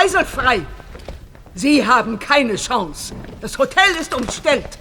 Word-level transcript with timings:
Lassen 0.00 0.12
Sie 0.12 0.18
die 0.18 0.22
Geisel 0.22 0.24
frei. 0.24 0.60
Sie 1.54 1.86
haben 1.86 2.18
keine 2.18 2.56
Chance. 2.56 3.14
Das 3.40 3.58
Hotel 3.58 3.94
ist 4.00 4.14
umstellt. 4.14 4.78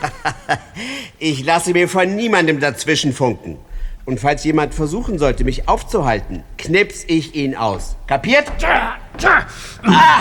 ich 1.18 1.44
lasse 1.44 1.72
mir 1.72 1.88
von 1.88 2.14
niemandem 2.16 2.60
dazwischen 2.60 3.12
funken. 3.12 3.58
Und 4.04 4.20
falls 4.20 4.44
jemand 4.44 4.74
versuchen 4.74 5.18
sollte, 5.18 5.44
mich 5.44 5.68
aufzuhalten, 5.68 6.42
knips 6.56 7.04
ich 7.06 7.34
ihn 7.34 7.54
aus. 7.54 7.96
Kapiert? 8.06 8.50
Ja, 8.58 8.96
ja. 9.20 9.46
Ah. 9.84 10.20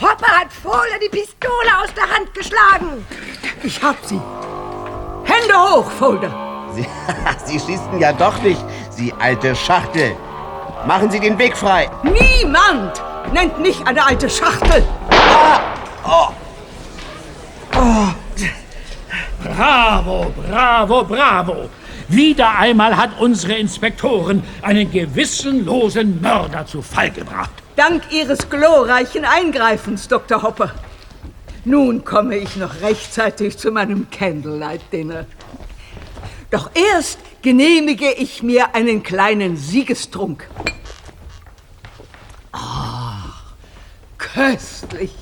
Hopper 0.00 0.40
hat 0.40 0.52
Fohler 0.52 0.98
die 1.04 1.08
Pistole 1.08 1.78
aus 1.82 1.92
der 1.94 2.08
Hand 2.14 2.32
geschlagen. 2.34 3.04
Ich 3.64 3.82
hab 3.82 3.96
sie. 4.04 4.20
Hände 5.24 5.54
hoch, 5.54 5.90
Folder. 5.90 6.70
Sie, 6.74 6.86
sie 7.44 7.58
schießen 7.58 7.98
ja 7.98 8.12
doch 8.12 8.40
nicht, 8.42 8.64
Sie 8.90 9.12
alte 9.18 9.54
Schachtel. 9.56 10.16
Machen 10.86 11.10
Sie 11.10 11.20
den 11.20 11.38
Weg 11.38 11.56
frei. 11.56 11.88
Niemand 12.02 13.00
nennt 13.32 13.60
mich 13.60 13.86
eine 13.86 14.04
alte 14.04 14.28
Schachtel. 14.28 14.84
Ah. 15.10 15.60
Oh. 16.04 16.32
Oh. 17.76 18.08
Bravo, 19.44 20.32
bravo, 20.48 21.04
bravo. 21.04 21.68
Wieder 22.08 22.58
einmal 22.58 22.96
hat 22.96 23.10
unsere 23.20 23.54
Inspektoren 23.54 24.42
einen 24.60 24.90
gewissenlosen 24.90 26.20
Mörder 26.20 26.66
zu 26.66 26.82
Fall 26.82 27.10
gebracht. 27.10 27.50
Dank 27.76 28.02
Ihres 28.10 28.50
glorreichen 28.50 29.24
Eingreifens, 29.24 30.08
Dr. 30.08 30.42
Hopper. 30.42 30.72
Nun 31.64 32.04
komme 32.04 32.36
ich 32.36 32.56
noch 32.56 32.80
rechtzeitig 32.82 33.56
zu 33.56 33.70
meinem 33.70 34.08
Candlelight-Dinner. 34.10 35.26
Doch 36.50 36.70
erst 36.74 37.18
genehmige 37.42 38.12
ich 38.12 38.42
mir 38.42 38.74
einen 38.74 39.02
kleinen 39.02 39.56
Siegestrunk. 39.56 40.48
Ah, 42.52 43.24
köstlich. 44.16 45.12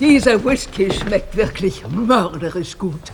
Dieser 0.00 0.44
Whisky 0.44 0.92
schmeckt 0.92 1.36
wirklich 1.36 1.86
mörderisch 1.88 2.78
gut. 2.78 3.12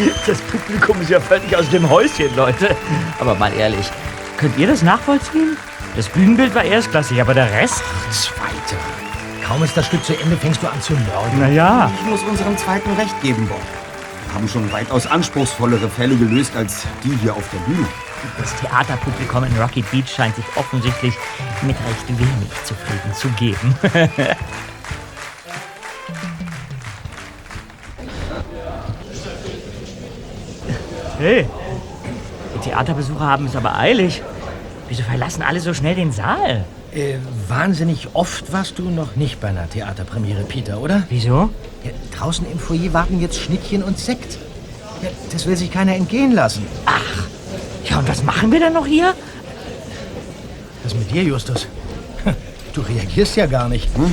Das 0.26 0.40
Publikum 0.42 1.00
ist 1.00 1.10
ja 1.10 1.20
völlig 1.20 1.54
aus 1.56 1.68
dem 1.70 1.88
Häuschen, 1.88 2.34
Leute. 2.36 2.76
Aber 3.18 3.34
mal 3.34 3.52
ehrlich, 3.52 3.90
könnt 4.36 4.56
ihr 4.58 4.66
das 4.66 4.82
nachvollziehen? 4.82 5.56
Das 5.96 6.08
Bühnenbild 6.08 6.54
war 6.54 6.64
erstklassig, 6.64 7.20
aber 7.20 7.34
der 7.34 7.50
Rest? 7.52 7.82
Zweite. 8.10 8.76
Kaum 9.44 9.62
ist 9.64 9.76
das 9.76 9.86
Stück 9.86 10.04
zu 10.04 10.16
Ende, 10.16 10.36
fängst 10.36 10.62
du 10.62 10.68
an 10.68 10.80
zu 10.80 10.92
nörden. 10.92 11.40
Naja. 11.40 11.90
Ich 12.00 12.06
muss 12.08 12.22
unserem 12.22 12.56
Zweiten 12.56 12.92
recht 12.92 13.20
geben, 13.22 13.48
Bob. 13.48 13.60
Wir 14.26 14.34
haben 14.34 14.48
schon 14.48 14.70
weitaus 14.72 15.06
anspruchsvollere 15.08 15.88
Fälle 15.88 16.14
gelöst 16.16 16.54
als 16.54 16.84
die 17.02 17.16
hier 17.16 17.34
auf 17.34 17.44
der 17.52 17.58
Bühne. 17.70 17.86
Das 18.38 18.54
Theaterpublikum 18.60 19.44
in 19.44 19.56
Rocky 19.60 19.82
Beach 19.90 20.08
scheint 20.08 20.36
sich 20.36 20.44
offensichtlich 20.54 21.14
mit 21.62 21.76
recht 21.76 22.08
wenig 22.08 22.50
zufrieden 22.64 23.14
zu 23.14 23.28
geben. 23.30 23.74
Hey, 31.20 31.44
die 32.54 32.70
Theaterbesucher 32.70 33.20
haben 33.20 33.44
es 33.44 33.54
aber 33.54 33.78
eilig. 33.78 34.22
Wieso 34.88 35.02
verlassen 35.02 35.42
alle 35.42 35.60
so 35.60 35.74
schnell 35.74 35.94
den 35.94 36.12
Saal? 36.12 36.64
Äh, 36.94 37.16
wahnsinnig 37.46 38.08
oft 38.14 38.50
warst 38.54 38.78
du 38.78 38.88
noch 38.88 39.16
nicht 39.16 39.38
bei 39.38 39.48
einer 39.48 39.68
Theaterpremiere, 39.68 40.44
Peter, 40.44 40.80
oder? 40.80 41.02
Wieso? 41.10 41.50
Ja, 41.84 41.90
draußen 42.16 42.50
im 42.50 42.58
Foyer 42.58 42.94
warten 42.94 43.20
jetzt 43.20 43.38
Schnittchen 43.38 43.82
und 43.82 43.98
Sekt. 43.98 44.38
Ja, 45.02 45.10
das 45.30 45.44
will 45.44 45.58
sich 45.58 45.70
keiner 45.70 45.94
entgehen 45.94 46.32
lassen. 46.32 46.66
Ach, 46.86 47.26
ja, 47.84 47.98
und 47.98 48.08
was 48.08 48.22
machen 48.22 48.50
wir 48.50 48.60
denn 48.60 48.72
noch 48.72 48.86
hier? 48.86 49.12
Was 50.84 50.94
mit 50.94 51.10
dir, 51.12 51.22
Justus? 51.22 51.66
Du 52.72 52.80
reagierst 52.80 53.36
ja 53.36 53.44
gar 53.44 53.68
nicht. 53.68 53.94
Hm? 53.94 54.10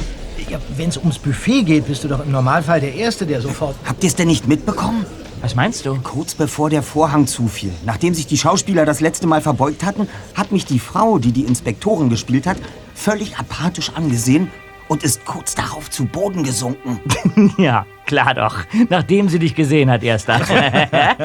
Ja, 0.50 0.60
Wenn 0.76 0.90
es 0.90 0.98
ums 0.98 1.20
Buffet 1.20 1.64
geht, 1.64 1.88
bist 1.88 2.04
du 2.04 2.10
doch 2.10 2.26
im 2.26 2.32
Normalfall 2.32 2.82
der 2.82 2.94
Erste, 2.94 3.26
der 3.26 3.40
sofort... 3.40 3.76
Habt 3.86 4.04
ihr 4.04 4.10
es 4.10 4.16
denn 4.16 4.28
nicht 4.28 4.46
mitbekommen? 4.46 5.06
Was 5.42 5.54
meinst 5.56 5.86
du? 5.86 5.96
Kurz 6.02 6.34
bevor 6.34 6.70
der 6.70 6.82
Vorhang 6.82 7.28
zufiel, 7.28 7.72
nachdem 7.86 8.14
sich 8.16 8.26
die 8.26 8.38
Schauspieler 8.38 8.86
das 8.86 9.02
letzte 9.02 9.28
Mal 9.28 9.42
verbeugt 9.42 9.84
hatten, 9.84 10.10
hat 10.34 10.52
mich 10.52 10.66
die 10.66 10.80
Frau, 10.80 11.20
die 11.20 11.32
die 11.32 11.44
Inspektorin 11.44 12.10
gespielt 12.10 12.48
hat, 12.48 12.58
völlig 12.96 13.38
apathisch 13.38 13.92
angesehen 13.94 14.50
und 14.88 15.04
ist 15.04 15.26
kurz 15.26 15.54
darauf 15.54 15.92
zu 15.92 16.06
Boden 16.06 16.44
gesunken. 16.44 17.00
ja, 17.58 17.86
klar 18.08 18.34
doch. 18.34 18.58
Nachdem 18.90 19.30
sie 19.30 19.38
dich 19.38 19.54
gesehen 19.54 19.92
hat, 19.92 20.02
erster. 20.02 20.42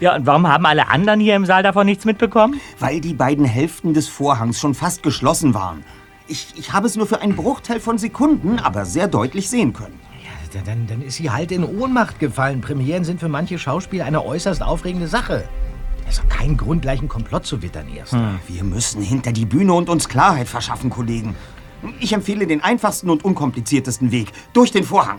ja, 0.00 0.14
und 0.14 0.26
warum 0.26 0.46
haben 0.46 0.66
alle 0.66 0.88
anderen 0.88 1.20
hier 1.20 1.34
im 1.34 1.46
Saal 1.46 1.62
davon 1.62 1.86
nichts 1.86 2.04
mitbekommen? 2.04 2.60
Weil 2.78 3.00
die 3.00 3.14
beiden 3.14 3.46
Hälften 3.46 3.94
des 3.94 4.08
Vorhangs 4.08 4.60
schon 4.60 4.74
fast 4.74 5.02
geschlossen 5.02 5.54
waren. 5.54 5.84
Ich, 6.26 6.48
ich 6.56 6.72
habe 6.72 6.86
es 6.86 6.96
nur 6.96 7.06
für 7.06 7.20
einen 7.20 7.36
Bruchteil 7.36 7.80
von 7.80 7.96
Sekunden, 7.96 8.58
aber 8.58 8.84
sehr 8.84 9.08
deutlich 9.08 9.48
sehen 9.48 9.72
können. 9.72 9.98
Dann, 10.64 10.86
dann 10.86 11.02
ist 11.02 11.16
sie 11.16 11.30
halt 11.30 11.50
in 11.50 11.64
Ohnmacht 11.64 12.18
gefallen. 12.20 12.60
Premieren 12.60 13.04
sind 13.04 13.20
für 13.20 13.28
manche 13.28 13.58
Schauspieler 13.58 14.04
eine 14.04 14.24
äußerst 14.24 14.62
aufregende 14.62 15.08
Sache. 15.08 15.48
Das 16.04 16.16
ist 16.16 16.22
doch 16.22 16.28
kein 16.28 16.56
Grund, 16.56 16.82
gleich 16.82 17.00
einen 17.00 17.08
Komplott 17.08 17.46
zu 17.46 17.62
wittern 17.62 17.88
erst. 17.94 18.12
Hm. 18.12 18.38
Wir 18.46 18.62
müssen 18.62 19.02
hinter 19.02 19.32
die 19.32 19.46
Bühne 19.46 19.72
und 19.72 19.88
uns 19.88 20.08
Klarheit 20.08 20.48
verschaffen, 20.48 20.90
Kollegen. 20.90 21.34
Ich 22.00 22.12
empfehle 22.12 22.46
den 22.46 22.62
einfachsten 22.62 23.10
und 23.10 23.24
unkompliziertesten 23.24 24.10
Weg. 24.10 24.32
Durch 24.52 24.70
den 24.70 24.84
Vorhang. 24.84 25.18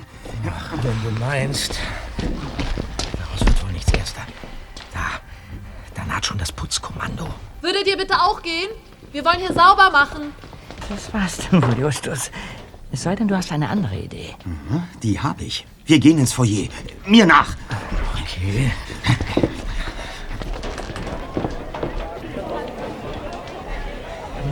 Ach, 0.49 0.71
wenn 0.81 1.03
du 1.03 1.19
meinst. 1.19 1.79
Daraus 2.17 3.45
wird 3.45 3.63
wohl 3.63 3.71
nichts, 3.71 3.91
Erster. 3.91 4.21
Da, 4.93 4.99
dann 5.93 6.15
hat 6.15 6.25
schon 6.25 6.37
das 6.37 6.51
Putzkommando. 6.51 7.27
Würdet 7.61 7.87
ihr 7.87 7.97
bitte 7.97 8.15
auch 8.15 8.41
gehen? 8.41 8.69
Wir 9.11 9.23
wollen 9.25 9.39
hier 9.39 9.53
sauber 9.53 9.91
machen. 9.91 10.33
Das 10.89 11.13
war's 11.13 11.37
dann 11.49 11.63
wohl, 11.63 11.79
Justus. 11.79 12.31
Es 12.95 13.03
sei 13.03 13.13
denn, 13.13 13.27
du 13.27 13.35
hast 13.35 13.51
eine 13.51 13.67
andere 13.67 13.97
Idee. 13.97 14.35
Mhm, 14.45 14.83
die 15.03 15.19
habe 15.19 15.43
ich. 15.43 15.65
Wir 15.85 15.99
gehen 15.99 16.17
ins 16.17 16.31
Foyer. 16.31 16.69
Mir 17.05 17.25
nach. 17.25 17.57
Okay. 18.21 18.71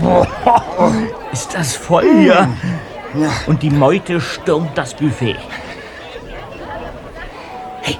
Boah, 0.01 0.93
ist 1.31 1.53
das 1.53 1.77
voll 1.77 2.03
hier. 2.03 2.49
Ja. 3.15 3.31
Und 3.45 3.63
die 3.63 3.69
Meute 3.69 4.19
stürmt 4.19 4.77
das 4.77 4.93
Buffet. 4.93 5.37
Hey, 7.81 7.97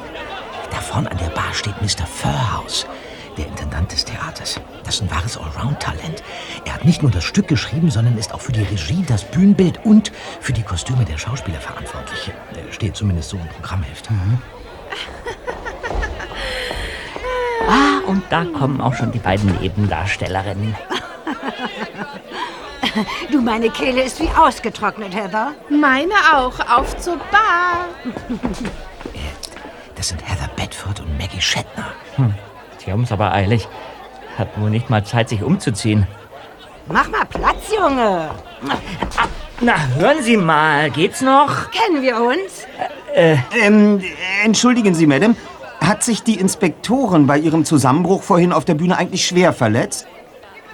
da 0.69 0.77
vorne 0.81 1.09
an 1.09 1.17
der 1.19 1.29
Bar 1.29 1.53
steht 1.53 1.81
Mr. 1.81 2.05
Furhouse, 2.05 2.85
der 3.37 3.47
Intendant 3.47 3.91
des 3.91 4.05
Theaters. 4.05 4.59
Das 4.83 4.95
ist 4.95 5.01
ein 5.01 5.11
wahres 5.11 5.37
Allround-Talent. 5.37 6.23
Er 6.65 6.73
hat 6.75 6.85
nicht 6.85 7.01
nur 7.01 7.11
das 7.11 7.23
Stück 7.23 7.47
geschrieben, 7.47 7.89
sondern 7.89 8.17
ist 8.17 8.33
auch 8.33 8.41
für 8.41 8.51
die 8.51 8.63
Regie, 8.63 9.03
das 9.07 9.23
Bühnenbild 9.23 9.83
und 9.85 10.11
für 10.39 10.53
die 10.53 10.63
Kostüme 10.63 11.05
der 11.05 11.17
Schauspieler 11.17 11.59
verantwortlich. 11.59 12.31
Der 12.55 12.71
steht 12.71 12.95
zumindest 12.95 13.29
so 13.29 13.37
im 13.37 13.47
Programmheft. 13.47 14.09
Mhm. 14.09 14.41
ah, 17.69 18.07
und 18.07 18.23
da 18.29 18.45
kommen 18.45 18.81
auch 18.81 18.93
schon 18.93 19.11
die 19.11 19.19
beiden 19.19 19.59
Nebendarstellerinnen. 19.59 20.75
Du, 23.31 23.41
meine 23.41 23.71
Kehle 23.71 24.03
ist 24.03 24.19
wie 24.19 24.29
ausgetrocknet, 24.29 25.15
Heather. 25.15 25.53
Meine 25.67 26.13
auch. 26.31 26.59
Auf 26.69 26.95
zur 26.97 27.17
Bar. 27.17 27.87
Das 29.95 30.09
sind 30.09 30.21
Heather 30.21 30.49
Bedford 30.57 30.99
und 30.99 31.17
Maggie 31.17 31.39
Shatner. 31.39 31.93
Hm. 32.17 32.33
Sie 32.83 32.91
haben 32.91 33.03
es 33.03 33.11
aber 33.11 33.31
eilig. 33.31 33.67
Hat 34.37 34.59
wohl 34.59 34.69
nicht 34.69 34.89
mal 34.89 35.05
Zeit, 35.05 35.29
sich 35.29 35.43
umzuziehen. 35.43 36.07
Mach 36.87 37.09
mal 37.09 37.25
Platz, 37.25 37.71
Junge. 37.75 38.31
Na, 39.61 39.73
hören 39.95 40.21
Sie 40.21 40.37
mal. 40.37 40.89
Geht's 40.89 41.21
noch? 41.21 41.71
Kennen 41.71 42.01
wir 42.01 42.17
uns? 42.19 42.67
Äh, 43.13 43.37
ähm, 43.61 44.03
entschuldigen 44.43 44.93
Sie, 44.95 45.07
Madame. 45.07 45.35
Hat 45.79 46.03
sich 46.03 46.23
die 46.23 46.39
Inspektorin 46.39 47.27
bei 47.27 47.37
ihrem 47.37 47.65
Zusammenbruch 47.65 48.23
vorhin 48.23 48.51
auf 48.53 48.65
der 48.65 48.73
Bühne 48.73 48.97
eigentlich 48.97 49.25
schwer 49.25 49.53
verletzt? 49.53 50.07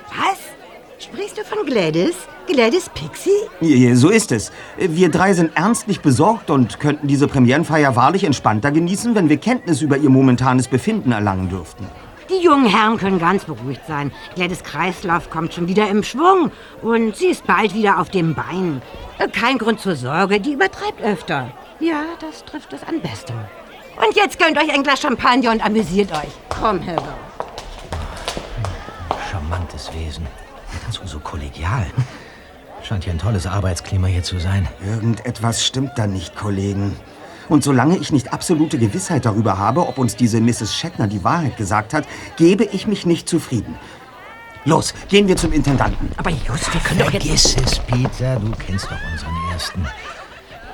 Was? 0.10 1.04
Sprichst 1.04 1.38
du 1.38 1.44
von 1.44 1.66
Gladys? 1.66 2.16
Gladys 2.52 2.90
Pixie? 2.90 3.30
Ja, 3.62 3.96
so 3.96 4.10
ist 4.10 4.32
es. 4.32 4.52
Wir 4.78 5.10
drei 5.10 5.34
sind 5.34 5.56
ernstlich 5.56 6.02
besorgt 6.02 6.50
und 6.50 6.80
könnten 6.80 7.08
diese 7.08 7.28
Premierenfeier 7.28 7.96
wahrlich 7.96 8.24
entspannter 8.24 8.72
genießen, 8.72 9.14
wenn 9.14 9.30
wir 9.30 9.38
Kenntnis 9.38 9.82
über 9.82 9.98
ihr 9.98 10.10
momentanes 10.10 10.68
Befinden 10.68 11.12
erlangen 11.12 11.50
dürften. 11.50 11.86
Die 12.30 12.44
jungen 12.44 12.66
Herren 12.66 12.98
können 12.98 13.20
ganz 13.20 13.46
beruhigt 13.46 13.82
sein. 13.88 14.12
Gladys 14.36 14.64
Kreislauf 14.64 15.30
kommt 15.30 15.54
schon 15.54 15.68
wieder 15.68 15.88
im 15.90 16.04
Schwung 16.04 16.52
und 16.82 17.16
sie 17.16 17.28
ist 17.28 17.46
bald 17.46 17.76
wieder 17.76 18.00
auf 18.00 18.10
dem 18.10 18.34
Bein. 18.34 18.82
Kein 19.32 19.60
Grund 19.60 19.80
zur 19.80 19.96
Sorge, 19.96 20.40
die 20.40 20.54
übertreibt 20.54 21.02
öfter. 21.04 21.52
Ja, 21.80 22.04
das 22.20 22.44
trifft 22.46 22.74
es 22.74 22.82
am 22.84 23.00
besten. 23.00 23.34
Und 23.96 24.16
jetzt 24.16 24.40
gönnt 24.40 24.58
euch 24.58 24.74
ein 24.74 24.82
Glas 24.82 25.02
Champagner 25.02 25.52
und 25.52 25.64
amüsiert 25.64 26.12
euch. 26.12 26.32
Komm, 26.50 26.80
Heather. 26.80 27.16
Charmantes 29.32 29.92
Wesen. 29.94 30.26
Dazu 30.86 31.02
so 31.06 31.20
kollegial. 31.20 31.86
Scheint 32.90 33.04
hier 33.04 33.14
ein 33.14 33.20
tolles 33.20 33.46
Arbeitsklima 33.46 34.08
hier 34.08 34.24
zu 34.24 34.40
sein. 34.40 34.68
Irgendetwas 34.84 35.64
stimmt 35.64 35.92
da 35.96 36.08
nicht, 36.08 36.36
Kollegen. 36.36 36.96
Und 37.48 37.64
solange 37.64 37.96
ich 37.98 38.12
nicht 38.12 38.34
absolute 38.34 38.80
Gewissheit 38.80 39.28
darüber 39.28 39.60
habe, 39.60 39.82
ob 39.88 40.00
uns 40.00 40.16
diese 40.16 40.42
Mrs. 40.42 40.74
Shatner 40.74 41.06
die 41.06 41.24
Wahrheit 41.24 41.56
gesagt 41.56 41.94
hat, 41.94 42.06
gebe 42.36 42.64
ich 42.64 42.88
mich 42.88 43.06
nicht 43.06 43.30
zufrieden. 43.30 43.76
Los, 44.66 44.96
gehen 45.08 45.28
wir 45.28 45.38
zum 45.38 45.54
Intendanten. 45.54 46.10
Aber 46.18 46.32
Just, 46.32 46.74
wir 46.74 46.82
können 46.82 47.02
doch 47.02 47.12
jetzt... 47.12 47.28
Vergiss 47.28 47.58
es, 47.64 47.78
Peter. 47.78 48.38
Du 48.38 48.52
kennst 48.54 48.86
doch 48.86 48.98
unseren 49.12 49.36
Ersten. 49.54 49.86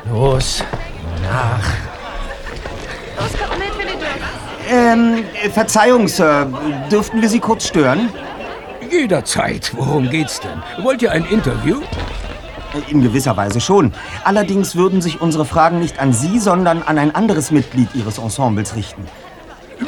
Los, 0.10 0.64
nach. 1.22 1.68
Los, 3.20 3.32
komm 3.46 3.60
mit, 3.60 4.02
dürft. 4.02 4.16
Ähm, 4.70 5.26
äh, 5.44 5.50
Verzeihung, 5.50 6.08
Sir. 6.08 6.48
Dürften 6.90 7.22
wir 7.22 7.28
Sie 7.28 7.42
kurz 7.42 7.68
stören? 7.68 8.08
Jederzeit. 8.92 9.72
Worum 9.76 10.10
geht's 10.10 10.40
denn? 10.40 10.62
Wollt 10.84 11.02
ihr 11.02 11.12
ein 11.12 11.26
Interview? 11.26 11.82
Äh, 12.74 12.92
In 12.92 13.02
gewisser 13.02 13.36
Weise 13.38 13.62
schon. 13.62 13.94
Allerdings 14.24 14.76
würden 14.76 15.02
sich 15.02 15.22
unsere 15.22 15.46
Fragen 15.46 15.80
nicht 15.80 16.00
an 16.00 16.14
Sie, 16.14 16.40
sondern 16.40 16.84
an 16.84 16.98
ein 16.98 17.14
anderes 17.16 17.52
Mitglied 17.52 17.90
Ihres 17.96 18.18
Ensembles 18.18 18.76
richten. 18.76 19.06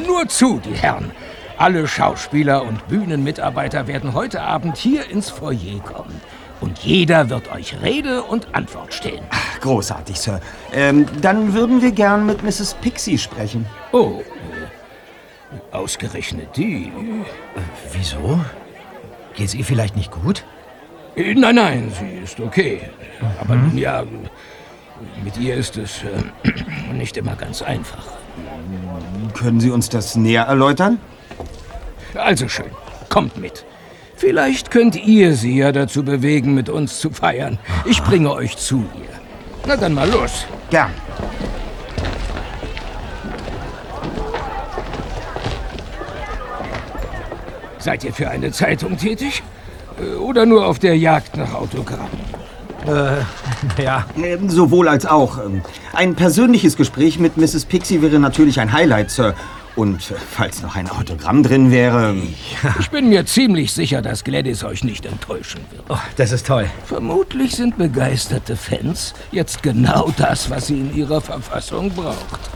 Nur 0.06 0.28
zu, 0.28 0.60
die 0.64 0.74
Herren. 0.74 1.10
Alle 1.56 1.88
Schauspieler 1.88 2.62
und 2.62 2.86
Bühnenmitarbeiter 2.88 3.86
werden 3.88 4.14
heute 4.14 4.42
Abend 4.42 4.76
hier 4.76 5.10
ins 5.10 5.30
Foyer 5.30 5.80
kommen. 5.84 6.20
Und 6.60 6.78
jeder 6.80 7.30
wird 7.30 7.52
euch 7.52 7.76
Rede 7.82 8.22
und 8.22 8.48
Antwort 8.52 8.92
stehen. 8.92 9.24
Großartig, 9.60 10.18
Sir. 10.20 10.40
Ähm, 10.72 11.06
dann 11.20 11.54
würden 11.54 11.82
wir 11.82 11.92
gern 11.92 12.26
mit 12.26 12.42
Mrs. 12.42 12.74
Pixie 12.80 13.18
sprechen. 13.18 13.64
Oh, 13.92 14.20
äh, 14.22 15.76
ausgerechnet 15.76 16.56
die. 16.56 16.92
Wieso? 17.92 18.40
Geht's 19.38 19.54
ihr 19.54 19.64
vielleicht 19.64 19.94
nicht 19.94 20.10
gut? 20.10 20.44
Äh, 21.14 21.32
Nein, 21.34 21.54
nein, 21.54 21.92
sie 21.96 22.24
ist 22.24 22.40
okay. 22.40 22.80
Aber 23.40 23.54
nun 23.54 23.78
ja, 23.78 24.02
mit 25.22 25.36
ihr 25.38 25.54
ist 25.54 25.76
es 25.76 26.02
äh, 26.02 26.92
nicht 26.92 27.16
immer 27.16 27.36
ganz 27.36 27.62
einfach. 27.62 28.04
Können 29.34 29.60
Sie 29.60 29.70
uns 29.70 29.88
das 29.88 30.16
näher 30.16 30.42
erläutern? 30.42 30.98
Also 32.14 32.48
schön, 32.48 32.72
kommt 33.08 33.36
mit. 33.36 33.64
Vielleicht 34.16 34.72
könnt 34.72 34.96
ihr 34.96 35.34
sie 35.34 35.58
ja 35.58 35.70
dazu 35.70 36.02
bewegen, 36.04 36.54
mit 36.54 36.68
uns 36.68 36.98
zu 36.98 37.10
feiern. 37.10 37.60
Ich 37.84 38.02
bringe 38.02 38.32
euch 38.32 38.56
zu 38.56 38.78
ihr. 38.78 39.14
Na 39.68 39.76
dann 39.76 39.94
mal 39.94 40.10
los. 40.10 40.46
Gern. 40.70 40.90
Seid 47.88 48.04
ihr 48.04 48.12
für 48.12 48.28
eine 48.28 48.52
Zeitung 48.52 48.98
tätig? 48.98 49.42
Äh, 49.98 50.16
Oder 50.16 50.44
nur 50.44 50.66
auf 50.66 50.78
der 50.78 50.98
Jagd 50.98 51.38
nach 51.38 51.54
Autogrammen? 51.54 52.10
Ja. 53.82 54.04
Ähm, 54.22 54.50
sowohl 54.50 54.88
als 54.88 55.06
auch. 55.06 55.38
Ähm, 55.38 55.62
Ein 55.94 56.14
persönliches 56.14 56.76
Gespräch 56.76 57.18
mit 57.18 57.36
Mrs. 57.38 57.64
Pixie 57.64 58.02
wäre 58.02 58.18
natürlich 58.18 58.60
ein 58.60 58.72
Highlight, 58.74 59.10
Sir. 59.10 59.34
Und 59.74 60.10
äh, 60.10 60.14
falls 60.30 60.62
noch 60.62 60.76
ein 60.76 60.88
Autogramm 60.90 61.42
drin 61.42 61.70
wäre. 61.70 62.14
Ich 62.78 62.90
bin 62.90 63.08
mir 63.08 63.24
ziemlich 63.24 63.72
sicher, 63.72 64.02
dass 64.02 64.22
Gladys 64.22 64.64
euch 64.64 64.84
nicht 64.84 65.06
enttäuschen 65.06 65.60
wird. 65.70 65.84
Oh, 65.88 65.96
das 66.16 66.32
ist 66.32 66.46
toll. 66.46 66.66
Vermutlich 66.84 67.56
sind 67.56 67.78
begeisterte 67.78 68.54
Fans 68.54 69.14
jetzt 69.32 69.62
genau 69.62 70.12
das, 70.18 70.50
was 70.50 70.66
sie 70.66 70.78
in 70.78 70.94
ihrer 70.94 71.22
Verfassung 71.22 71.90
braucht. 71.90 72.50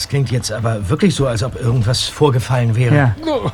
Das 0.00 0.08
klingt 0.08 0.30
jetzt 0.30 0.50
aber 0.50 0.88
wirklich 0.88 1.14
so, 1.14 1.26
als 1.26 1.42
ob 1.42 1.60
irgendwas 1.60 2.04
vorgefallen 2.04 2.74
wäre. 2.74 3.14
Oh, 3.26 3.50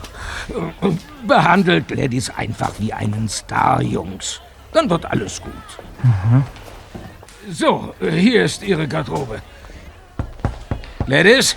Behandelt 1.26 1.88
Gladys 1.88 2.30
einfach 2.30 2.70
wie 2.78 2.92
einen 2.92 3.28
Star, 3.28 3.82
Jungs. 3.82 4.40
Dann 4.72 4.88
wird 4.88 5.06
alles 5.06 5.42
gut. 5.42 5.52
So, 7.50 7.92
äh, 8.00 8.12
hier 8.12 8.44
ist 8.44 8.62
Ihre 8.62 8.86
Garderobe. 8.86 9.42
Gladys? 11.06 11.56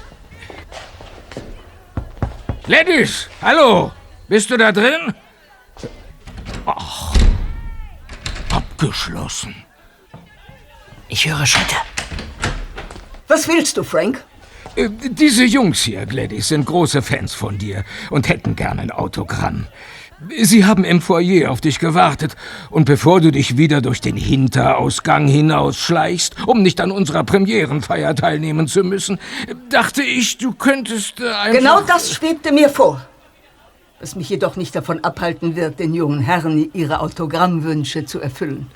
Gladys, 2.63 3.29
hallo? 3.43 3.91
Bist 4.27 4.49
du 4.49 4.57
da 4.57 4.71
drin? 4.71 5.13
Ach, 6.65 7.13
abgeschlossen. 8.49 9.53
Ich 11.09 11.27
höre 11.27 11.45
Schritte. 11.45 11.75
Was 13.27 13.47
willst 13.47 13.77
du, 13.77 13.83
Frank? 13.83 14.25
Äh, 14.75 14.89
Diese 14.89 15.43
Jungs 15.43 15.81
hier, 15.81 16.05
Gladys, 16.05 16.49
sind 16.49 16.65
große 16.65 17.01
Fans 17.01 17.33
von 17.33 17.57
dir 17.57 17.83
und 18.09 18.29
hätten 18.29 18.55
gern 18.55 18.79
ein 18.79 18.91
Autogramm. 18.91 19.67
Sie 20.41 20.65
haben 20.65 20.83
im 20.83 21.01
Foyer 21.01 21.49
auf 21.49 21.61
dich 21.61 21.79
gewartet 21.79 22.35
und 22.69 22.83
bevor 22.83 23.21
du 23.21 23.31
dich 23.31 23.57
wieder 23.57 23.79
durch 23.81 24.01
den 24.01 24.17
Hinterausgang 24.17 25.29
hinausschleichst, 25.29 26.35
um 26.45 26.61
nicht 26.61 26.81
an 26.81 26.91
unserer 26.91 27.23
Premierenfeier 27.23 28.13
teilnehmen 28.15 28.67
zu 28.67 28.83
müssen, 28.83 29.17
dachte 29.69 30.03
ich, 30.03 30.37
du 30.37 30.51
könntest 30.51 31.21
äh, 31.21 31.29
einfach... 31.29 31.57
Genau 31.57 31.81
das 31.81 32.11
schwebte 32.11 32.51
mir 32.51 32.67
vor. 32.69 33.01
Was 34.01 34.15
mich 34.15 34.29
jedoch 34.29 34.57
nicht 34.57 34.75
davon 34.75 35.03
abhalten 35.03 35.55
wird, 35.55 35.79
den 35.79 35.93
jungen 35.93 36.19
Herren 36.19 36.69
ihre 36.73 36.99
Autogrammwünsche 36.99 38.05
zu 38.05 38.19
erfüllen. 38.19 38.67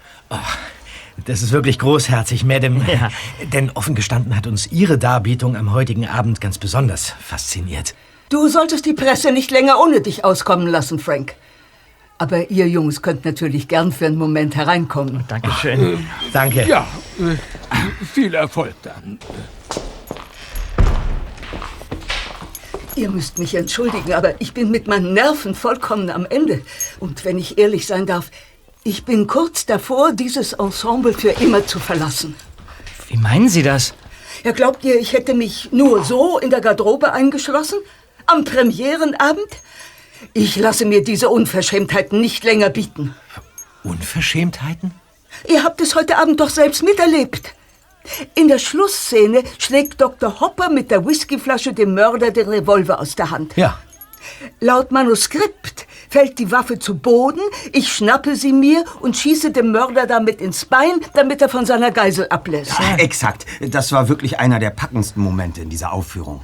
Das 1.25 1.41
ist 1.41 1.51
wirklich 1.51 1.79
großherzig, 1.79 2.43
Madame. 2.43 2.85
Denn 3.53 3.71
offen 3.71 3.95
gestanden 3.95 4.35
hat 4.35 4.47
uns 4.47 4.71
Ihre 4.71 4.97
Darbietung 4.97 5.55
am 5.55 5.71
heutigen 5.71 6.07
Abend 6.07 6.41
ganz 6.41 6.57
besonders 6.57 7.09
fasziniert. 7.09 7.95
Du 8.29 8.47
solltest 8.47 8.85
die 8.85 8.93
Presse 8.93 9.31
nicht 9.31 9.51
länger 9.51 9.79
ohne 9.79 10.01
dich 10.01 10.25
auskommen 10.25 10.67
lassen, 10.67 10.99
Frank. 10.99 11.35
Aber 12.17 12.49
ihr 12.49 12.67
Jungs 12.67 13.01
könnt 13.01 13.25
natürlich 13.25 13.67
gern 13.67 13.91
für 13.91 14.05
einen 14.05 14.17
Moment 14.17 14.55
hereinkommen. 14.55 15.23
Dankeschön. 15.27 16.05
Danke. 16.31 16.65
Ja, 16.67 16.87
äh, 17.19 17.35
viel 18.05 18.33
Erfolg 18.33 18.73
dann. 18.83 19.19
Ihr 22.95 23.09
müsst 23.09 23.39
mich 23.39 23.55
entschuldigen, 23.55 24.13
aber 24.13 24.39
ich 24.39 24.53
bin 24.53 24.69
mit 24.69 24.87
meinen 24.87 25.13
Nerven 25.13 25.55
vollkommen 25.55 26.11
am 26.11 26.25
Ende. 26.25 26.61
Und 26.99 27.25
wenn 27.25 27.39
ich 27.39 27.57
ehrlich 27.57 27.87
sein 27.87 28.05
darf, 28.05 28.29
ich 28.83 29.05
bin 29.05 29.27
kurz 29.27 29.65
davor, 29.65 30.11
dieses 30.11 30.53
Ensemble 30.53 31.13
für 31.13 31.31
immer 31.31 31.65
zu 31.65 31.79
verlassen. 31.79 32.35
Wie 33.07 33.17
meinen 33.17 33.49
Sie 33.49 33.63
das? 33.63 33.93
Ja, 34.43 34.51
glaubt 34.51 34.83
ihr, 34.83 34.99
ich 34.99 35.13
hätte 35.13 35.33
mich 35.33 35.69
nur 35.71 36.03
so 36.03 36.37
in 36.39 36.49
der 36.49 36.61
Garderobe 36.61 37.13
eingeschlossen? 37.13 37.79
Am 38.25 38.43
Premierenabend? 38.43 39.47
Ich 40.33 40.55
lasse 40.55 40.85
mir 40.85 41.03
diese 41.03 41.29
Unverschämtheiten 41.29 42.19
nicht 42.19 42.43
länger 42.43 42.69
bieten. 42.69 43.15
Unverschämtheiten? 43.83 44.91
Ihr 45.47 45.63
habt 45.63 45.81
es 45.81 45.95
heute 45.95 46.17
Abend 46.17 46.39
doch 46.39 46.49
selbst 46.49 46.83
miterlebt. 46.83 47.53
In 48.35 48.47
der 48.47 48.59
Schlussszene 48.59 49.43
schlägt 49.59 50.01
Dr. 50.01 50.41
Hopper 50.41 50.69
mit 50.69 50.91
der 50.91 51.05
Whiskyflasche 51.05 51.73
dem 51.73 51.93
Mörder 51.93 52.31
den 52.31 52.49
Revolver 52.49 52.99
aus 52.99 53.15
der 53.15 53.31
Hand. 53.31 53.55
Ja. 53.55 53.79
Laut 54.59 54.91
Manuskript 54.91 55.85
fällt 56.13 56.37
die 56.37 56.51
Waffe 56.51 56.77
zu 56.77 56.93
Boden, 56.95 57.41
ich 57.71 57.91
schnappe 57.91 58.35
sie 58.35 58.53
mir 58.53 58.85
und 58.99 59.17
schieße 59.17 59.49
dem 59.49 59.71
Mörder 59.71 60.05
damit 60.05 60.41
ins 60.41 60.63
Bein, 60.63 61.01
damit 61.15 61.41
er 61.41 61.49
von 61.49 61.65
seiner 61.65 61.89
Geisel 61.89 62.27
ablässt. 62.29 62.73
Ah, 62.77 62.97
exakt. 62.97 63.47
Das 63.59 63.91
war 63.91 64.09
wirklich 64.09 64.39
einer 64.39 64.59
der 64.59 64.69
packendsten 64.69 65.23
Momente 65.23 65.61
in 65.61 65.69
dieser 65.69 65.91
Aufführung. 65.91 66.41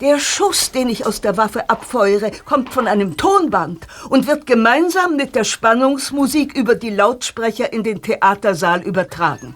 Der 0.00 0.18
Schuss, 0.18 0.72
den 0.72 0.88
ich 0.88 1.06
aus 1.06 1.20
der 1.20 1.36
Waffe 1.36 1.70
abfeuere, 1.70 2.32
kommt 2.44 2.74
von 2.74 2.88
einem 2.88 3.16
Tonband 3.16 3.86
und 4.08 4.26
wird 4.26 4.48
gemeinsam 4.48 5.14
mit 5.14 5.36
der 5.36 5.44
Spannungsmusik 5.44 6.52
über 6.56 6.74
die 6.74 6.90
Lautsprecher 6.90 7.72
in 7.72 7.84
den 7.84 8.02
Theatersaal 8.02 8.82
übertragen. 8.82 9.54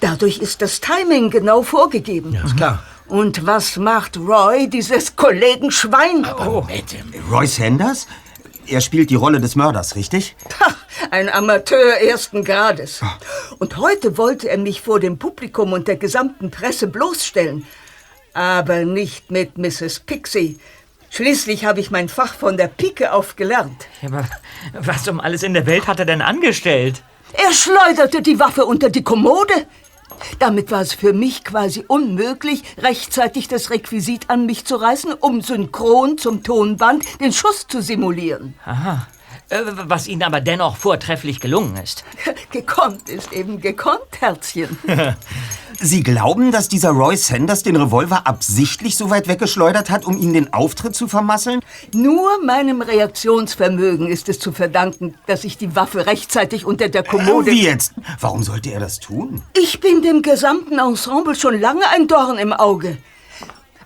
Dadurch 0.00 0.38
ist 0.38 0.62
das 0.62 0.80
Timing 0.80 1.30
genau 1.30 1.62
vorgegeben. 1.62 2.32
Ja, 2.32 2.42
ist 2.42 2.56
klar. 2.56 2.82
Und 3.06 3.46
was 3.46 3.76
macht 3.76 4.16
Roy, 4.16 4.68
dieses 4.68 5.14
Kollegenschwein? 5.14 6.26
Oh, 6.40 6.62
Madame, 6.62 7.12
Roy 7.30 7.46
Sanders? 7.46 8.08
Er 8.66 8.80
spielt 8.80 9.10
die 9.10 9.14
Rolle 9.14 9.40
des 9.40 9.56
Mörders, 9.56 9.94
richtig? 9.96 10.36
ha, 10.60 10.74
ein 11.10 11.28
Amateur 11.28 12.00
ersten 12.00 12.44
Grades. 12.44 13.00
Und 13.58 13.76
heute 13.76 14.16
wollte 14.16 14.48
er 14.48 14.58
mich 14.58 14.80
vor 14.80 15.00
dem 15.00 15.18
Publikum 15.18 15.72
und 15.72 15.86
der 15.88 15.96
gesamten 15.96 16.50
Presse 16.50 16.86
bloßstellen. 16.86 17.66
Aber 18.32 18.84
nicht 18.84 19.30
mit 19.30 19.58
Mrs. 19.58 20.00
Pixie. 20.00 20.58
Schließlich 21.10 21.64
habe 21.64 21.78
ich 21.78 21.90
mein 21.90 22.08
Fach 22.08 22.34
von 22.34 22.56
der 22.56 22.66
Pike 22.66 23.12
auf 23.12 23.36
gelernt. 23.36 23.86
Ja, 24.02 24.08
aber 24.08 24.28
was 24.72 25.06
um 25.06 25.20
alles 25.20 25.42
in 25.42 25.54
der 25.54 25.66
Welt 25.66 25.86
hat 25.86 26.00
er 26.00 26.06
denn 26.06 26.22
angestellt? 26.22 27.02
Er 27.32 27.52
schleuderte 27.52 28.22
die 28.22 28.40
Waffe 28.40 28.64
unter 28.64 28.90
die 28.90 29.04
Kommode. 29.04 29.66
Damit 30.38 30.70
war 30.70 30.80
es 30.80 30.92
für 30.92 31.12
mich 31.12 31.44
quasi 31.44 31.84
unmöglich, 31.86 32.62
rechtzeitig 32.78 33.48
das 33.48 33.70
Requisit 33.70 34.30
an 34.30 34.46
mich 34.46 34.64
zu 34.64 34.76
reißen, 34.76 35.12
um 35.12 35.40
synchron 35.40 36.18
zum 36.18 36.42
Tonband 36.42 37.04
den 37.20 37.32
Schuss 37.32 37.66
zu 37.66 37.82
simulieren. 37.82 38.54
Aha. 38.64 39.06
Äh, 39.50 39.60
was 39.86 40.06
Ihnen 40.06 40.22
aber 40.22 40.40
dennoch 40.40 40.76
vortrefflich 40.76 41.40
gelungen 41.40 41.76
ist. 41.76 42.04
Gekonnt 42.50 43.08
ist 43.08 43.32
eben 43.32 43.60
gekonnt, 43.60 44.00
Herzchen. 44.20 44.78
Sie 45.80 46.02
glauben, 46.02 46.52
dass 46.52 46.68
dieser 46.68 46.90
Roy 46.90 47.16
Sanders 47.16 47.64
den 47.64 47.76
Revolver 47.76 48.26
absichtlich 48.26 48.96
so 48.96 49.10
weit 49.10 49.26
weggeschleudert 49.26 49.90
hat, 49.90 50.06
um 50.06 50.16
Ihnen 50.16 50.32
den 50.32 50.52
Auftritt 50.52 50.94
zu 50.94 51.08
vermasseln? 51.08 51.60
Nur 51.92 52.42
meinem 52.44 52.80
Reaktionsvermögen 52.80 54.06
ist 54.06 54.28
es 54.28 54.38
zu 54.38 54.52
verdanken, 54.52 55.16
dass 55.26 55.42
ich 55.44 55.58
die 55.58 55.74
Waffe 55.74 56.06
rechtzeitig 56.06 56.64
unter 56.64 56.88
der 56.88 57.02
Kommode... 57.02 57.50
Wie 57.50 57.64
jetzt? 57.64 57.92
Warum 58.20 58.44
sollte 58.44 58.70
er 58.70 58.80
das 58.80 59.00
tun? 59.00 59.42
Ich 59.60 59.80
bin 59.80 60.00
dem 60.00 60.22
gesamten 60.22 60.78
Ensemble 60.78 61.34
schon 61.34 61.60
lange 61.60 61.86
ein 61.90 62.06
Dorn 62.06 62.38
im 62.38 62.52
Auge. 62.52 62.96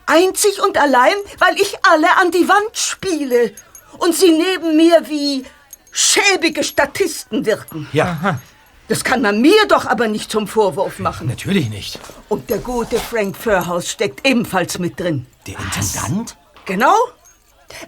Einzig 0.06 0.62
und 0.62 0.78
allein, 0.78 1.14
weil 1.38 1.54
ich 1.56 1.74
alle 1.90 2.16
an 2.18 2.30
die 2.30 2.48
Wand 2.48 2.70
spiele 2.74 3.52
und 3.98 4.14
sie 4.14 4.30
neben 4.32 4.76
mir 4.76 5.02
wie 5.08 5.44
schäbige 5.90 6.62
Statisten 6.64 7.44
wirken. 7.46 7.88
Ja, 7.92 8.40
Das 8.88 9.04
kann 9.04 9.20
man 9.20 9.40
mir 9.42 9.66
doch 9.68 9.84
aber 9.84 10.08
nicht 10.08 10.30
zum 10.30 10.46
Vorwurf 10.48 10.98
machen. 10.98 11.26
natürlich 11.28 11.68
nicht. 11.68 11.98
Und 12.28 12.48
der 12.48 12.58
gute 12.58 12.96
Frank 12.98 13.36
Furhouse 13.36 13.90
steckt 13.90 14.26
ebenfalls 14.26 14.78
mit 14.78 14.98
drin. 14.98 15.26
Der 15.46 15.56
Intendant? 15.58 16.36
Genau. 16.64 16.94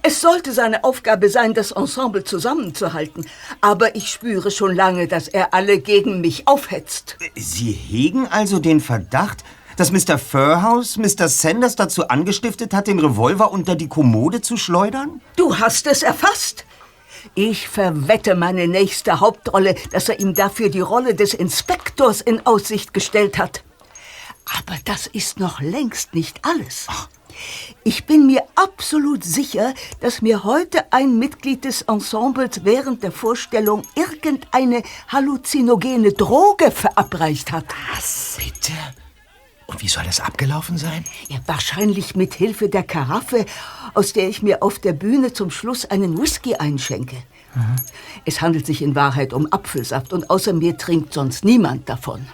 Es 0.02 0.20
sollte 0.20 0.52
seine 0.52 0.84
Aufgabe 0.84 1.30
sein, 1.30 1.54
das 1.54 1.70
Ensemble 1.72 2.22
zusammenzuhalten. 2.22 3.26
Aber 3.62 3.96
ich 3.96 4.08
spüre 4.10 4.50
schon 4.50 4.74
lange, 4.76 5.08
dass 5.08 5.26
er 5.26 5.54
alle 5.54 5.78
gegen 5.78 6.20
mich 6.20 6.46
aufhetzt. 6.46 7.16
Sie 7.34 7.72
hegen 7.72 8.26
also 8.28 8.58
den 8.58 8.80
Verdacht, 8.80 9.42
dass 9.80 9.92
Mr. 9.92 10.18
Furhouse 10.18 10.98
Mr. 10.98 11.26
Sanders 11.30 11.74
dazu 11.74 12.06
angestiftet 12.08 12.74
hat, 12.74 12.86
den 12.86 12.98
Revolver 12.98 13.50
unter 13.50 13.76
die 13.76 13.88
Kommode 13.88 14.42
zu 14.42 14.58
schleudern? 14.58 15.22
Du 15.36 15.58
hast 15.58 15.86
es 15.86 16.02
erfasst. 16.02 16.66
Ich 17.34 17.66
verwette 17.66 18.34
meine 18.34 18.68
nächste 18.68 19.20
Hauptrolle, 19.20 19.74
dass 19.90 20.10
er 20.10 20.20
ihm 20.20 20.34
dafür 20.34 20.68
die 20.68 20.80
Rolle 20.80 21.14
des 21.14 21.32
Inspektors 21.32 22.20
in 22.20 22.44
Aussicht 22.44 22.92
gestellt 22.92 23.38
hat. 23.38 23.64
Aber 24.58 24.76
das 24.84 25.06
ist 25.06 25.40
noch 25.40 25.62
längst 25.62 26.12
nicht 26.12 26.44
alles. 26.44 26.86
Ich 27.82 28.04
bin 28.04 28.26
mir 28.26 28.42
absolut 28.56 29.24
sicher, 29.24 29.72
dass 30.00 30.20
mir 30.20 30.44
heute 30.44 30.92
ein 30.92 31.18
Mitglied 31.18 31.64
des 31.64 31.80
Ensembles 31.80 32.64
während 32.64 33.02
der 33.02 33.12
Vorstellung 33.12 33.80
irgendeine 33.94 34.82
halluzinogene 35.08 36.12
Droge 36.12 36.70
verabreicht 36.70 37.50
hat. 37.50 37.64
Bitte? 38.36 38.74
Und 39.70 39.82
wie 39.82 39.88
soll 39.88 40.02
das 40.02 40.18
abgelaufen 40.18 40.78
sein? 40.78 41.04
Ja, 41.28 41.38
wahrscheinlich 41.46 42.16
mit 42.16 42.34
Hilfe 42.34 42.68
der 42.68 42.82
Karaffe, 42.82 43.46
aus 43.94 44.12
der 44.12 44.28
ich 44.28 44.42
mir 44.42 44.64
auf 44.64 44.80
der 44.80 44.92
Bühne 44.92 45.32
zum 45.32 45.50
Schluss 45.50 45.84
einen 45.84 46.20
Whisky 46.20 46.56
einschenke. 46.56 47.16
Es 48.24 48.40
handelt 48.40 48.66
sich 48.66 48.82
in 48.82 48.96
Wahrheit 48.96 49.32
um 49.32 49.46
Apfelsaft 49.52 50.12
und 50.12 50.28
außer 50.28 50.52
mir 50.52 50.76
trinkt 50.76 51.14
sonst 51.14 51.44
niemand 51.44 51.88
davon. 51.88 52.26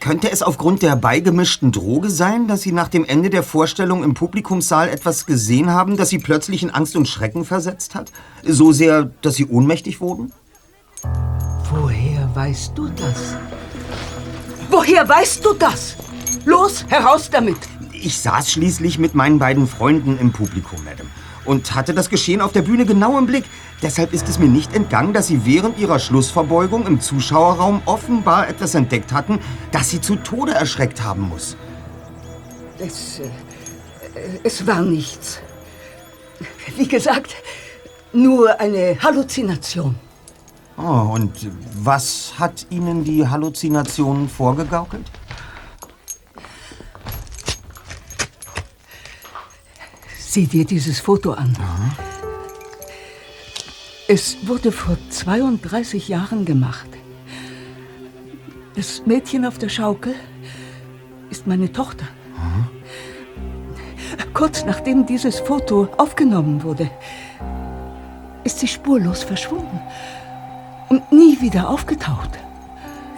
Könnte 0.00 0.30
es 0.30 0.42
aufgrund 0.42 0.82
der 0.82 0.96
beigemischten 0.96 1.72
Droge 1.72 2.10
sein, 2.10 2.46
dass 2.46 2.60
Sie 2.60 2.72
nach 2.72 2.88
dem 2.88 3.06
Ende 3.06 3.30
der 3.30 3.42
Vorstellung 3.42 4.04
im 4.04 4.12
Publikumssaal 4.12 4.90
etwas 4.90 5.24
gesehen 5.24 5.70
haben, 5.70 5.96
das 5.96 6.10
Sie 6.10 6.18
plötzlich 6.18 6.62
in 6.62 6.70
Angst 6.70 6.94
und 6.94 7.08
Schrecken 7.08 7.46
versetzt 7.46 7.94
hat? 7.94 8.12
So 8.44 8.72
sehr, 8.72 9.10
dass 9.22 9.36
Sie 9.36 9.46
ohnmächtig 9.46 10.02
wurden? 10.02 10.32
Woher 11.70 12.30
weißt 12.34 12.72
du 12.76 12.88
das? 12.88 13.34
Woher 14.70 15.08
weißt 15.08 15.44
du 15.44 15.54
das? 15.54 15.96
Los, 16.44 16.84
heraus 16.88 17.30
damit! 17.30 17.58
Ich 17.92 18.20
saß 18.20 18.50
schließlich 18.50 18.98
mit 18.98 19.14
meinen 19.14 19.38
beiden 19.38 19.66
Freunden 19.66 20.18
im 20.18 20.32
Publikum, 20.32 20.84
Madame, 20.84 21.10
und 21.44 21.74
hatte 21.74 21.94
das 21.94 22.10
Geschehen 22.10 22.40
auf 22.40 22.52
der 22.52 22.62
Bühne 22.62 22.86
genau 22.86 23.18
im 23.18 23.26
Blick. 23.26 23.44
Deshalb 23.82 24.12
ist 24.12 24.28
es 24.28 24.38
mir 24.38 24.48
nicht 24.48 24.74
entgangen, 24.74 25.12
dass 25.12 25.26
Sie 25.26 25.44
während 25.44 25.78
Ihrer 25.78 25.98
Schlussverbeugung 25.98 26.86
im 26.86 27.00
Zuschauerraum 27.00 27.82
offenbar 27.86 28.48
etwas 28.48 28.74
entdeckt 28.74 29.12
hatten, 29.12 29.40
das 29.72 29.90
Sie 29.90 30.00
zu 30.00 30.16
Tode 30.16 30.52
erschreckt 30.52 31.02
haben 31.02 31.28
muss. 31.28 31.56
Es, 32.78 33.20
äh, 33.20 33.28
es 34.44 34.66
war 34.66 34.82
nichts. 34.82 35.40
Wie 36.76 36.86
gesagt, 36.86 37.34
nur 38.12 38.60
eine 38.60 38.96
Halluzination. 39.02 39.96
Oh, 40.76 41.10
und 41.12 41.32
was 41.82 42.34
hat 42.38 42.66
Ihnen 42.70 43.02
die 43.02 43.26
Halluzination 43.26 44.28
vorgegaukelt? 44.28 45.10
Sieh 50.30 50.46
dir 50.46 50.66
dieses 50.66 51.00
Foto 51.00 51.32
an. 51.32 51.56
Es 54.08 54.46
wurde 54.46 54.72
vor 54.72 54.98
32 55.08 56.06
Jahren 56.08 56.44
gemacht. 56.44 56.86
Das 58.76 59.06
Mädchen 59.06 59.46
auf 59.46 59.56
der 59.56 59.70
Schaukel 59.70 60.14
ist 61.30 61.46
meine 61.46 61.72
Tochter. 61.72 62.04
Kurz 64.34 64.66
nachdem 64.66 65.06
dieses 65.06 65.40
Foto 65.40 65.88
aufgenommen 65.96 66.62
wurde, 66.62 66.90
ist 68.44 68.58
sie 68.58 68.68
spurlos 68.68 69.22
verschwunden 69.22 69.80
und 70.90 71.10
nie 71.10 71.40
wieder 71.40 71.70
aufgetaucht. 71.70 72.32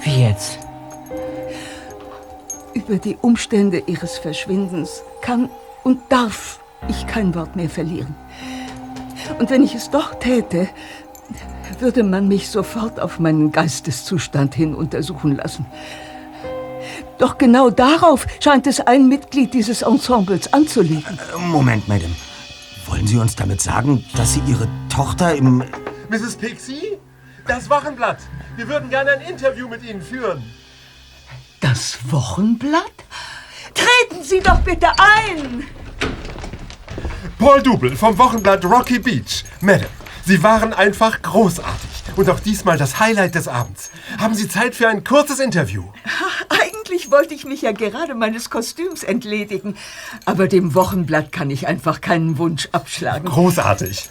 Wie 0.04 0.22
jetzt? 0.28 0.60
Über 2.72 2.98
die 2.98 3.16
Umstände 3.20 3.82
ihres 3.86 4.16
Verschwindens 4.16 5.02
kann 5.22 5.50
und 5.82 6.00
darf 6.08 6.59
ich 6.88 7.06
kein 7.06 7.34
Wort 7.34 7.56
mehr 7.56 7.70
verlieren. 7.70 8.14
Und 9.38 9.50
wenn 9.50 9.62
ich 9.62 9.74
es 9.74 9.90
doch 9.90 10.14
täte, 10.18 10.68
würde 11.78 12.02
man 12.02 12.28
mich 12.28 12.48
sofort 12.48 13.00
auf 13.00 13.18
meinen 13.18 13.52
Geisteszustand 13.52 14.54
hin 14.54 14.74
untersuchen 14.74 15.36
lassen. 15.36 15.66
Doch 17.18 17.38
genau 17.38 17.70
darauf 17.70 18.26
scheint 18.42 18.66
es 18.66 18.80
ein 18.80 19.08
Mitglied 19.08 19.52
dieses 19.52 19.82
Ensembles 19.82 20.52
anzulegen. 20.52 21.18
Äh, 21.34 21.38
Moment, 21.38 21.86
Madame. 21.86 22.14
Wollen 22.86 23.06
Sie 23.06 23.18
uns 23.18 23.36
damit 23.36 23.60
sagen, 23.60 24.04
dass 24.16 24.34
Sie 24.34 24.42
Ihre 24.46 24.66
Tochter 24.88 25.34
im... 25.34 25.62
Mrs. 26.08 26.36
Pixie? 26.36 26.98
Das 27.46 27.68
Wochenblatt. 27.68 28.18
Wir 28.56 28.68
würden 28.68 28.90
gerne 28.90 29.12
ein 29.12 29.20
Interview 29.20 29.68
mit 29.68 29.82
Ihnen 29.84 30.02
führen. 30.02 30.42
Das 31.60 31.98
Wochenblatt? 32.10 32.92
Treten 33.74 34.24
Sie 34.24 34.40
doch 34.40 34.58
bitte 34.60 34.88
ein! 34.98 35.64
Paul 37.40 37.62
Double 37.62 37.96
vom 37.96 38.18
Wochenblatt 38.18 38.66
Rocky 38.66 38.98
Beach. 38.98 39.44
Madame, 39.62 39.88
Sie 40.26 40.42
waren 40.42 40.74
einfach 40.74 41.22
großartig. 41.22 41.88
Und 42.16 42.28
auch 42.28 42.38
diesmal 42.38 42.76
das 42.76 43.00
Highlight 43.00 43.34
des 43.34 43.48
Abends. 43.48 43.90
Haben 44.18 44.34
Sie 44.34 44.46
Zeit 44.46 44.74
für 44.74 44.88
ein 44.88 45.04
kurzes 45.04 45.40
Interview? 45.40 45.84
Eigentlich 46.50 46.79
wollte 47.10 47.34
ich 47.34 47.44
mich 47.44 47.62
ja 47.62 47.72
gerade 47.72 48.14
meines 48.14 48.50
Kostüms 48.50 49.02
entledigen. 49.02 49.76
Aber 50.24 50.48
dem 50.48 50.74
Wochenblatt 50.74 51.32
kann 51.32 51.50
ich 51.50 51.66
einfach 51.66 52.00
keinen 52.00 52.38
Wunsch 52.38 52.68
abschlagen. 52.72 53.28
Großartig. 53.28 54.10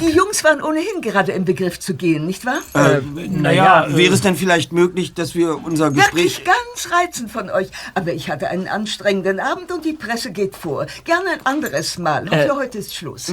Die 0.00 0.10
Jungs 0.10 0.44
waren 0.44 0.62
ohnehin 0.62 1.00
gerade 1.00 1.32
im 1.32 1.44
Begriff 1.44 1.78
zu 1.80 1.94
gehen, 1.94 2.26
nicht 2.26 2.44
wahr? 2.46 2.60
Äh, 2.74 3.00
naja, 3.28 3.86
wäre 3.88 4.12
es 4.14 4.20
denn 4.20 4.36
vielleicht 4.36 4.72
möglich, 4.72 5.14
dass 5.14 5.34
wir 5.34 5.62
unser 5.64 5.94
Wirklich 5.94 6.36
Gespräch... 6.36 6.44
ganz 6.44 6.92
reizend 6.92 7.30
von 7.30 7.50
euch. 7.50 7.68
Aber 7.94 8.12
ich 8.12 8.30
hatte 8.30 8.48
einen 8.48 8.68
anstrengenden 8.68 9.40
Abend 9.40 9.72
und 9.72 9.84
die 9.84 9.92
Presse 9.94 10.30
geht 10.32 10.54
vor. 10.56 10.86
Gerne 11.04 11.30
ein 11.30 11.46
anderes 11.46 11.98
Mal. 11.98 12.26
Für 12.28 12.56
heute 12.56 12.78
ist 12.78 12.94
Schluss. 12.94 13.32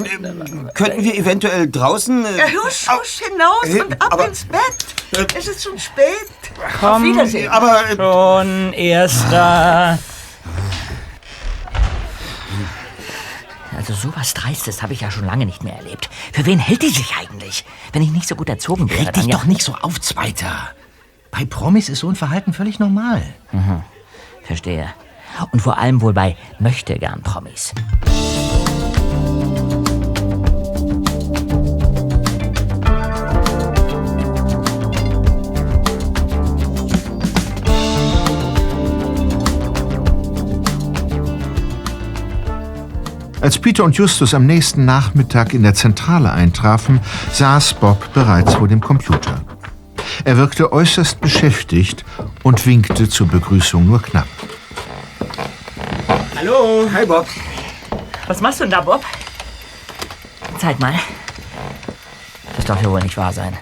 Könnten 0.74 1.03
wir 1.03 1.15
eventuell 1.15 1.70
draußen... 1.70 2.25
äh, 2.25 2.38
Ja, 2.38 2.46
husch, 2.63 2.88
husch 2.89 3.22
hinaus 3.29 3.65
äh, 3.65 3.82
und 3.82 3.94
ab 4.01 4.13
aber- 4.13 4.27
ins 4.27 4.46
Bett. 4.46 4.60
Es 5.36 5.48
ist 5.48 5.63
schon 5.63 5.79
spät. 5.79 6.06
Auf 6.63 6.74
Komm, 6.79 7.03
Wiedersehen. 7.03 7.50
Aber... 7.50 7.82
äh, 7.89 7.96
Schon 7.96 8.74
erster. 8.77 10.00
Also 13.75 13.93
sowas 13.93 14.34
Dreistes 14.34 14.81
habe 14.81 14.93
ich 14.93 15.01
ja 15.01 15.12
schon 15.12 15.25
lange 15.25 15.46
nicht 15.46 15.63
mehr 15.63 15.75
erlebt. 15.75 16.10
Für 16.34 16.46
wen 16.46 16.60
hält 16.60 16.81
die 16.81 16.89
sich 16.89 17.15
eigentlich? 17.17 17.63
Wenn 17.93 18.01
ich 18.01 18.12
nicht 18.12 18.27
so 18.27 18.36
gut 18.36 18.50
erzogen 18.50 18.89
wäre, 18.89 19.01
Reg 19.01 19.13
dich 19.13 19.24
dann 19.24 19.29
ja... 19.29 19.38
doch 19.38 19.46
nicht 19.46 19.62
so 19.62 19.75
auf, 19.75 20.01
Zweiter. 20.01 20.69
Bei 21.31 21.46
Promis 21.46 21.89
ist 21.89 22.00
so 22.00 22.10
ein 22.10 22.15
Verhalten 22.15 22.53
völlig 22.53 22.79
normal. 22.79 23.22
Verstehe. 24.43 24.88
Und 25.51 25.62
vor 25.62 25.77
allem 25.77 26.01
wohl 26.01 26.13
bei 26.13 26.36
möchtegern 26.60 27.22
Als 43.48 43.60
Peter 43.60 43.86
und 43.86 43.96
Justus 43.96 44.34
am 44.34 44.46
nächsten 44.46 44.84
Nachmittag 44.84 45.54
in 45.54 45.63
der 45.63 45.74
Zentrale 45.74 46.34
eintrafen, 46.34 47.00
saß 47.32 47.75
Bob 47.75 48.12
bereits 48.12 48.56
vor 48.56 48.68
dem 48.68 48.82
Computer. 48.82 49.42
Er 50.25 50.36
wirkte 50.36 50.74
äußerst 50.74 51.22
beschäftigt 51.22 52.04
und 52.44 52.66
winkte 52.66 53.08
zur 53.08 53.30
Begrüßung 53.30 53.86
nur 53.86 54.01
knapp. 54.01 54.27
Hallo. 56.36 56.89
Hi, 56.94 57.06
Bob. 57.06 57.25
Was 58.27 58.42
machst 58.42 58.60
du 58.60 58.66
denn 58.66 58.72
da, 58.72 58.82
Bob? 58.82 59.06
Zeig 60.60 60.77
mal. 60.82 60.96
Das 62.58 62.66
doch 62.66 62.77
hier 62.77 62.92
wohl 62.92 63.01
nicht 63.01 63.16
wahr 63.16 63.32
sein. 63.32 63.54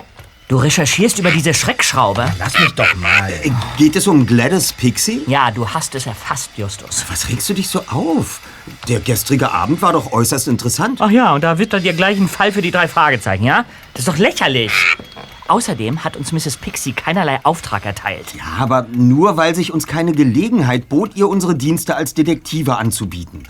Du 0.48 0.58
recherchierst 0.58 1.18
über 1.18 1.32
diese 1.32 1.56
Schreckschraube? 1.56 2.32
Lass 2.38 2.60
mich 2.60 2.72
doch 2.76 2.94
mal. 2.98 3.32
Äh, 3.44 3.50
Geht 3.78 3.96
es 3.96 4.06
um 4.06 4.28
Gladys 4.28 4.72
Pixie? 4.74 5.22
Ja, 5.26 5.50
du 5.50 5.68
hast 5.68 5.96
es 5.96 6.06
erfasst, 6.06 6.52
Justus. 6.56 7.04
Was 7.10 7.30
regst 7.30 7.50
du 7.50 7.56
dich 7.56 7.68
so 7.68 7.80
auf? 7.88 8.42
Der 8.88 9.00
gestrige 9.00 9.52
Abend 9.52 9.82
war 9.82 9.94
doch 9.94 10.12
äußerst 10.12 10.48
interessant. 10.48 11.00
Ach 11.02 11.10
ja, 11.10 11.34
und 11.34 11.44
da 11.44 11.58
wittert 11.58 11.84
ihr 11.84 11.94
gleich 11.94 12.18
einen 12.18 12.28
Fall 12.30 12.52
für 12.52 12.62
die 12.62 12.70
drei 12.70 12.88
Fragezeichen, 12.88 13.44
ja? 13.44 13.66
Das 13.94 14.02
ist 14.02 14.08
doch 14.08 14.18
lächerlich. 14.18 14.72
Außerdem 15.48 16.04
hat 16.04 16.16
uns 16.16 16.32
Mrs. 16.32 16.58
Pixie 16.58 16.94
keinerlei 16.94 17.40
Auftrag 17.44 17.84
erteilt. 17.86 18.28
Ja, 18.38 18.62
aber 18.64 18.86
nur 18.96 19.38
weil 19.38 19.56
sich 19.56 19.74
uns 19.74 19.88
keine 19.88 20.12
Gelegenheit 20.12 20.90
bot, 20.90 21.16
ihr 21.16 21.28
unsere 21.28 21.56
Dienste 21.56 21.96
als 21.96 22.14
Detektive 22.14 22.78
anzubieten. 22.78 23.44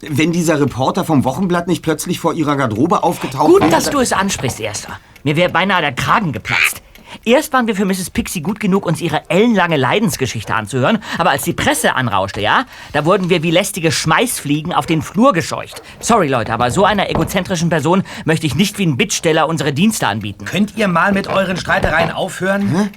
Wenn 0.00 0.30
dieser 0.30 0.60
Reporter 0.60 1.04
vom 1.04 1.24
Wochenblatt 1.24 1.66
nicht 1.66 1.82
plötzlich 1.82 2.20
vor 2.20 2.32
ihrer 2.34 2.56
Garderobe 2.56 3.02
aufgetaucht 3.02 3.48
Gut, 3.48 3.60
wäre, 3.62 3.70
dass 3.70 3.90
du 3.90 3.98
es 3.98 4.12
ansprichst, 4.12 4.60
Erster. 4.60 5.00
Mir 5.24 5.34
wäre 5.34 5.50
beinahe 5.50 5.80
der 5.80 5.92
Kragen 5.92 6.32
geplatzt. 6.32 6.82
Erst 7.24 7.52
waren 7.52 7.66
wir 7.66 7.74
für 7.74 7.84
Mrs. 7.84 8.10
Pixie 8.10 8.42
gut 8.42 8.60
genug, 8.60 8.86
uns 8.86 9.00
ihre 9.00 9.28
ellenlange 9.28 9.76
Leidensgeschichte 9.76 10.54
anzuhören, 10.54 10.98
aber 11.16 11.30
als 11.30 11.42
die 11.42 11.52
Presse 11.52 11.94
anrauschte, 11.94 12.40
ja, 12.40 12.66
da 12.92 13.04
wurden 13.04 13.30
wir 13.30 13.42
wie 13.42 13.50
lästige 13.50 13.90
Schmeißfliegen 13.90 14.72
auf 14.72 14.86
den 14.86 15.02
Flur 15.02 15.32
gescheucht. 15.32 15.82
Sorry, 16.00 16.28
Leute, 16.28 16.52
aber 16.52 16.70
so 16.70 16.84
einer 16.84 17.10
egozentrischen 17.10 17.70
Person 17.70 18.04
möchte 18.24 18.46
ich 18.46 18.54
nicht 18.54 18.78
wie 18.78 18.86
ein 18.86 18.96
Bittsteller 18.96 19.48
unsere 19.48 19.72
Dienste 19.72 20.06
anbieten. 20.06 20.44
Könnt 20.44 20.76
ihr 20.76 20.86
mal 20.86 21.12
mit 21.12 21.28
euren 21.28 21.56
Streitereien 21.56 22.12
aufhören? 22.12 22.90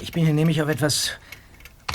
Ich 0.00 0.12
bin 0.12 0.24
hier 0.24 0.34
nämlich 0.34 0.62
auf 0.62 0.68
etwas 0.68 1.12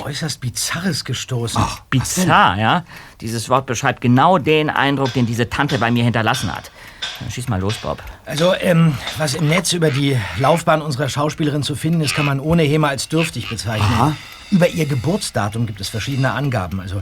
äußerst 0.01 0.41
Bizarres 0.41 1.05
gestoßen. 1.05 1.61
Ach, 1.63 1.81
Bizarr, 1.89 2.57
ja? 2.57 2.85
Dieses 3.21 3.49
Wort 3.49 3.65
beschreibt 3.65 4.01
genau 4.01 4.37
den 4.37 4.69
Eindruck, 4.69 5.13
den 5.13 5.25
diese 5.25 5.49
Tante 5.49 5.77
bei 5.77 5.91
mir 5.91 6.03
hinterlassen 6.03 6.53
hat. 6.55 6.71
Dann 7.19 7.31
schieß 7.31 7.47
mal 7.47 7.59
los, 7.59 7.75
Bob. 7.75 8.01
Also, 8.25 8.53
ähm, 8.59 8.97
was 9.17 9.35
im 9.35 9.47
Netz 9.47 9.73
über 9.73 9.89
die 9.91 10.17
Laufbahn 10.37 10.81
unserer 10.81 11.09
Schauspielerin 11.09 11.63
zu 11.63 11.75
finden 11.75 12.01
ist, 12.01 12.15
kann 12.15 12.25
man 12.25 12.39
ohne 12.39 12.63
Hema 12.63 12.89
als 12.89 13.07
dürftig 13.07 13.49
bezeichnen. 13.49 13.93
Aha. 13.93 14.15
Über 14.51 14.67
ihr 14.67 14.85
Geburtsdatum 14.85 15.65
gibt 15.65 15.81
es 15.81 15.89
verschiedene 15.89 16.31
Angaben. 16.31 16.79
Also, 16.79 17.01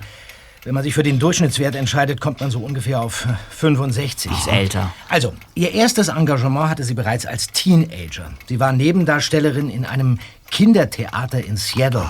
wenn 0.63 0.73
man 0.73 0.83
sich 0.83 0.93
für 0.93 1.03
den 1.03 1.19
Durchschnittswert 1.19 1.75
entscheidet, 1.75 2.21
kommt 2.21 2.39
man 2.39 2.49
so 2.49 2.59
ungefähr 2.59 3.01
auf 3.01 3.25
äh, 3.25 3.33
65. 3.49 4.31
Ist 4.31 4.47
älter. 4.47 4.93
Also, 5.09 5.33
ihr 5.55 5.73
erstes 5.73 6.07
Engagement 6.07 6.69
hatte 6.69 6.83
sie 6.83 6.93
bereits 6.93 7.25
als 7.25 7.47
Teenager. 7.47 8.31
Sie 8.47 8.59
war 8.61 8.71
Nebendarstellerin 8.71 9.69
in 9.69 9.83
einem 9.85 10.19
Kindertheater 10.51 11.43
in 11.43 11.57
Seattle. 11.57 12.05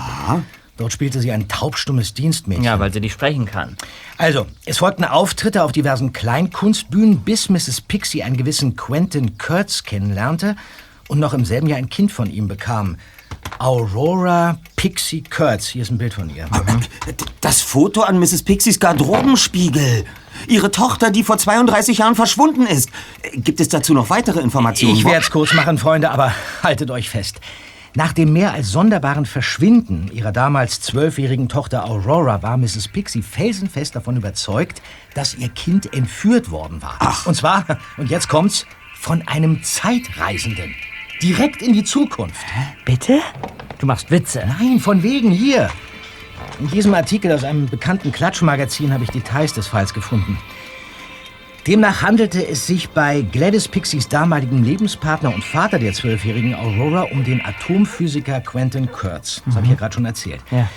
Dort 0.76 0.92
spielte 0.92 1.20
sie 1.20 1.30
ein 1.30 1.46
taubstummes 1.46 2.14
Dienstmädchen. 2.14 2.64
Ja, 2.64 2.80
weil 2.80 2.92
sie 2.92 3.00
nicht 3.00 3.12
sprechen 3.12 3.46
kann. 3.46 3.76
Also, 4.18 4.46
es 4.64 4.78
folgten 4.78 5.04
Auftritte 5.04 5.62
auf 5.62 5.70
diversen 5.70 6.12
Kleinkunstbühnen, 6.12 7.20
bis 7.20 7.48
Mrs. 7.48 7.80
Pixie 7.80 8.24
einen 8.24 8.36
gewissen 8.36 8.74
Quentin 8.74 9.38
Kurtz 9.38 9.84
kennenlernte 9.84 10.56
und 11.08 11.20
noch 11.20 11.32
im 11.32 11.44
selben 11.44 11.68
Jahr 11.68 11.78
ein 11.78 11.90
Kind 11.90 12.10
von 12.10 12.28
ihm 12.28 12.48
bekam. 12.48 12.96
Aurora 13.58 14.58
Pixie 14.74 15.22
Kurtz. 15.22 15.66
Hier 15.68 15.82
ist 15.82 15.90
ein 15.90 15.98
Bild 15.98 16.14
von 16.14 16.34
ihr. 16.34 16.48
Das 17.40 17.62
Foto 17.62 18.02
an 18.02 18.18
Mrs. 18.18 18.42
Pixies 18.42 18.80
Garderobenspiegel. 18.80 20.04
Ihre 20.48 20.70
Tochter, 20.72 21.10
die 21.10 21.22
vor 21.22 21.38
32 21.38 21.98
Jahren 21.98 22.16
verschwunden 22.16 22.66
ist. 22.66 22.90
Gibt 23.34 23.60
es 23.60 23.68
dazu 23.68 23.94
noch 23.94 24.10
weitere 24.10 24.40
Informationen? 24.40 24.96
Ich 24.96 25.04
werde 25.04 25.20
es 25.20 25.30
kurz 25.30 25.54
machen, 25.54 25.78
Freunde, 25.78 26.10
aber 26.10 26.32
haltet 26.62 26.90
euch 26.90 27.08
fest. 27.08 27.40
Nach 27.96 28.12
dem 28.12 28.32
mehr 28.32 28.52
als 28.52 28.70
sonderbaren 28.70 29.24
Verschwinden 29.24 30.10
ihrer 30.12 30.32
damals 30.32 30.80
zwölfjährigen 30.80 31.48
Tochter 31.48 31.88
Aurora 31.88 32.42
war 32.42 32.56
Mrs. 32.56 32.88
Pixie 32.88 33.22
felsenfest 33.22 33.94
davon 33.94 34.16
überzeugt, 34.16 34.82
dass 35.14 35.36
ihr 35.36 35.48
Kind 35.48 35.94
entführt 35.94 36.50
worden 36.50 36.82
war. 36.82 36.96
Ach. 36.98 37.24
Und 37.26 37.36
zwar, 37.36 37.64
und 37.96 38.10
jetzt 38.10 38.28
kommt's, 38.28 38.66
von 38.94 39.22
einem 39.28 39.62
Zeitreisenden. 39.62 40.74
Direkt 41.22 41.62
in 41.62 41.72
die 41.72 41.84
Zukunft. 41.84 42.44
Bitte? 42.84 43.20
Du 43.78 43.86
machst 43.86 44.10
Witze. 44.10 44.44
Nein, 44.58 44.80
von 44.80 45.04
wegen 45.04 45.30
hier. 45.30 45.70
In 46.58 46.68
diesem 46.68 46.94
Artikel 46.94 47.30
aus 47.30 47.44
einem 47.44 47.66
bekannten 47.66 48.10
Klatschmagazin 48.10 48.92
habe 48.92 49.04
ich 49.04 49.10
Details 49.10 49.52
des 49.52 49.68
Falls 49.68 49.94
gefunden. 49.94 50.36
Demnach 51.66 52.02
handelte 52.02 52.46
es 52.46 52.66
sich 52.66 52.90
bei 52.90 53.22
Gladys 53.22 53.68
Pixies 53.68 54.08
damaligem 54.08 54.62
Lebenspartner 54.62 55.34
und 55.34 55.42
Vater 55.42 55.78
der 55.78 55.94
zwölfjährigen 55.94 56.54
Aurora 56.54 57.06
um 57.10 57.24
den 57.24 57.42
Atomphysiker 57.42 58.42
Quentin 58.42 58.92
Kurtz. 58.92 59.40
Das 59.46 59.54
habe 59.54 59.64
ich 59.64 59.70
ja 59.70 59.78
gerade 59.78 59.94
schon 59.94 60.04
erzählt. 60.04 60.42
Ja. 60.50 60.68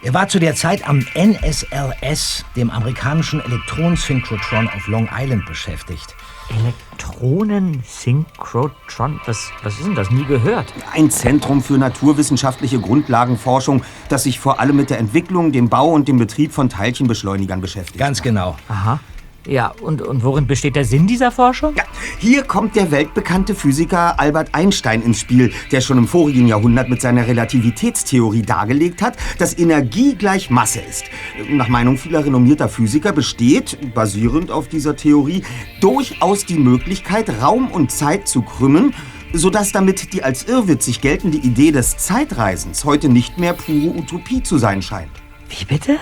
Er 0.00 0.14
war 0.14 0.28
zu 0.28 0.38
der 0.38 0.54
Zeit 0.54 0.88
am 0.88 1.04
NSLS, 1.16 2.44
dem 2.54 2.70
amerikanischen 2.70 3.44
Elektronensynchrotron 3.44 4.68
auf 4.68 4.86
Long 4.86 5.08
Island, 5.12 5.44
beschäftigt. 5.44 6.14
Elektronensynchrotron? 6.60 9.20
Was, 9.26 9.50
was 9.64 9.76
ist 9.76 9.86
denn 9.86 9.96
das? 9.96 10.12
Nie 10.12 10.24
gehört. 10.24 10.72
Ein 10.92 11.10
Zentrum 11.10 11.64
für 11.64 11.78
naturwissenschaftliche 11.78 12.78
Grundlagenforschung, 12.78 13.82
das 14.08 14.22
sich 14.22 14.38
vor 14.38 14.60
allem 14.60 14.76
mit 14.76 14.90
der 14.90 15.00
Entwicklung, 15.00 15.50
dem 15.50 15.68
Bau 15.68 15.88
und 15.88 16.06
dem 16.06 16.18
Betrieb 16.18 16.52
von 16.52 16.68
Teilchenbeschleunigern 16.68 17.60
beschäftigt. 17.60 17.98
Ganz 17.98 18.22
genau. 18.22 18.56
Aha. 18.68 19.00
Ja, 19.48 19.72
und, 19.80 20.02
und 20.02 20.22
worin 20.24 20.46
besteht 20.46 20.76
der 20.76 20.84
Sinn 20.84 21.06
dieser 21.06 21.30
Forschung? 21.30 21.74
Ja, 21.74 21.84
hier 22.18 22.42
kommt 22.42 22.76
der 22.76 22.90
weltbekannte 22.90 23.54
Physiker 23.54 24.20
Albert 24.20 24.50
Einstein 24.52 25.00
ins 25.00 25.20
Spiel, 25.20 25.50
der 25.72 25.80
schon 25.80 25.96
im 25.96 26.06
vorigen 26.06 26.46
Jahrhundert 26.46 26.90
mit 26.90 27.00
seiner 27.00 27.26
Relativitätstheorie 27.26 28.42
dargelegt 28.42 29.00
hat, 29.00 29.16
dass 29.38 29.56
Energie 29.56 30.16
gleich 30.16 30.50
Masse 30.50 30.80
ist. 30.80 31.04
Nach 31.48 31.68
Meinung 31.68 31.96
vieler 31.96 32.26
renommierter 32.26 32.68
Physiker 32.68 33.12
besteht, 33.12 33.94
basierend 33.94 34.50
auf 34.50 34.68
dieser 34.68 34.96
Theorie, 34.96 35.42
durchaus 35.80 36.44
die 36.44 36.58
Möglichkeit, 36.58 37.30
Raum 37.40 37.70
und 37.70 37.90
Zeit 37.90 38.28
zu 38.28 38.42
krümmen, 38.42 38.92
sodass 39.32 39.72
damit 39.72 40.12
die 40.12 40.22
als 40.22 40.44
irrwitzig 40.44 41.00
geltende 41.00 41.38
Idee 41.38 41.70
des 41.70 41.96
Zeitreisens 41.96 42.84
heute 42.84 43.08
nicht 43.08 43.38
mehr 43.38 43.54
pure 43.54 43.96
Utopie 43.96 44.42
zu 44.42 44.58
sein 44.58 44.82
scheint. 44.82 45.10
Wie 45.48 45.64
bitte? 45.64 45.98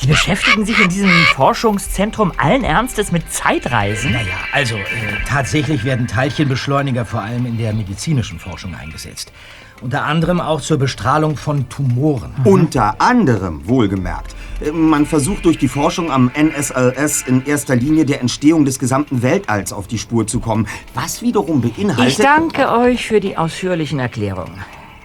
Die 0.00 0.06
beschäftigen 0.06 0.64
sich 0.64 0.80
in 0.80 0.88
diesem 0.88 1.10
Forschungszentrum 1.34 2.32
allen 2.36 2.64
Ernstes 2.64 3.12
mit 3.12 3.30
Zeitreisen? 3.32 4.12
Naja, 4.12 4.34
also 4.52 4.76
äh, 4.76 4.80
tatsächlich 5.28 5.84
werden 5.84 6.06
Teilchenbeschleuniger 6.08 7.04
vor 7.04 7.20
allem 7.20 7.46
in 7.46 7.58
der 7.58 7.72
medizinischen 7.72 8.38
Forschung 8.40 8.74
eingesetzt. 8.74 9.32
Unter 9.80 10.04
anderem 10.04 10.40
auch 10.40 10.60
zur 10.60 10.78
Bestrahlung 10.78 11.36
von 11.36 11.68
Tumoren. 11.68 12.32
Unter 12.44 13.00
anderem, 13.00 13.66
wohlgemerkt. 13.68 14.34
Äh, 14.60 14.72
Man 14.72 15.06
versucht 15.06 15.44
durch 15.44 15.58
die 15.58 15.68
Forschung 15.68 16.10
am 16.10 16.30
NSLS 16.34 17.22
in 17.22 17.44
erster 17.44 17.76
Linie 17.76 18.04
der 18.04 18.20
Entstehung 18.20 18.64
des 18.64 18.78
gesamten 18.78 19.22
Weltalls 19.22 19.72
auf 19.72 19.86
die 19.86 19.98
Spur 19.98 20.26
zu 20.26 20.40
kommen, 20.40 20.66
was 20.94 21.22
wiederum 21.22 21.60
beinhaltet... 21.60 22.18
Ich 22.18 22.24
danke 22.24 22.72
euch 22.72 23.06
für 23.06 23.20
die 23.20 23.36
ausführlichen 23.36 23.98
Erklärungen. 23.98 24.54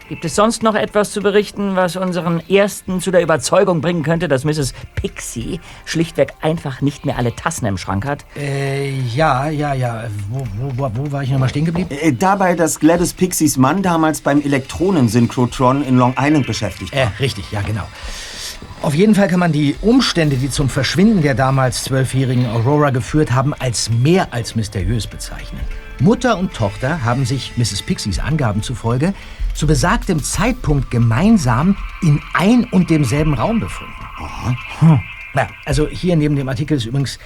Gibt 0.09 0.23
es 0.23 0.35
sonst 0.35 0.63
noch 0.63 0.75
etwas 0.75 1.11
zu 1.11 1.21
berichten, 1.21 1.75
was 1.75 1.97
unseren 1.97 2.41
Ersten 2.49 3.01
zu 3.01 3.11
der 3.11 3.21
Überzeugung 3.21 3.81
bringen 3.81 4.03
könnte, 4.03 4.29
dass 4.29 4.45
Mrs. 4.45 4.73
Pixie 4.95 5.59
schlichtweg 5.83 6.33
einfach 6.41 6.79
nicht 6.79 7.05
mehr 7.05 7.17
alle 7.17 7.35
Tassen 7.35 7.65
im 7.65 7.77
Schrank 7.77 8.05
hat? 8.05 8.23
Äh, 8.37 8.89
ja, 9.13 9.49
ja, 9.49 9.73
ja. 9.73 10.05
Wo, 10.29 10.47
wo, 10.57 10.71
wo, 10.77 10.91
wo 10.93 11.11
war 11.11 11.23
ich 11.23 11.29
nochmal 11.29 11.49
stehen 11.49 11.65
geblieben? 11.65 11.89
Äh, 11.91 12.13
Dabei, 12.13 12.55
dass 12.55 12.79
Gladys 12.79 13.13
Pixies 13.13 13.57
Mann 13.57 13.83
damals 13.83 14.21
beim 14.21 14.41
Elektronensynchrotron 14.41 15.83
in 15.83 15.97
Long 15.97 16.15
Island 16.17 16.47
beschäftigt 16.47 16.95
war. 16.95 17.01
Äh, 17.01 17.07
richtig, 17.19 17.51
ja, 17.51 17.61
genau. 17.61 17.83
Auf 18.81 18.93
jeden 18.93 19.13
Fall 19.13 19.27
kann 19.27 19.41
man 19.41 19.51
die 19.51 19.75
Umstände, 19.81 20.37
die 20.37 20.49
zum 20.49 20.69
Verschwinden 20.69 21.21
der 21.21 21.35
damals 21.35 21.83
zwölfjährigen 21.83 22.45
Aurora 22.45 22.91
geführt 22.91 23.33
haben, 23.33 23.53
als 23.53 23.89
mehr 23.89 24.31
als 24.31 24.55
mysteriös 24.55 25.05
bezeichnen. 25.05 25.59
Mutter 25.99 26.37
und 26.37 26.53
Tochter 26.53 27.03
haben 27.03 27.25
sich, 27.25 27.57
Mrs. 27.57 27.81
Pixies 27.81 28.19
Angaben 28.19 28.61
zufolge, 28.61 29.13
zu 29.57 29.65
besagtem 29.65 30.23
Zeitpunkt 30.23 30.91
gemeinsam 30.91 31.75
in 32.03 32.21
ein 32.33 32.65
und 32.65 32.91
demselben 32.91 33.33
Raum 33.33 33.59
befunden. 33.59 33.93
Hm. 34.79 34.99
Na, 35.33 35.47
also 35.65 35.87
hier 35.87 36.15
neben 36.15 36.35
dem 36.35 36.47
Artikel 36.47 36.77
ist 36.77 36.85
übrigens 36.85 37.17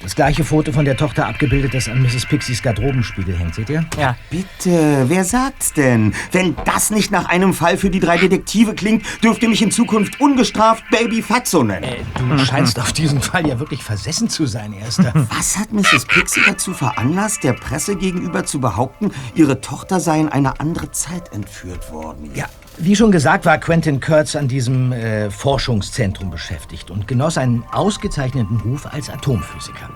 das 0.00 0.14
gleiche 0.14 0.44
Foto 0.44 0.72
von 0.72 0.84
der 0.84 0.96
Tochter 0.96 1.26
abgebildet, 1.26 1.74
das 1.74 1.88
an 1.88 2.02
Mrs. 2.02 2.26
Pixies 2.26 2.62
Garderobenspiegel 2.62 3.36
hängt. 3.36 3.54
Seht 3.54 3.68
ihr? 3.70 3.84
Ja. 3.98 4.16
Bitte, 4.30 5.04
wer 5.08 5.24
sagt's 5.24 5.72
denn? 5.72 6.14
Wenn 6.32 6.54
das 6.64 6.90
nicht 6.90 7.10
nach 7.10 7.26
einem 7.26 7.52
Fall 7.52 7.76
für 7.76 7.90
die 7.90 8.00
drei 8.00 8.18
Detektive 8.18 8.74
klingt, 8.74 9.04
dürft 9.22 9.42
ihr 9.42 9.48
mich 9.48 9.62
in 9.62 9.70
Zukunft 9.70 10.20
ungestraft 10.20 10.84
Baby 10.90 11.22
Fatso 11.22 11.62
nennen. 11.62 11.84
Äh, 11.84 11.96
du 12.18 12.38
scheinst 12.44 12.78
auf 12.78 12.92
diesen 12.92 13.20
Fall 13.20 13.46
ja 13.46 13.58
wirklich 13.58 13.82
versessen 13.82 14.28
zu 14.28 14.46
sein, 14.46 14.72
Erster. 14.72 15.12
Was 15.36 15.58
hat 15.58 15.72
Mrs. 15.72 16.06
Pixie 16.06 16.42
dazu 16.46 16.72
veranlasst, 16.74 17.42
der 17.42 17.52
Presse 17.52 17.96
gegenüber 17.96 18.44
zu 18.44 18.60
behaupten, 18.60 19.10
ihre 19.34 19.60
Tochter 19.60 20.00
sei 20.00 20.20
in 20.20 20.28
eine 20.28 20.60
andere 20.60 20.90
Zeit 20.92 21.32
entführt 21.32 21.90
worden? 21.92 22.30
Ja, 22.34 22.46
wie 22.78 22.96
schon 22.96 23.10
gesagt, 23.10 23.44
war 23.44 23.58
Quentin 23.58 24.00
Kurtz 24.00 24.36
an 24.36 24.48
diesem 24.48 24.92
äh, 24.92 25.30
Forschungszentrum 25.30 26.30
beschäftigt 26.30 26.90
und 26.90 27.08
genoss 27.08 27.38
einen 27.38 27.64
ausgezeichneten 27.72 28.60
Ruf 28.60 28.86
als 28.86 29.10
Atomphysiker. 29.10 29.90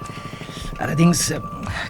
Allerdings 0.78 1.30
äh, 1.30 1.40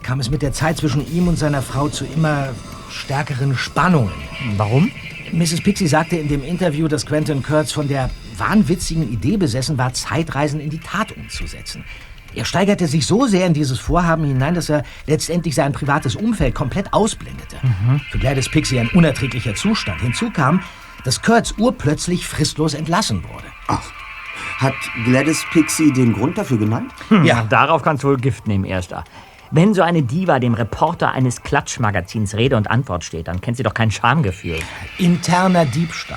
kam 0.03 0.21
es 0.21 0.31
mit 0.31 0.43
der 0.43 0.53
Zeit 0.53 0.77
zwischen 0.77 1.11
ihm 1.13 1.29
und 1.29 1.39
seiner 1.39 1.63
Frau 1.63 1.89
zu 1.89 2.05
immer 2.05 2.49
stärkeren 2.91 3.57
Spannungen. 3.57 4.13
Warum? 4.57 4.91
Mrs. 5.33 5.63
Pixie 5.63 5.87
sagte 5.87 6.17
in 6.17 6.29
dem 6.29 6.45
Interview, 6.45 6.89
dass 6.89 7.07
Quentin 7.07 7.43
Kurtz 7.43 7.73
von 7.73 7.89
der 7.89 8.11
wahnwitzigen 8.37 9.11
Idee 9.11 9.39
besessen 9.39 9.79
war, 9.79 9.95
Zeitreisen 9.95 10.61
in 10.61 10.69
die 10.69 10.81
Tat 10.81 11.13
umzusetzen. 11.17 11.85
Er 12.35 12.45
steigerte 12.45 12.87
sich 12.87 13.07
so 13.07 13.27
sehr 13.27 13.47
in 13.47 13.55
dieses 13.55 13.79
Vorhaben 13.79 14.25
hinein, 14.25 14.55
dass 14.55 14.71
er 14.71 14.85
letztendlich 15.07 15.55
sein 15.55 15.73
privates 15.73 16.17
Umfeld 16.17 16.55
komplett 16.55 16.93
ausblendete. 16.93 17.57
Für 18.11 18.19
Gladys 18.19 18.49
Pixie 18.49 18.79
ein 18.79 18.89
unerträglicher 18.89 19.55
Zustand. 19.55 20.01
Hinzu 20.01 20.31
kam, 20.31 20.63
dass 21.05 21.23
Kurt's 21.23 21.53
urplötzlich 21.59 22.27
fristlos 22.27 22.75
entlassen 22.75 23.25
wurde. 23.25 23.47
Ach, 23.69 23.91
hat 24.59 24.75
Gladys 25.05 25.45
Pixie 25.51 25.93
den 25.93 26.13
Grund 26.13 26.39
dafür 26.39 26.59
genannt? 26.59 26.93
Hm, 27.09 27.25
ja. 27.25 27.45
Darauf 27.49 27.83
kannst 27.83 28.05
du 28.05 28.09
wohl 28.09 28.17
Gift 28.17 28.47
nehmen, 28.47 28.65
Erster. 28.65 29.05
Wenn 29.55 29.75
so 29.75 29.83
eine 29.83 30.03
Diva 30.03 30.39
dem 30.39 30.55
Reporter 30.55 31.13
eines 31.13 31.43
Klatschmagazins 31.43 32.37
Rede 32.37 32.57
und 32.57 32.71
Antwort 32.71 33.05
steht, 33.05 33.29
dann 33.29 33.43
kennt 33.43 33.59
sie 33.59 33.63
doch 33.63 33.75
kein 33.75 33.91
Schamgefühl. 33.91 34.59
Interner 34.97 35.67
Diebstahl. 35.67 36.17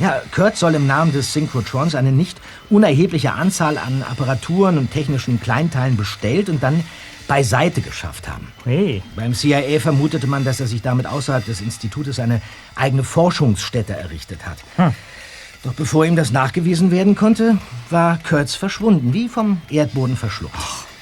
Ja, 0.00 0.20
Kurt 0.34 0.56
soll 0.56 0.74
im 0.74 0.84
Namen 0.84 1.12
des 1.12 1.32
Synchrotrons 1.32 1.94
eine 1.94 2.10
nicht 2.10 2.40
unerhebliche 2.68 3.34
Anzahl 3.34 3.78
an 3.78 4.02
Apparaturen 4.02 4.78
und 4.78 4.90
technischen 4.90 5.40
Kleinteilen 5.40 5.96
bestellt 5.96 6.48
und 6.48 6.60
dann 6.60 6.82
beiseite 7.26 7.80
geschafft 7.80 8.28
haben. 8.28 8.52
Hey. 8.64 9.02
Beim 9.14 9.34
CIA 9.34 9.80
vermutete 9.80 10.26
man, 10.26 10.44
dass 10.44 10.60
er 10.60 10.66
sich 10.66 10.82
damit 10.82 11.06
außerhalb 11.06 11.44
des 11.44 11.60
Institutes 11.60 12.18
eine 12.18 12.40
eigene 12.74 13.04
Forschungsstätte 13.04 13.94
errichtet 13.96 14.46
hat. 14.46 14.58
Hm. 14.76 14.94
Doch 15.62 15.74
bevor 15.74 16.04
ihm 16.04 16.16
das 16.16 16.30
nachgewiesen 16.30 16.90
werden 16.90 17.16
konnte, 17.16 17.58
war 17.90 18.18
Kurtz 18.28 18.54
verschwunden, 18.54 19.12
wie 19.12 19.28
vom 19.28 19.60
Erdboden 19.68 20.16
verschluckt. 20.16 20.54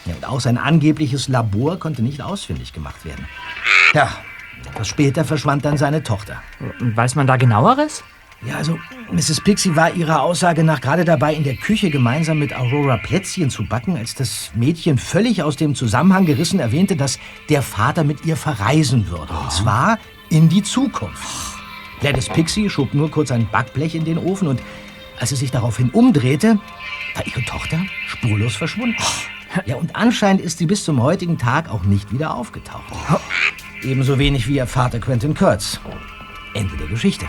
Ja, 0.06 0.14
und 0.14 0.26
auch 0.26 0.40
sein 0.40 0.58
angebliches 0.58 1.28
Labor 1.28 1.78
konnte 1.78 2.02
nicht 2.02 2.22
ausfindig 2.22 2.72
gemacht 2.72 3.04
werden. 3.04 3.26
Ja, 3.92 4.10
etwas 4.66 4.88
später 4.88 5.24
verschwand 5.24 5.64
dann 5.64 5.76
seine 5.76 6.02
Tochter. 6.02 6.42
Weiß 6.80 7.14
man 7.14 7.26
da 7.26 7.37
genaueres? 7.37 8.04
Ja, 8.46 8.57
also 8.57 8.78
Mrs. 9.11 9.40
Pixie 9.40 9.74
war 9.74 9.94
ihrer 9.94 10.22
Aussage 10.22 10.64
nach 10.64 10.80
gerade 10.80 11.04
dabei, 11.04 11.35
in 11.35 11.44
der 11.44 11.57
Küche 11.57 11.88
gemeinsam 11.88 12.38
mit 12.38 12.54
Aurora 12.54 12.98
Plätzchen 12.98 13.48
zu 13.48 13.64
backen, 13.64 13.96
als 13.96 14.14
das 14.14 14.50
Mädchen 14.54 14.98
völlig 14.98 15.42
aus 15.42 15.57
dem 15.57 15.74
Zusammenhang 15.74 16.26
gerissen 16.26 16.61
erwähnte, 16.61 16.94
dass 16.94 17.18
der 17.48 17.62
Vater 17.62 18.04
mit 18.04 18.26
ihr 18.26 18.37
verreisen 18.37 19.09
würde. 19.09 19.33
Und 19.33 19.50
zwar 19.50 19.98
in 20.28 20.48
die 20.48 20.62
Zukunft. 20.62 21.26
Gladys 22.00 22.28
Pixie 22.28 22.68
schob 22.68 22.92
nur 22.92 23.11
kurz 23.11 23.30
ein 23.30 23.48
Backblech 23.50 23.94
in 23.94 24.04
den 24.04 24.18
Ofen 24.18 24.48
und 24.48 24.61
als 25.18 25.30
sie 25.30 25.37
sich 25.37 25.50
daraufhin 25.50 25.90
umdrehte, 25.90 26.59
war 27.14 27.26
ihre 27.26 27.42
Tochter 27.44 27.78
spurlos 28.09 28.57
verschwunden. 28.57 28.96
Ja, 29.66 29.76
und 29.76 29.94
anscheinend 29.94 30.42
ist 30.42 30.59
sie 30.59 30.66
bis 30.66 30.85
zum 30.85 31.00
heutigen 31.00 31.38
Tag 31.38 31.70
auch 31.70 31.85
nicht 31.85 32.12
wieder 32.12 32.35
aufgetaucht. 32.35 32.92
Ebenso 33.83 34.18
wenig 34.18 34.48
wie 34.48 34.57
ihr 34.57 34.66
Vater 34.66 34.98
Quentin 34.98 35.35
Kurtz. 35.35 35.80
Ende 36.54 36.76
der 36.76 36.88
Geschichte. 36.88 37.26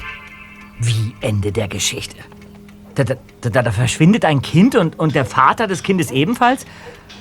Wie 0.79 1.13
Ende 1.21 1.51
der 1.51 1.67
Geschichte? 1.67 2.17
Da, 2.95 3.03
da, 3.03 3.15
da, 3.41 3.61
da 3.61 3.71
verschwindet 3.71 4.25
ein 4.25 4.41
Kind 4.41 4.75
und, 4.75 4.97
und 4.99 5.15
der 5.15 5.25
Vater 5.25 5.67
des 5.67 5.83
Kindes 5.83 6.11
ebenfalls? 6.11 6.65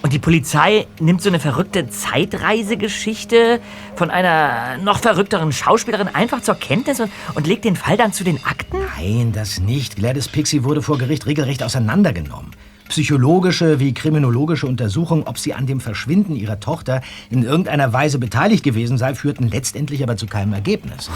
Und 0.02 0.12
die 0.12 0.18
Polizei 0.18 0.86
nimmt 1.00 1.22
so 1.22 1.30
eine 1.30 1.40
verrückte 1.40 1.88
Zeitreisegeschichte 1.88 3.60
von 3.96 4.10
einer 4.10 4.76
noch 4.78 4.98
verrückteren 4.98 5.50
Schauspielerin 5.50 6.08
einfach 6.08 6.42
zur 6.42 6.56
Kenntnis 6.56 7.00
und, 7.00 7.10
und 7.34 7.46
legt 7.46 7.64
den 7.64 7.74
Fall 7.74 7.96
dann 7.96 8.12
zu 8.12 8.22
den 8.22 8.44
Akten? 8.44 8.76
Nein, 8.98 9.32
das 9.32 9.60
nicht. 9.60 9.96
Gladys 9.96 10.28
Pixie 10.28 10.62
wurde 10.62 10.82
vor 10.82 10.98
Gericht 10.98 11.26
regelrecht 11.26 11.62
auseinandergenommen. 11.62 12.50
Psychologische 12.94 13.80
wie 13.80 13.92
kriminologische 13.92 14.68
Untersuchungen, 14.68 15.24
ob 15.24 15.36
sie 15.36 15.52
an 15.52 15.66
dem 15.66 15.80
Verschwinden 15.80 16.36
ihrer 16.36 16.60
Tochter 16.60 17.00
in 17.28 17.42
irgendeiner 17.42 17.92
Weise 17.92 18.20
beteiligt 18.20 18.62
gewesen 18.62 18.98
sei, 18.98 19.16
führten 19.16 19.48
letztendlich 19.48 20.04
aber 20.04 20.16
zu 20.16 20.28
keinem 20.28 20.52
Ergebnis. 20.52 21.10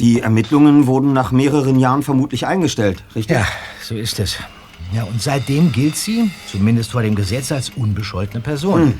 Die 0.00 0.22
Ermittlungen 0.22 0.88
wurden 0.88 1.12
nach 1.12 1.30
mehreren 1.30 1.78
Jahren 1.78 2.02
vermutlich 2.02 2.48
eingestellt, 2.48 3.04
richtig? 3.14 3.36
Ja, 3.36 3.46
so 3.80 3.94
ist 3.94 4.18
es. 4.18 4.38
Ja, 4.92 5.04
und 5.04 5.22
seitdem 5.22 5.70
gilt 5.70 5.94
sie, 5.94 6.32
zumindest 6.50 6.90
vor 6.90 7.02
dem 7.02 7.14
Gesetz, 7.14 7.52
als 7.52 7.70
unbescholtene 7.70 8.40
Person. 8.40 8.80
Hm. 8.80 8.94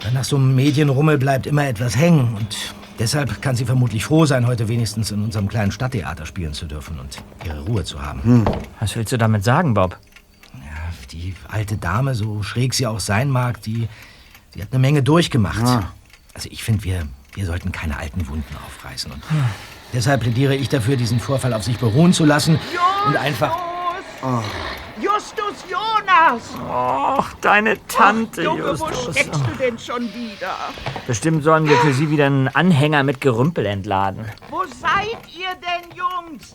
Aber 0.00 0.10
nach 0.12 0.24
so 0.24 0.36
einem 0.36 0.54
Medienrummel 0.54 1.18
bleibt 1.18 1.46
immer 1.46 1.66
etwas 1.66 1.98
hängen 1.98 2.34
und 2.34 2.74
deshalb 2.98 3.42
kann 3.42 3.56
sie 3.56 3.66
vermutlich 3.66 4.06
froh 4.06 4.24
sein, 4.24 4.46
heute 4.46 4.68
wenigstens 4.68 5.10
in 5.10 5.22
unserem 5.22 5.48
kleinen 5.48 5.70
Stadttheater 5.70 6.24
spielen 6.24 6.54
zu 6.54 6.64
dürfen 6.64 6.98
und 6.98 7.22
ihre 7.44 7.60
Ruhe 7.60 7.84
zu 7.84 8.00
haben. 8.00 8.22
Hm. 8.24 8.44
Was 8.80 8.96
willst 8.96 9.12
du 9.12 9.18
damit 9.18 9.44
sagen, 9.44 9.74
Bob? 9.74 9.98
Die 11.12 11.34
alte 11.48 11.76
Dame, 11.76 12.14
so 12.14 12.42
schräg 12.42 12.72
sie 12.74 12.86
auch 12.86 13.00
sein 13.00 13.30
mag, 13.30 13.60
die, 13.62 13.88
die 14.54 14.62
hat 14.62 14.68
eine 14.70 14.78
Menge 14.78 15.02
durchgemacht. 15.02 15.62
Ja. 15.62 15.92
Also 16.34 16.48
ich 16.50 16.64
finde, 16.64 16.84
wir, 16.84 17.06
wir 17.34 17.46
sollten 17.46 17.70
keine 17.70 17.98
alten 17.98 18.26
Wunden 18.28 18.56
aufreißen. 18.66 19.12
Und 19.12 19.22
deshalb 19.92 20.22
plädiere 20.22 20.54
ich 20.54 20.70
dafür, 20.70 20.96
diesen 20.96 21.20
Vorfall 21.20 21.52
auf 21.52 21.64
sich 21.64 21.78
beruhen 21.78 22.12
zu 22.12 22.24
lassen 22.24 22.58
und 23.06 23.16
einfach... 23.16 23.56
Justus 25.00 25.64
Jonas! 25.68 26.42
Och, 26.70 27.34
deine 27.40 27.76
Tante, 27.88 28.42
Junge, 28.42 28.62
Justus. 28.62 29.06
wo 29.06 29.12
steckst 29.12 29.40
du 29.40 29.56
denn 29.58 29.78
schon 29.78 30.02
wieder? 30.14 30.54
Bestimmt 31.06 31.42
sollen 31.42 31.68
wir 31.68 31.76
für 31.78 31.92
sie 31.92 32.10
wieder 32.10 32.26
einen 32.26 32.48
Anhänger 32.48 33.02
mit 33.02 33.20
Gerümpel 33.20 33.66
entladen. 33.66 34.24
Wo 34.48 34.64
seid 34.64 35.18
ihr 35.34 35.50
denn, 35.56 35.96
Jungs? 35.96 36.54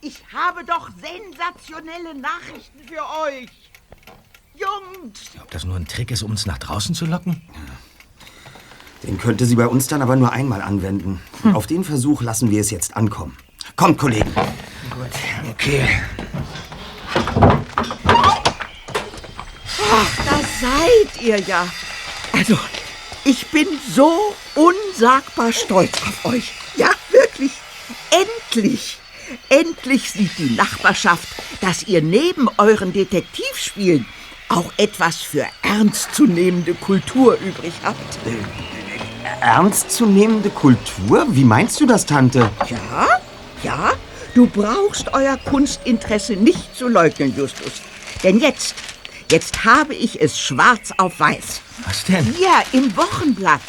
Ich, 0.00 0.22
habe 0.32 0.64
doch 0.64 0.90
sensationelle 0.90 2.14
Nachrichten 2.14 2.78
für 2.86 3.02
euch. 3.26 3.50
Jungs! 4.54 5.20
Ob 5.42 5.50
das 5.50 5.64
nur 5.64 5.76
ein 5.76 5.86
Trick 5.86 6.10
ist, 6.12 6.22
um 6.22 6.30
uns 6.30 6.46
nach 6.46 6.58
draußen 6.58 6.94
zu 6.94 7.04
locken? 7.04 7.42
Den 9.02 9.18
könnte 9.18 9.44
sie 9.44 9.56
bei 9.56 9.66
uns 9.66 9.88
dann 9.88 10.02
aber 10.02 10.16
nur 10.16 10.32
einmal 10.32 10.62
anwenden. 10.62 11.20
Hm. 11.42 11.56
Auf 11.56 11.66
den 11.66 11.84
Versuch 11.84 12.22
lassen 12.22 12.50
wir 12.50 12.60
es 12.60 12.70
jetzt 12.70 12.96
ankommen. 12.96 13.36
Kommt, 13.76 13.98
Kollegen. 13.98 14.32
Gut. 14.34 15.50
Okay. 15.50 15.88
Ach, 19.90 20.16
da 20.24 20.38
seid 20.60 21.22
ihr 21.22 21.40
ja. 21.40 21.66
Also, 22.32 22.58
ich 23.24 23.46
bin 23.48 23.66
so 23.90 24.34
unsagbar 24.54 25.52
stolz 25.52 26.00
auf 26.02 26.24
euch. 26.24 26.52
Ja, 26.76 26.90
wirklich. 27.10 27.52
Endlich. 28.10 28.98
Endlich 29.48 30.10
sieht 30.10 30.38
die 30.38 30.54
Nachbarschaft, 30.56 31.28
dass 31.60 31.84
ihr 31.84 32.02
neben 32.02 32.48
euren 32.58 32.92
Detektivspielen 32.92 34.06
auch 34.48 34.72
etwas 34.76 35.16
für 35.16 35.46
ernstzunehmende 35.62 36.74
Kultur 36.74 37.34
übrig 37.34 37.72
habt. 37.82 38.18
Ernstzunehmende 39.40 40.50
Kultur? 40.50 41.26
Wie 41.30 41.44
meinst 41.44 41.80
du 41.80 41.86
das, 41.86 42.06
Tante? 42.06 42.50
Ja, 42.68 43.08
ja, 43.62 43.92
du 44.34 44.46
brauchst 44.46 45.12
euer 45.12 45.36
Kunstinteresse 45.36 46.34
nicht 46.34 46.74
zu 46.76 46.88
leugnen, 46.88 47.36
Justus. 47.36 47.82
Denn 48.22 48.40
jetzt, 48.40 48.74
jetzt 49.30 49.64
habe 49.64 49.94
ich 49.94 50.20
es 50.20 50.38
schwarz 50.38 50.92
auf 50.96 51.20
weiß. 51.20 51.60
Was 51.86 52.04
denn? 52.04 52.24
Hier 52.24 52.62
im 52.72 52.96
Wochenblatt. 52.96 53.60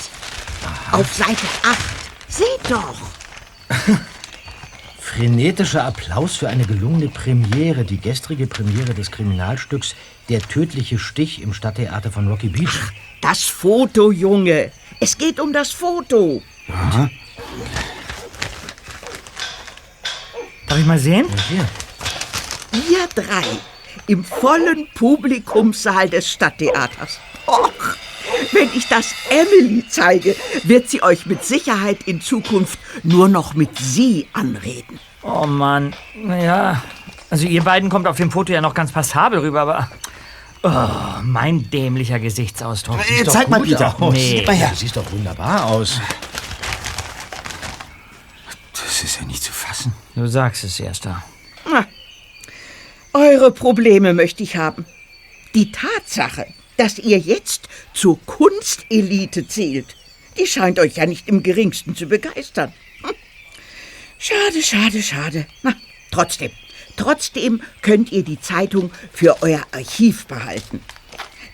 Auf 0.92 1.14
Seite 1.14 1.46
8. 1.64 1.78
Seht 2.28 2.72
doch. 2.72 2.96
Frenetischer 5.16 5.86
Applaus 5.86 6.36
für 6.38 6.50
eine 6.50 6.66
gelungene 6.66 7.08
Premiere, 7.08 7.84
die 7.84 7.98
gestrige 7.98 8.46
Premiere 8.46 8.94
des 8.94 9.10
Kriminalstücks 9.10 9.96
Der 10.30 10.40
tödliche 10.40 11.00
Stich 11.00 11.42
im 11.42 11.52
Stadttheater 11.52 12.12
von 12.12 12.28
Rocky 12.28 12.48
Beach. 12.48 12.94
Das 13.20 13.44
Foto, 13.44 14.12
Junge. 14.12 14.72
Es 15.00 15.18
geht 15.18 15.40
um 15.40 15.52
das 15.52 15.72
Foto. 15.72 16.44
Darf 20.68 20.80
ich 20.80 20.86
mal 20.86 21.00
sehen? 21.00 21.26
Hier. 21.50 21.68
Ihr 22.72 23.08
drei 23.16 23.46
im 24.06 24.24
vollen 24.24 24.88
Publikumssaal 24.94 26.08
des 26.08 26.32
Stadttheaters. 26.32 27.20
Och, 27.48 27.98
wenn 28.52 28.70
ich 28.76 28.88
das 28.88 29.14
Emily 29.30 29.86
zeige, 29.88 30.36
wird 30.64 30.90
sie 30.90 31.04
euch 31.04 31.26
mit 31.26 31.44
Sicherheit 31.44 32.04
in 32.04 32.22
Zukunft 32.22 32.80
nur 33.04 33.28
noch 33.28 33.54
mit 33.54 33.78
Sie 33.78 34.28
anreden. 34.34 35.00
Oh 35.22 35.46
Mann, 35.46 35.96
naja. 36.16 36.82
Also 37.30 37.46
ihr 37.46 37.64
beiden 37.64 37.90
kommt 37.90 38.08
auf 38.08 38.18
dem 38.18 38.32
Foto 38.32 38.54
ja 38.54 38.62
noch 38.62 38.74
ganz 38.74 38.92
passabel 38.92 39.40
rüber, 39.40 39.62
aber... 39.62 39.90
Oh, 40.62 41.22
mein 41.24 41.70
dämlicher 41.70 42.20
Gesichtsausdruck. 42.20 43.00
Äh, 43.10 43.24
zeig 43.24 43.48
mal, 43.48 43.62
Peter. 43.62 43.96
Aus. 44.02 44.14
Nee. 44.14 44.40
Gib 44.40 44.48
mal 44.48 44.56
her. 44.56 44.70
Du 44.72 44.76
siehst 44.76 44.98
doch 44.98 45.10
wunderbar 45.12 45.68
aus. 45.68 46.02
Das 48.74 49.04
ist 49.04 49.22
ja 49.22 49.26
nicht 49.26 49.42
zu 49.42 49.54
fassen. 49.54 49.94
Du 50.16 50.28
sagst 50.28 50.66
es, 50.66 50.78
Erster. 50.80 51.24
Na, 51.66 51.86
eure 53.14 53.52
Probleme 53.52 54.14
möchte 54.14 54.44
ich 54.44 54.58
haben. 54.58 54.86
Die 55.56 55.72
Tatsache, 55.72 56.46
dass 56.80 56.98
ihr 56.98 57.18
jetzt 57.18 57.68
zur 57.94 58.20
Kunstelite 58.26 59.48
zählt, 59.48 59.98
die 60.38 60.48
scheint 60.48 60.80
euch 60.80 60.96
ja 60.96 61.06
nicht 61.06 61.28
im 61.28 61.44
geringsten 61.44 61.96
zu 61.96 62.06
begeistern. 62.06 62.74
Hm. 63.04 63.14
Schade, 64.18 64.64
schade, 64.64 65.04
schade. 65.04 65.46
Na, 65.62 65.76
trotzdem, 66.10 66.52
trotzdem 66.96 67.62
könnt 67.82 68.14
ihr 68.14 68.24
die 68.24 68.40
Zeitung 68.40 68.92
für 69.12 69.42
euer 69.42 69.62
Archiv 69.74 70.26
behalten. 70.28 70.80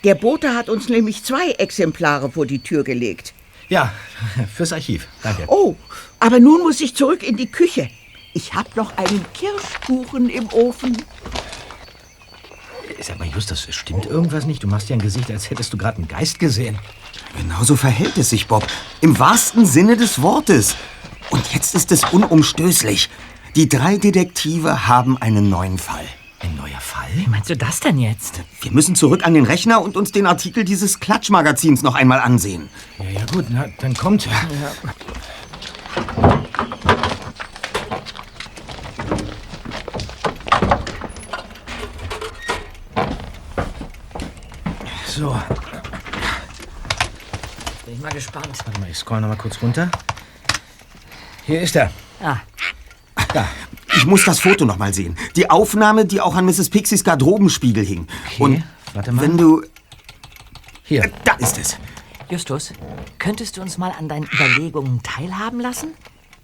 Der 0.04 0.14
Bote 0.14 0.54
hat 0.54 0.68
uns 0.68 0.88
nämlich 0.88 1.24
zwei 1.24 1.50
Exemplare 1.52 2.30
vor 2.30 2.46
die 2.46 2.60
Tür 2.60 2.84
gelegt. 2.84 3.34
Ja, 3.68 3.92
fürs 4.54 4.72
Archiv. 4.72 5.08
Danke. 5.24 5.44
Oh, 5.48 5.74
aber 6.20 6.38
nun 6.38 6.62
muss 6.62 6.80
ich 6.80 6.94
zurück 6.94 7.24
in 7.24 7.36
die 7.36 7.50
Küche. 7.50 7.90
Ich 8.32 8.54
habe 8.54 8.70
noch 8.76 8.96
einen 8.96 9.24
Kirschkuchen 9.32 10.28
im 10.28 10.46
Ofen. 10.52 10.96
Sag 13.00 13.18
mal, 13.18 13.28
Justus, 13.28 13.66
stimmt 13.70 14.06
irgendwas 14.06 14.46
nicht? 14.46 14.62
Du 14.62 14.68
machst 14.68 14.88
ja 14.88 14.96
ein 14.96 15.00
Gesicht, 15.00 15.30
als 15.30 15.50
hättest 15.50 15.72
du 15.72 15.76
gerade 15.76 15.98
einen 15.98 16.08
Geist 16.08 16.38
gesehen. 16.38 16.78
Genauso 17.36 17.76
verhält 17.76 18.16
es 18.16 18.30
sich, 18.30 18.46
Bob. 18.46 18.66
Im 19.00 19.18
wahrsten 19.18 19.66
Sinne 19.66 19.96
des 19.96 20.22
Wortes. 20.22 20.76
Und 21.30 21.52
jetzt 21.52 21.74
ist 21.74 21.92
es 21.92 22.04
unumstößlich. 22.04 23.10
Die 23.54 23.68
drei 23.68 23.96
Detektive 23.96 24.86
haben 24.86 25.16
einen 25.16 25.48
neuen 25.48 25.78
Fall. 25.78 26.04
Ein 26.40 26.56
neuer 26.56 26.80
Fall? 26.80 27.08
Wie 27.14 27.26
meinst 27.26 27.48
du 27.48 27.56
das 27.56 27.80
denn 27.80 27.98
jetzt? 27.98 28.42
Wir 28.60 28.70
müssen 28.70 28.94
zurück 28.94 29.24
an 29.24 29.34
den 29.34 29.44
Rechner 29.44 29.80
und 29.80 29.96
uns 29.96 30.12
den 30.12 30.26
Artikel 30.26 30.64
dieses 30.64 31.00
Klatschmagazins 31.00 31.82
noch 31.82 31.94
einmal 31.94 32.20
ansehen. 32.20 32.68
Ja, 32.98 33.20
ja, 33.20 33.26
gut, 33.26 33.46
na, 33.48 33.66
dann 33.78 33.94
kommt. 33.94 34.28
So, 45.16 45.34
Bin 47.86 47.94
ich 47.94 48.00
mal 48.02 48.12
gespannt. 48.12 48.48
warte 48.66 48.80
mal, 48.80 48.90
ich 48.90 48.98
scroll 48.98 49.22
noch 49.22 49.28
mal 49.28 49.36
kurz 49.36 49.62
runter. 49.62 49.90
Hier 51.46 51.62
ist 51.62 51.74
er. 51.74 51.90
Ah, 52.22 52.36
Da. 53.32 53.48
Ich 53.96 54.04
muss 54.04 54.26
das 54.26 54.40
Foto 54.40 54.66
noch 54.66 54.76
mal 54.76 54.92
sehen. 54.92 55.16
Die 55.34 55.48
Aufnahme, 55.48 56.04
die 56.04 56.20
auch 56.20 56.34
an 56.34 56.44
Mrs. 56.44 56.68
Pixies 56.68 57.02
Garderobenspiegel 57.02 57.82
hing. 57.82 58.06
Und 58.38 58.62
warte 58.92 59.10
mal. 59.10 59.22
wenn 59.22 59.38
du... 59.38 59.62
Hier. 60.82 61.10
Da 61.24 61.32
ist 61.36 61.56
es. 61.56 61.78
Justus, 62.28 62.74
könntest 63.18 63.56
du 63.56 63.62
uns 63.62 63.78
mal 63.78 63.92
an 63.98 64.10
deinen 64.10 64.24
Überlegungen 64.24 65.02
teilhaben 65.02 65.60
lassen? 65.60 65.94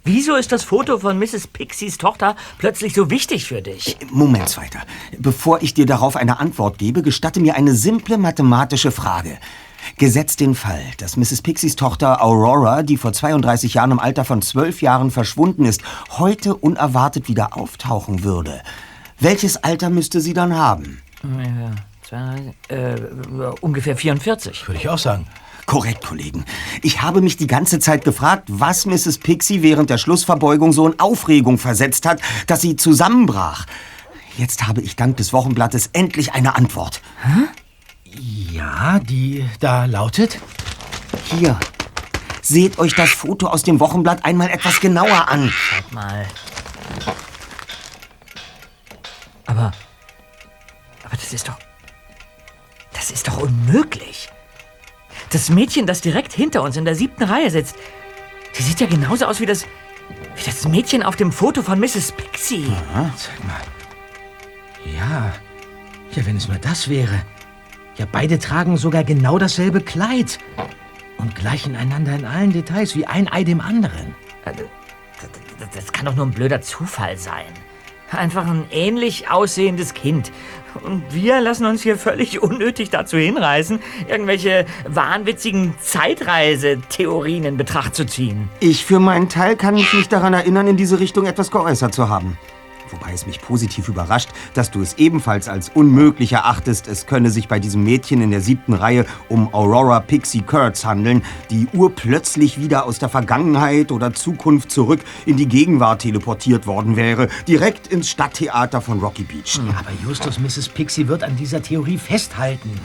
Wieso 0.05 0.35
ist 0.35 0.51
das 0.51 0.65
Foto 0.65 0.99
von 0.99 1.17
Mrs. 1.17 1.47
Pixies 1.47 1.97
Tochter 1.97 2.35
plötzlich 2.57 2.93
so 2.93 3.09
wichtig 3.09 3.45
für 3.45 3.61
dich? 3.61 3.95
Moment, 4.11 4.49
Zweiter. 4.49 4.79
Bevor 5.17 5.61
ich 5.61 5.73
dir 5.73 5.85
darauf 5.85 6.17
eine 6.17 6.41
Antwort 6.41 6.77
gebe, 6.77 7.01
gestatte 7.01 7.39
mir 7.39 7.55
eine 7.55 7.73
simple 7.73 8.17
mathematische 8.17 8.91
Frage. 8.91 9.37
Gesetzt 9.97 10.41
den 10.41 10.55
Fall, 10.55 10.83
dass 10.97 11.15
Mrs. 11.15 11.41
Pixies 11.41 11.77
Tochter 11.77 12.21
Aurora, 12.21 12.83
die 12.83 12.97
vor 12.97 13.13
32 13.13 13.75
Jahren 13.75 13.91
im 13.91 13.99
Alter 13.99 14.25
von 14.25 14.41
12 14.41 14.81
Jahren 14.81 15.09
verschwunden 15.09 15.63
ist, 15.63 15.81
heute 16.17 16.53
unerwartet 16.55 17.29
wieder 17.29 17.55
auftauchen 17.55 18.25
würde. 18.25 18.61
Welches 19.21 19.55
Alter 19.63 19.89
müsste 19.89 20.19
sie 20.19 20.33
dann 20.33 20.53
haben? 20.53 21.01
Ja, 21.23 21.71
zwei, 22.01 22.53
äh, 22.67 22.95
ungefähr 23.61 23.95
44. 23.95 24.67
Würde 24.67 24.81
ich 24.81 24.89
auch 24.89 24.97
sagen. 24.97 25.27
Korrekt, 25.65 26.05
Kollegen. 26.05 26.45
Ich 26.81 27.01
habe 27.01 27.21
mich 27.21 27.37
die 27.37 27.47
ganze 27.47 27.79
Zeit 27.79 28.03
gefragt, 28.03 28.47
was 28.49 28.85
Mrs. 28.85 29.17
Pixie 29.17 29.61
während 29.61 29.89
der 29.89 29.97
Schlussverbeugung 29.97 30.73
so 30.73 30.87
in 30.87 30.99
Aufregung 30.99 31.57
versetzt 31.57 32.05
hat, 32.05 32.21
dass 32.47 32.61
sie 32.61 32.75
zusammenbrach. 32.75 33.65
Jetzt 34.37 34.67
habe 34.67 34.81
ich 34.81 34.95
dank 34.95 35.17
des 35.17 35.31
Wochenblattes 35.31 35.89
endlich 35.93 36.33
eine 36.33 36.55
Antwort. 36.55 37.01
Ja, 38.51 38.99
die 38.99 39.45
da 39.59 39.85
lautet? 39.85 40.39
Hier. 41.25 41.59
Seht 42.41 42.77
euch 42.77 42.93
das 42.93 43.09
Foto 43.09 43.47
aus 43.47 43.63
dem 43.63 43.79
Wochenblatt 43.79 44.25
einmal 44.25 44.49
etwas 44.49 44.81
genauer 44.81 45.29
an. 45.29 45.49
Schaut 45.49 45.91
mal. 45.93 46.25
Aber. 49.45 49.71
Aber 51.03 51.15
das 51.15 51.31
ist 51.31 51.47
doch. 51.47 51.57
Das 52.91 53.11
ist 53.11 53.27
doch 53.27 53.37
unmöglich. 53.37 54.29
Das 55.33 55.49
Mädchen, 55.49 55.87
das 55.87 56.01
direkt 56.01 56.31
hinter 56.31 56.61
uns 56.61 56.77
in 56.77 56.85
der 56.85 56.93
siebten 56.93 57.23
Reihe 57.23 57.49
sitzt, 57.49 57.75
die 58.55 58.61
sieht 58.61 58.79
ja 58.79 58.85
genauso 58.85 59.25
aus 59.25 59.39
wie 59.39 59.47
das. 59.47 59.65
wie 60.35 60.43
das 60.45 60.67
Mädchen 60.67 61.01
auf 61.01 61.15
dem 61.15 61.31
Foto 61.31 61.63
von 61.63 61.79
Mrs. 61.79 62.11
Pixie. 62.11 62.71
Sag 63.17 63.43
mal. 63.43 63.61
Ja. 64.95 65.33
Ja, 66.11 66.25
wenn 66.27 66.37
es 66.37 66.47
nur 66.47 66.59
das 66.59 66.87
wäre. 66.87 67.23
Ja, 67.97 68.05
beide 68.11 68.37
tragen 68.37 68.77
sogar 68.77 69.03
genau 69.03 69.39
dasselbe 69.39 69.81
Kleid. 69.81 70.37
Und 71.17 71.33
gleichen 71.33 71.75
einander 71.75 72.13
in 72.13 72.25
allen 72.25 72.53
Details, 72.53 72.95
wie 72.95 73.07
ein 73.07 73.31
Ei 73.31 73.43
dem 73.43 73.59
anderen. 73.59 74.15
Das, 74.45 75.69
das 75.73 75.91
kann 75.91 76.05
doch 76.05 76.15
nur 76.15 76.27
ein 76.27 76.31
blöder 76.31 76.61
Zufall 76.61 77.17
sein. 77.17 77.51
Einfach 78.11 78.45
ein 78.45 78.65
ähnlich 78.69 79.31
aussehendes 79.31 79.95
Kind. 79.95 80.31
Und 80.81 81.03
wir 81.11 81.41
lassen 81.41 81.65
uns 81.65 81.81
hier 81.83 81.97
völlig 81.97 82.41
unnötig 82.41 82.89
dazu 82.89 83.17
hinreißen, 83.17 83.79
irgendwelche 84.07 84.65
wahnwitzigen 84.87 85.73
Zeitreisetheorien 85.81 87.45
in 87.45 87.57
Betracht 87.57 87.95
zu 87.95 88.05
ziehen. 88.05 88.49
Ich 88.59 88.85
für 88.85 88.99
meinen 88.99 89.29
Teil 89.29 89.55
kann 89.55 89.75
mich 89.75 89.93
nicht 89.93 90.11
daran 90.11 90.33
erinnern, 90.33 90.67
in 90.67 90.77
diese 90.77 90.99
Richtung 90.99 91.25
etwas 91.25 91.51
geäußert 91.51 91.93
zu 91.93 92.09
haben. 92.09 92.37
Wobei 92.91 93.13
es 93.13 93.25
mich 93.25 93.41
positiv 93.41 93.87
überrascht, 93.87 94.29
dass 94.53 94.71
du 94.71 94.81
es 94.81 94.95
ebenfalls 94.95 95.47
als 95.47 95.69
unmöglich 95.69 96.33
erachtest, 96.33 96.87
es 96.87 97.05
könne 97.05 97.29
sich 97.29 97.47
bei 97.47 97.59
diesem 97.59 97.83
Mädchen 97.83 98.21
in 98.21 98.31
der 98.31 98.41
siebten 98.41 98.73
Reihe 98.73 99.05
um 99.29 99.53
Aurora 99.53 99.99
Pixie 99.99 100.41
Kurtz 100.41 100.85
handeln, 100.85 101.23
die 101.49 101.67
urplötzlich 101.73 102.59
wieder 102.59 102.85
aus 102.85 102.99
der 102.99 103.09
Vergangenheit 103.09 103.91
oder 103.91 104.13
Zukunft 104.13 104.71
zurück 104.71 105.01
in 105.25 105.37
die 105.37 105.47
Gegenwart 105.47 106.01
teleportiert 106.01 106.67
worden 106.67 106.95
wäre, 106.95 107.29
direkt 107.47 107.87
ins 107.87 108.09
Stadttheater 108.09 108.81
von 108.81 108.99
Rocky 108.99 109.23
Beach. 109.23 109.59
Aber 109.77 109.91
Justus, 110.05 110.39
Mrs. 110.39 110.69
Pixie 110.69 111.07
wird 111.07 111.23
an 111.23 111.35
dieser 111.35 111.61
Theorie 111.61 111.97
festhalten. 111.97 112.79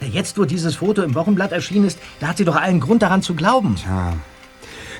Jetzt, 0.00 0.38
wo 0.38 0.44
dieses 0.44 0.76
Foto 0.76 1.02
im 1.02 1.14
Wochenblatt 1.14 1.52
erschienen 1.52 1.84
ist, 1.84 1.98
da 2.20 2.28
hat 2.28 2.38
sie 2.38 2.44
doch 2.44 2.56
allen 2.56 2.80
Grund 2.80 3.02
daran 3.02 3.22
zu 3.22 3.34
glauben. 3.34 3.76
Ja. 3.84 4.14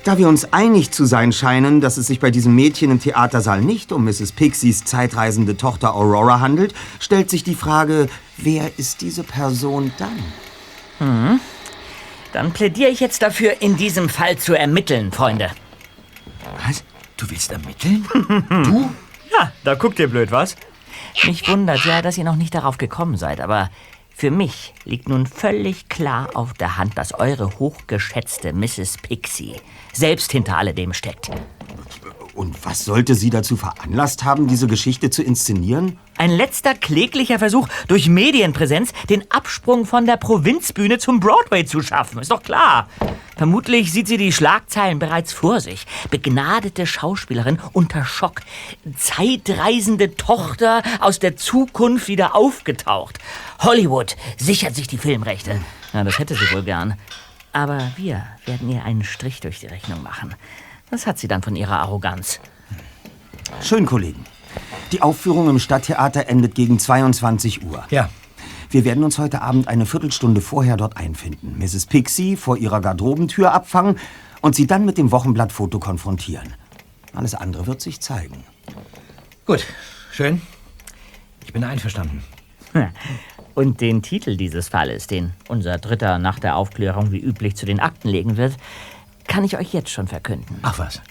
Da 0.03 0.17
wir 0.17 0.27
uns 0.27 0.51
einig 0.51 0.89
zu 0.91 1.05
sein 1.05 1.31
scheinen, 1.31 1.79
dass 1.79 1.97
es 1.97 2.07
sich 2.07 2.19
bei 2.19 2.31
diesem 2.31 2.55
Mädchen 2.55 2.89
im 2.89 2.99
Theatersaal 2.99 3.61
nicht 3.61 3.91
um 3.91 4.03
Mrs. 4.03 4.31
Pixies 4.31 4.83
zeitreisende 4.83 5.57
Tochter 5.57 5.93
Aurora 5.93 6.39
handelt, 6.39 6.73
stellt 6.99 7.29
sich 7.29 7.43
die 7.43 7.53
Frage, 7.53 8.09
wer 8.37 8.71
ist 8.79 9.01
diese 9.01 9.23
Person 9.23 9.91
dann? 9.99 11.39
Dann 12.33 12.51
plädiere 12.51 12.89
ich 12.89 12.99
jetzt 12.99 13.21
dafür, 13.21 13.61
in 13.61 13.77
diesem 13.77 14.09
Fall 14.09 14.37
zu 14.37 14.55
ermitteln, 14.55 15.11
Freunde. 15.11 15.51
Was? 16.65 16.83
Du 17.17 17.29
willst 17.29 17.51
ermitteln? 17.51 18.05
Ja, 19.39 19.49
da 19.63 19.75
guckt 19.75 19.97
ihr 19.97 20.09
blöd, 20.09 20.29
was? 20.29 20.57
Mich 21.25 21.47
wundert 21.47 21.85
ja, 21.85 22.01
dass 22.01 22.17
ihr 22.17 22.25
noch 22.25 22.35
nicht 22.35 22.53
darauf 22.53 22.77
gekommen 22.77 23.15
seid, 23.15 23.39
aber 23.39 23.69
für 24.13 24.29
mich 24.29 24.73
liegt 24.83 25.07
nun 25.07 25.25
völlig 25.25 25.87
klar 25.87 26.29
auf 26.33 26.53
der 26.53 26.77
Hand, 26.77 26.97
dass 26.97 27.13
eure 27.13 27.57
hochgeschätzte 27.57 28.51
Mrs. 28.51 28.97
Pixie 28.97 29.55
selbst 29.93 30.31
hinter 30.31 30.57
alledem 30.57 30.93
steckt. 30.93 31.31
Und 32.33 32.65
was 32.65 32.85
sollte 32.85 33.13
sie 33.13 33.29
dazu 33.29 33.57
veranlasst 33.57 34.23
haben, 34.23 34.47
diese 34.47 34.67
Geschichte 34.67 35.09
zu 35.09 35.21
inszenieren? 35.21 35.97
Ein 36.17 36.31
letzter 36.31 36.73
kläglicher 36.73 37.39
Versuch, 37.39 37.67
durch 37.87 38.07
Medienpräsenz 38.07 38.93
den 39.09 39.29
Absprung 39.29 39.85
von 39.85 40.05
der 40.05 40.17
Provinzbühne 40.17 40.97
zum 40.97 41.19
Broadway 41.19 41.65
zu 41.65 41.81
schaffen. 41.81 42.19
Ist 42.19 42.31
doch 42.31 42.41
klar. 42.41 42.87
Vermutlich 43.35 43.91
sieht 43.91 44.07
sie 44.07 44.17
die 44.17 44.31
Schlagzeilen 44.31 44.99
bereits 44.99 45.33
vor 45.33 45.59
sich. 45.59 45.85
Begnadete 46.09 46.85
Schauspielerin 46.85 47.59
unter 47.73 48.05
Schock. 48.05 48.41
Zeitreisende 48.97 50.15
Tochter 50.15 50.83
aus 50.99 51.19
der 51.19 51.35
Zukunft 51.35 52.07
wieder 52.07 52.35
aufgetaucht. 52.35 53.19
Hollywood 53.59 54.15
sichert 54.37 54.75
sich 54.75 54.87
die 54.87 54.97
Filmrechte. 54.97 55.59
Ja, 55.93 56.03
das 56.03 56.17
hätte 56.19 56.35
sie 56.35 56.51
wohl 56.53 56.63
gern. 56.63 56.95
Aber 57.53 57.91
wir 57.97 58.23
werden 58.45 58.69
ihr 58.69 58.83
einen 58.83 59.03
Strich 59.03 59.39
durch 59.41 59.59
die 59.59 59.67
Rechnung 59.67 60.03
machen. 60.03 60.33
Das 60.89 61.07
hat 61.07 61.17
sie 61.17 61.27
dann 61.27 61.41
von 61.41 61.55
ihrer 61.55 61.79
Arroganz. 61.79 62.39
Schön, 63.61 63.85
Kollegen. 63.85 64.23
Die 64.91 65.01
Aufführung 65.01 65.49
im 65.49 65.59
Stadttheater 65.59 66.27
endet 66.27 66.55
gegen 66.55 66.79
22 66.79 67.63
Uhr. 67.63 67.85
Ja. 67.89 68.09
Wir 68.69 68.85
werden 68.85 69.03
uns 69.03 69.17
heute 69.17 69.41
Abend 69.41 69.67
eine 69.67 69.85
Viertelstunde 69.85 70.39
vorher 70.39 70.77
dort 70.77 70.95
einfinden, 70.95 71.57
Mrs. 71.57 71.87
Pixie 71.87 72.37
vor 72.37 72.55
ihrer 72.55 72.79
Garderobentür 72.79 73.51
abfangen 73.51 73.97
und 74.41 74.55
sie 74.55 74.65
dann 74.65 74.85
mit 74.85 74.97
dem 74.97 75.11
Wochenblattfoto 75.11 75.77
konfrontieren. 75.77 76.53
Alles 77.13 77.35
andere 77.35 77.67
wird 77.67 77.81
sich 77.81 77.99
zeigen. 77.99 78.45
Gut, 79.45 79.65
schön. 80.11 80.41
Ich 81.45 81.51
bin 81.51 81.65
einverstanden. 81.65 82.23
Und 83.53 83.81
den 83.81 84.01
Titel 84.01 84.37
dieses 84.37 84.69
Falles, 84.69 85.07
den 85.07 85.33
unser 85.47 85.77
Dritter 85.77 86.19
nach 86.19 86.39
der 86.39 86.55
Aufklärung 86.55 87.11
wie 87.11 87.19
üblich 87.19 87.55
zu 87.55 87.65
den 87.65 87.79
Akten 87.79 88.09
legen 88.09 88.37
wird, 88.37 88.55
kann 89.27 89.43
ich 89.43 89.57
euch 89.57 89.73
jetzt 89.73 89.89
schon 89.89 90.07
verkünden. 90.07 90.59
Ach 90.61 90.79
was. 90.79 91.01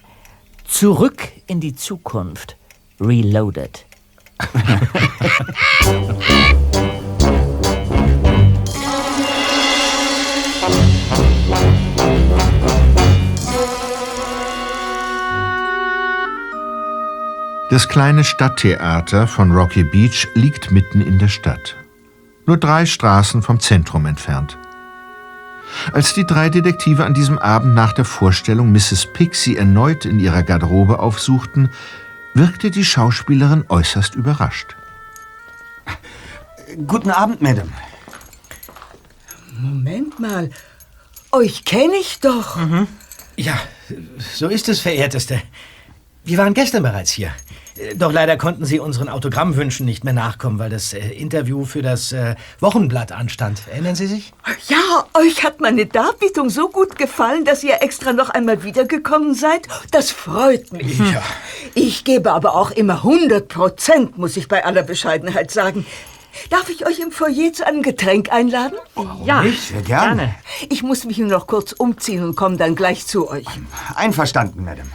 Zurück 0.65 1.29
in 1.47 1.61
die 1.61 1.75
Zukunft. 1.75 2.57
Reloaded. 3.01 3.85
Das 17.71 17.89
kleine 17.89 18.25
Stadttheater 18.25 19.27
von 19.27 19.53
Rocky 19.53 19.85
Beach 19.85 20.27
liegt 20.35 20.73
mitten 20.73 21.01
in 21.01 21.19
der 21.19 21.29
Stadt. 21.29 21.80
Nur 22.51 22.59
drei 22.59 22.85
Straßen 22.85 23.43
vom 23.43 23.61
Zentrum 23.61 24.07
entfernt. 24.07 24.59
Als 25.93 26.15
die 26.15 26.27
drei 26.27 26.49
Detektive 26.49 27.05
an 27.05 27.15
diesem 27.15 27.39
Abend 27.39 27.77
nach 27.77 27.93
der 27.93 28.05
Vorstellung 28.05 28.73
Mrs. 28.73 29.07
Pixie 29.13 29.57
erneut 29.57 30.05
in 30.05 30.19
ihrer 30.19 30.43
Garderobe 30.43 30.99
aufsuchten, 30.99 31.71
wirkte 32.35 32.73
die 32.73 32.85
Schauspielerin 32.85 33.67
äußerst 33.69 34.17
überrascht. 34.17 34.75
Guten 36.89 37.13
Abend, 37.13 37.41
Madame. 37.41 37.71
Moment 39.61 40.19
mal. 40.19 40.51
Euch 41.31 41.65
kenne 41.65 41.95
ich 42.01 42.19
doch. 42.19 42.59
Ja, 43.37 43.61
so 44.35 44.49
ist 44.49 44.69
es, 44.69 44.81
verehrteste. 44.81 45.41
Wir 46.25 46.39
waren 46.39 46.55
gestern 46.55 46.83
bereits 46.83 47.13
hier. 47.13 47.33
Doch 47.97 48.13
leider 48.13 48.37
konnten 48.37 48.65
Sie 48.65 48.79
unseren 48.79 49.09
Autogrammwünschen 49.09 49.87
nicht 49.87 50.05
mehr 50.05 50.13
nachkommen, 50.13 50.59
weil 50.59 50.71
das 50.71 50.93
äh, 50.93 50.99
Interview 50.99 51.65
für 51.65 51.83
das 51.83 52.13
äh, 52.13 52.35
Wochenblatt 52.61 53.13
anstand. 53.13 53.63
Erinnern 53.71 53.95
Sie 53.95 54.07
sich? 54.07 54.33
Ja, 54.69 55.07
euch 55.15 55.45
hat 55.45 55.61
meine 55.61 55.87
Darbietung 55.87 56.51
so 56.51 56.69
gut 56.69 56.97
gefallen, 56.97 57.45
dass 57.45 57.65
ihr 57.65 57.83
extra 57.83 58.13
noch 58.13 58.31
einmal 58.31 58.63
wiedergekommen 58.63 59.35
seid. 59.35 59.67
Das 59.91 60.11
freut 60.11 60.73
mich. 60.73 60.99
Ja. 60.99 61.23
Ich 61.75 62.05
gebe 62.05 62.33
aber 62.33 62.55
auch 62.55 62.71
immer 62.71 62.97
100 62.97 63.49
Prozent, 63.49 64.19
muss 64.19 64.37
ich 64.37 64.49
bei 64.49 64.65
aller 64.65 64.83
Bescheidenheit 64.83 65.51
sagen. 65.51 65.87
Darf 66.49 66.69
ich 66.71 66.87
euch 66.87 67.01
im 67.01 67.11
Foyer 67.11 67.53
zu 67.53 67.67
einem 67.67 67.83
Getränk 67.83 68.33
einladen? 68.33 68.79
Ja, 69.25 69.43
Sehr 69.43 69.83
gerne. 69.83 70.35
Ich 70.69 70.83
muss 70.83 71.05
mich 71.05 71.19
nur 71.19 71.29
noch 71.29 71.47
kurz 71.47 71.73
umziehen 71.73 72.23
und 72.23 72.37
komme 72.37 72.57
dann 72.57 72.77
gleich 72.77 73.07
zu 73.07 73.29
euch. 73.29 73.47
Einverstanden, 73.95 74.65
Madame. 74.65 74.91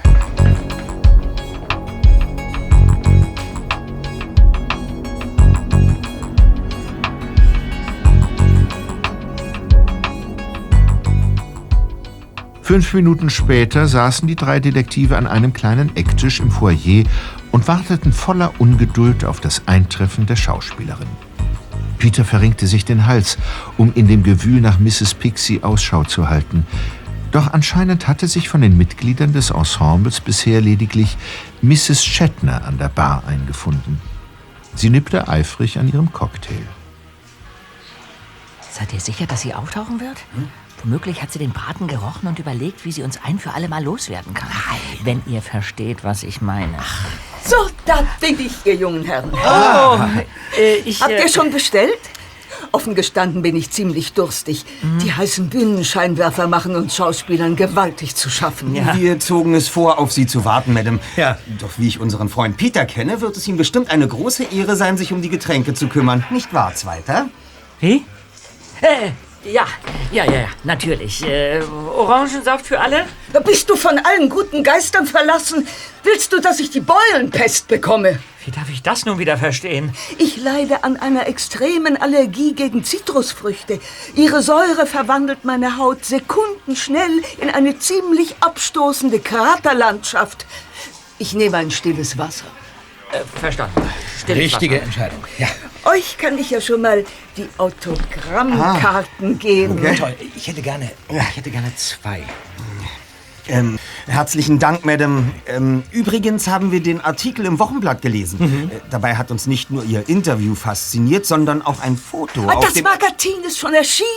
Fünf 12.65 12.95
Minuten 12.95 13.29
später 13.29 13.87
saßen 13.87 14.27
die 14.27 14.35
drei 14.35 14.59
Detektive 14.59 15.17
an 15.17 15.27
einem 15.27 15.53
kleinen 15.53 15.95
Ecktisch 15.95 16.39
im 16.39 16.49
Foyer 16.49 17.03
und 17.51 17.67
warteten 17.67 18.11
voller 18.11 18.53
Ungeduld 18.57 19.23
auf 19.23 19.39
das 19.39 19.67
Eintreffen 19.67 20.25
der 20.25 20.35
Schauspielerin. 20.35 21.07
Peter 21.99 22.25
verrenkte 22.25 22.65
sich 22.65 22.83
den 22.83 23.05
Hals, 23.05 23.37
um 23.77 23.93
in 23.93 24.07
dem 24.07 24.23
Gewühl 24.23 24.61
nach 24.61 24.79
Mrs. 24.79 25.13
Pixie 25.13 25.61
Ausschau 25.61 26.05
zu 26.05 26.27
halten. 26.27 26.65
Doch 27.31 27.53
anscheinend 27.53 28.07
hatte 28.07 28.27
sich 28.27 28.49
von 28.49 28.61
den 28.61 28.75
Mitgliedern 28.75 29.31
des 29.31 29.51
Ensembles 29.51 30.19
bisher 30.19 30.59
lediglich 30.59 31.17
Mrs. 31.61 32.03
Shatner 32.03 32.65
an 32.65 32.79
der 32.79 32.89
Bar 32.89 33.25
eingefunden. 33.27 34.01
Sie 34.73 34.89
nippte 34.89 35.27
eifrig 35.27 35.77
an 35.77 35.87
ihrem 35.87 36.11
Cocktail. 36.11 36.65
Seid 38.71 38.91
ihr 38.91 38.99
sicher, 38.99 39.27
dass 39.27 39.41
sie 39.41 39.53
auftauchen 39.53 39.99
wird? 39.99 40.17
Womöglich 40.85 41.23
hat 41.23 41.31
sie 41.31 41.39
den 41.39 41.49
Braten 41.49 41.87
gerochen 41.87 42.27
und 42.27 42.37
überlegt, 42.37 42.85
wie 42.85 42.91
sie 42.91 43.01
uns 43.01 43.19
ein 43.23 43.39
für 43.39 43.55
alle 43.55 43.67
Mal 43.67 43.83
loswerden 43.83 44.35
kann. 44.35 44.49
Wenn 45.03 45.23
ihr 45.25 45.41
versteht, 45.41 46.03
was 46.03 46.21
ich 46.21 46.41
meine. 46.41 46.77
So, 47.43 47.55
da 47.87 48.03
bin 48.21 48.39
ich, 48.39 48.53
ihr 48.65 48.75
jungen 48.75 49.03
Herren. 49.03 49.31
Oh, 49.33 49.97
äh, 50.59 50.75
ich, 50.85 51.01
Habt 51.01 51.13
äh, 51.13 51.23
ihr 51.23 51.29
schon 51.29 51.49
bestellt? 51.49 51.97
Offen 52.71 52.93
gestanden 52.93 53.41
bin 53.41 53.55
ich 53.55 53.71
ziemlich 53.71 54.13
durstig. 54.13 54.63
Die 55.03 55.11
heißen 55.11 55.49
Bühnenscheinwerfer 55.49 56.47
machen 56.47 56.75
uns 56.75 56.95
Schauspielern 56.95 57.55
gewaltig 57.55 58.15
zu 58.15 58.29
schaffen. 58.29 58.75
Wir 58.75 59.19
zogen 59.19 59.55
es 59.55 59.67
vor, 59.67 59.97
auf 59.97 60.11
Sie 60.11 60.27
zu 60.27 60.45
warten, 60.45 60.73
Madame. 60.73 60.99
Ja. 61.15 61.39
Doch 61.59 61.71
wie 61.77 61.87
ich 61.87 61.99
unseren 61.99 62.29
Freund 62.29 62.57
Peter 62.57 62.85
kenne, 62.85 63.21
wird 63.21 63.37
es 63.37 63.47
ihm 63.47 63.57
bestimmt 63.57 63.89
eine 63.89 64.07
große 64.07 64.43
Ehre 64.43 64.75
sein, 64.75 64.97
sich 64.97 65.11
um 65.11 65.23
die 65.23 65.29
Getränke 65.29 65.73
zu 65.73 65.87
kümmern. 65.87 66.25
Nicht 66.29 66.53
wahr, 66.53 66.75
Zweiter? 66.75 67.29
Wie? 67.79 68.05
Äh, 68.81 69.11
ja, 69.45 69.65
ja, 70.11 70.25
ja, 70.25 70.31
ja, 70.31 70.47
natürlich. 70.63 71.23
Äh, 71.23 71.61
Orangensaft 71.95 72.65
für 72.65 72.79
alle? 72.79 73.05
Bist 73.45 73.69
du 73.69 73.75
von 73.75 73.99
allen 73.99 74.29
guten 74.29 74.63
Geistern 74.63 75.05
verlassen? 75.05 75.67
Willst 76.03 76.33
du, 76.33 76.39
dass 76.39 76.59
ich 76.59 76.69
die 76.69 76.81
Beulenpest 76.81 77.67
bekomme? 77.67 78.19
Wie 78.45 78.51
darf 78.51 78.69
ich 78.69 78.83
das 78.83 79.05
nun 79.05 79.17
wieder 79.17 79.37
verstehen? 79.37 79.91
Ich 80.19 80.37
leide 80.37 80.83
an 80.83 80.97
einer 80.97 81.27
extremen 81.27 81.97
Allergie 81.97 82.53
gegen 82.53 82.83
Zitrusfrüchte. 82.83 83.79
Ihre 84.15 84.43
Säure 84.43 84.85
verwandelt 84.85 85.45
meine 85.45 85.77
Haut 85.77 86.05
sekundenschnell 86.05 87.23
in 87.41 87.49
eine 87.49 87.79
ziemlich 87.79 88.35
abstoßende 88.41 89.19
Kraterlandschaft. 89.19 90.45
Ich 91.17 91.33
nehme 91.33 91.57
ein 91.57 91.71
stilles 91.71 92.17
Wasser. 92.17 92.45
Äh, 93.15 93.39
verstanden. 93.39 93.81
Stilles 94.19 94.43
Richtige. 94.43 94.81
Entscheidung. 94.81 95.23
Ja. 95.37 95.47
Euch 95.85 96.17
kann 96.17 96.37
ich 96.37 96.49
ja 96.49 96.59
schon 96.59 96.81
mal 96.81 97.05
die 97.37 97.47
Autogrammkarten 97.57 99.39
geben. 99.39 99.95
Toll. 99.95 100.15
Ich 100.35 100.47
hätte 100.47 100.61
gerne, 100.61 100.91
ich 101.09 101.37
hätte 101.37 101.51
gerne 101.51 101.73
zwei. 101.75 102.23
Ähm, 103.47 103.77
herzlichen 104.07 104.59
Dank, 104.59 104.85
Madame. 104.85 105.31
Ähm, 105.47 105.83
übrigens 105.91 106.47
haben 106.47 106.71
wir 106.71 106.81
den 106.81 107.01
Artikel 107.01 107.45
im 107.45 107.59
Wochenblatt 107.59 108.01
gelesen. 108.01 108.69
Äh, 108.71 108.79
dabei 108.89 109.15
hat 109.15 109.31
uns 109.31 109.47
nicht 109.47 109.71
nur 109.71 109.83
Ihr 109.83 110.07
Interview 110.09 110.55
fasziniert, 110.55 111.25
sondern 111.25 111.61
auch 111.61 111.79
ein 111.81 111.97
Foto 111.97 112.47
Ah, 112.49 112.53
auf 112.55 112.65
Das 112.65 112.73
dem... 112.73 112.83
Magazin 112.83 113.43
ist 113.45 113.57
schon 113.57 113.73
erschienen. 113.73 114.07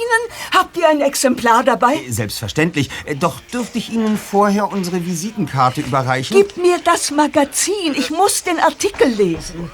Habt 0.57 0.77
ihr 0.77 0.89
ein 0.89 1.01
Exemplar 1.01 1.63
dabei? 1.65 2.01
Selbstverständlich. 2.09 2.91
Äh, 3.05 3.17
Doch 3.17 3.41
dürfte 3.53 3.79
ich 3.79 3.93
Ihnen 3.93 4.17
vorher 4.17 4.71
unsere 4.73 5.05
Visitenkarte 5.05 5.81
überreichen? 5.83 6.37
Gib 6.37 6.57
mir 6.57 6.79
das 6.85 7.11
Magazin. 7.11 7.95
Ich 7.97 8.11
muss 8.11 8.43
den 8.43 8.59
Artikel 8.59 9.09
lesen. 9.09 9.71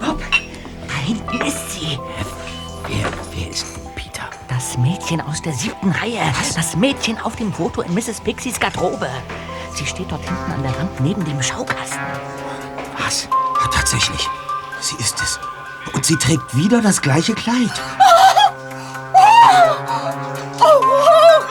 Da 0.00 0.94
hinten 1.04 1.40
ist 1.46 1.72
sie. 1.72 1.98
Wer, 2.88 3.06
Das 4.60 4.76
Mädchen 4.76 5.22
aus 5.22 5.40
der 5.40 5.54
siebten 5.54 5.90
Reihe. 5.90 6.20
Das 6.54 6.76
Mädchen 6.76 7.18
auf 7.22 7.34
dem 7.34 7.50
Foto 7.50 7.80
in 7.80 7.94
Mrs. 7.94 8.20
Pixies 8.20 8.60
Garderobe. 8.60 9.08
Sie 9.72 9.86
steht 9.86 10.12
dort 10.12 10.22
hinten 10.22 10.52
an 10.52 10.62
der 10.62 10.78
Wand 10.78 11.00
neben 11.00 11.24
dem 11.24 11.42
Schaukasten. 11.42 11.98
Was? 12.98 13.26
Ja, 13.32 13.68
tatsächlich. 13.72 14.28
Sie 14.82 14.96
ist 14.96 15.18
es. 15.22 15.40
Und 15.94 16.04
sie 16.04 16.14
trägt 16.16 16.54
wieder 16.54 16.82
das 16.82 17.00
gleiche 17.00 17.34
Kleid. 17.34 17.72
Aurora! 20.60 21.46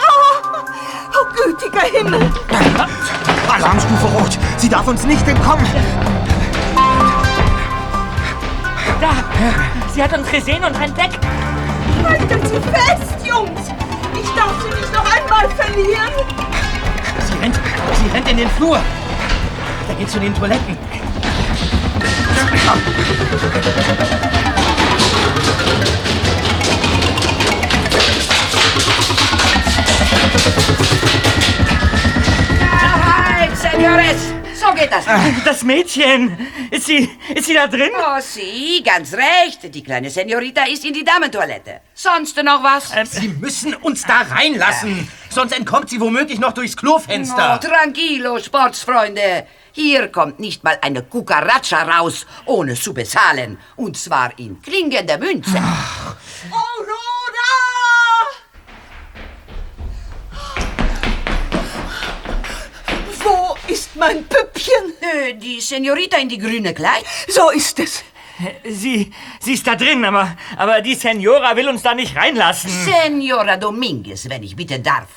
Oh, 1.11 1.25
gütiger 1.33 1.87
Himmel! 1.91 2.31
Alarmstufe 3.51 4.05
Rot. 4.05 4.37
Sie 4.57 4.69
darf 4.69 4.87
uns 4.87 5.03
nicht 5.05 5.27
entkommen. 5.27 5.65
Da! 9.01 9.09
Sie 9.95 10.03
hat 10.03 10.15
uns 10.15 10.29
gesehen 10.29 10.63
und 10.63 10.79
rennt 10.79 10.95
weg. 10.95 11.19
Haltet 12.07 12.47
sie 12.47 12.59
fest, 12.59 13.25
Jungs! 13.25 13.71
Ich 14.13 14.29
darf 14.35 14.53
sie 14.61 14.69
nicht 14.69 14.93
noch 14.93 15.05
einmal 15.05 15.49
verlieren! 15.55 16.13
Sie 17.25 17.33
rennt, 17.41 17.59
sie 18.01 18.09
rennt 18.13 18.29
in 18.29 18.37
den 18.37 18.49
Flur. 18.51 18.79
Da 19.87 19.93
geht 19.93 20.09
zu 20.09 20.19
den 20.19 20.33
Toiletten. 20.33 20.77
Nein, 32.59 33.49
Senores! 33.55 34.33
So 34.53 34.73
geht 34.73 34.91
das. 34.91 35.05
Das 35.45 35.63
Mädchen! 35.63 36.37
Ist 36.71 36.85
sie, 36.85 37.09
ist 37.33 37.45
sie 37.47 37.53
da 37.53 37.67
drin? 37.67 37.89
Oh, 37.95 38.19
Sie, 38.21 38.83
ganz 38.83 39.13
recht. 39.13 39.73
Die 39.73 39.83
kleine 39.83 40.09
Senorita 40.09 40.63
ist 40.65 40.85
in 40.85 40.93
die 40.93 41.03
Damentoilette. 41.03 41.81
Sonst 41.93 42.37
noch 42.43 42.63
was? 42.63 42.91
Sie 43.11 43.27
müssen 43.29 43.73
uns 43.75 44.03
da 44.03 44.21
reinlassen. 44.21 45.09
Sonst 45.29 45.53
entkommt 45.57 45.89
sie 45.89 45.99
womöglich 45.99 46.39
noch 46.39 46.53
durchs 46.53 46.75
Oh, 46.77 46.81
Klofenster. 46.81 47.59
tranquilo, 47.59 48.39
Sportsfreunde. 48.39 49.47
Hier 49.71 50.07
kommt 50.09 50.39
nicht 50.39 50.63
mal 50.63 50.77
eine 50.81 51.03
Cucaracha 51.03 51.83
raus, 51.83 52.25
ohne 52.45 52.75
zu 52.75 52.93
bezahlen. 52.93 53.57
Und 53.75 53.97
zwar 53.97 54.37
in 54.37 54.61
klingender 54.61 55.17
Münze. 55.17 55.57
Aurora! 55.57 56.09
Wo 56.49 57.18
ist 63.69 63.95
mein 63.95 64.25
Püppchen? 64.25 64.93
Äh, 65.01 65.33
die 65.35 65.61
Senorita 65.61 66.17
in 66.17 66.29
die 66.29 66.37
grüne 66.37 66.73
Kleid? 66.73 67.05
So 67.27 67.49
ist 67.51 67.79
es. 67.79 68.03
Sie, 68.63 69.11
sie 69.41 69.53
ist 69.53 69.67
da 69.67 69.75
drin, 69.75 70.05
aber, 70.05 70.37
aber 70.57 70.81
die 70.81 70.95
Senora 70.95 71.55
will 71.55 71.67
uns 71.67 71.81
da 71.81 71.93
nicht 71.93 72.15
reinlassen. 72.15 72.69
Senora 72.69 73.57
Dominguez, 73.57 74.29
wenn 74.29 74.43
ich 74.43 74.55
bitten 74.55 74.81
darf. 74.81 75.09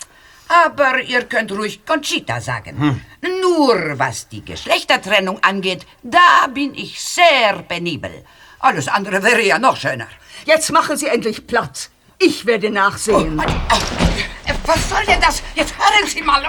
Aber 0.66 1.00
ihr 1.00 1.22
könnt 1.24 1.52
ruhig 1.52 1.86
Conchita 1.86 2.40
sagen. 2.40 3.00
Nur 3.40 3.98
was 3.98 4.28
die 4.28 4.44
Geschlechtertrennung 4.44 5.38
angeht, 5.42 5.86
da 6.02 6.48
bin 6.52 6.74
ich 6.74 7.00
sehr 7.00 7.62
penibel. 7.62 8.24
Alles 8.58 8.88
andere 8.88 9.22
wäre 9.22 9.42
ja 9.42 9.58
noch 9.58 9.76
schöner. 9.76 10.08
Jetzt 10.44 10.72
machen 10.72 10.96
Sie 10.96 11.06
endlich 11.06 11.46
Platz. 11.46 11.90
Ich 12.24 12.46
werde 12.46 12.70
nachsehen. 12.70 13.36
Äh, 13.40 14.54
Was 14.64 14.88
soll 14.88 15.04
denn 15.06 15.20
das? 15.20 15.42
Jetzt 15.56 15.74
hören 15.76 16.06
Sie 16.06 16.22
mal. 16.22 16.40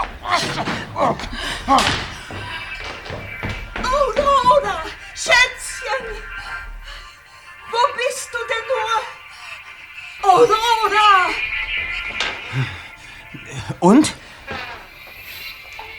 Oh, 0.95 1.15
oh. 1.67 1.79
Aurora! 3.81 4.83
Schätzchen! 5.15 6.05
Wo 7.71 7.77
bist 7.97 8.29
du 8.31 8.37
denn 8.51 8.65
nur? 8.71 10.31
Aurora! 10.31 11.31
Und? 13.79 14.13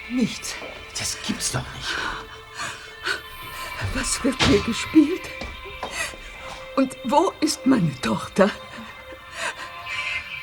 Nichts. 0.09 0.55
Das 0.97 1.19
gibt's 1.27 1.51
doch 1.51 1.67
nicht. 1.75 1.97
Was 3.95 4.23
wird 4.23 4.41
hier 4.45 4.63
gespielt? 4.63 5.23
Und 6.77 6.97
wo 7.05 7.33
ist 7.41 7.67
meine 7.67 8.01
Tochter? 8.01 8.51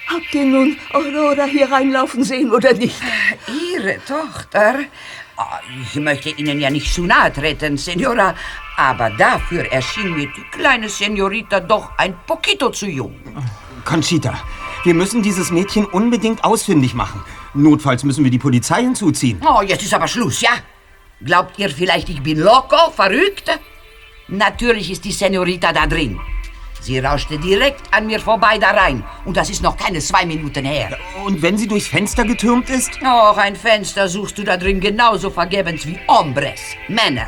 Habt 0.07 0.33
ihr 0.35 0.45
nun 0.45 0.77
Aurora 0.93 1.45
hier 1.45 1.71
reinlaufen 1.71 2.23
sehen 2.23 2.51
oder 2.51 2.73
nicht? 2.73 3.01
Ihre 3.47 3.97
Tochter? 4.05 4.79
Ich 5.81 5.95
möchte 5.95 6.29
Ihnen 6.29 6.59
ja 6.59 6.69
nicht 6.69 6.93
zu 6.93 7.03
nahe 7.03 7.31
treten, 7.31 7.77
Senora, 7.77 8.35
aber 8.77 9.09
dafür 9.11 9.71
erschien 9.71 10.13
mir 10.15 10.27
die 10.27 10.43
kleine 10.51 10.89
Senorita 10.89 11.59
doch 11.59 11.91
ein 11.97 12.15
poquito 12.27 12.69
zu 12.69 12.87
jung. 12.87 13.15
Conchita, 13.85 14.33
wir 14.83 14.93
müssen 14.93 15.23
dieses 15.23 15.49
Mädchen 15.49 15.85
unbedingt 15.85 16.43
ausfindig 16.43 16.93
machen. 16.93 17.23
Notfalls 17.53 18.03
müssen 18.03 18.23
wir 18.23 18.31
die 18.31 18.39
Polizei 18.39 18.81
hinzuziehen. 18.81 19.41
Oh, 19.45 19.61
jetzt 19.61 19.83
ist 19.83 19.93
aber 19.93 20.07
Schluss, 20.07 20.41
ja? 20.41 20.51
Glaubt 21.23 21.57
ihr 21.57 21.69
vielleicht, 21.69 22.09
ich 22.09 22.21
bin 22.21 22.39
loco, 22.39 22.91
verrückt? 22.95 23.49
Natürlich 24.27 24.91
ist 24.91 25.05
die 25.05 25.11
Senorita 25.11 25.73
da 25.73 25.87
drin. 25.87 26.19
Sie 26.81 26.97
rauschte 26.97 27.37
direkt 27.37 27.93
an 27.93 28.07
mir 28.07 28.19
vorbei 28.19 28.57
da 28.57 28.71
rein. 28.71 29.03
Und 29.23 29.37
das 29.37 29.51
ist 29.51 29.61
noch 29.61 29.77
keine 29.77 29.99
zwei 29.99 30.25
Minuten 30.25 30.65
her. 30.65 30.97
Und 31.23 31.41
wenn 31.41 31.57
sie 31.57 31.67
durchs 31.67 31.87
Fenster 31.87 32.25
getürmt 32.25 32.69
ist? 32.69 32.99
Och, 33.03 33.37
ein 33.37 33.55
Fenster 33.55 34.07
suchst 34.07 34.39
du 34.39 34.43
da 34.43 34.57
drin 34.57 34.79
genauso 34.79 35.29
vergebens 35.29 35.85
wie 35.85 35.99
Hombres, 36.07 36.59
Männer. 36.87 37.27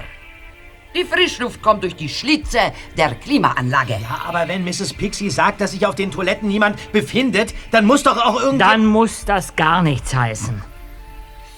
Die 0.96 1.04
Frischluft 1.04 1.62
kommt 1.62 1.84
durch 1.84 1.96
die 1.96 2.10
Schlitze 2.10 2.60
der 2.98 3.16
Klimaanlage. 3.16 3.94
Ja, 3.94 4.26
aber 4.28 4.48
wenn 4.48 4.64
Mrs. 4.64 4.94
Pixie 4.94 5.30
sagt, 5.30 5.62
dass 5.62 5.72
sich 5.72 5.86
auf 5.86 5.96
den 5.96 6.12
Toiletten 6.12 6.48
niemand 6.48 6.92
befindet, 6.92 7.54
dann 7.72 7.86
muss 7.86 8.04
doch 8.04 8.18
auch 8.18 8.40
irgendwie... 8.40 8.60
Dann 8.60 8.86
muss 8.86 9.26
das 9.26 9.56
gar 9.56 9.82
nichts 9.82 10.14
heißen. 10.14 10.64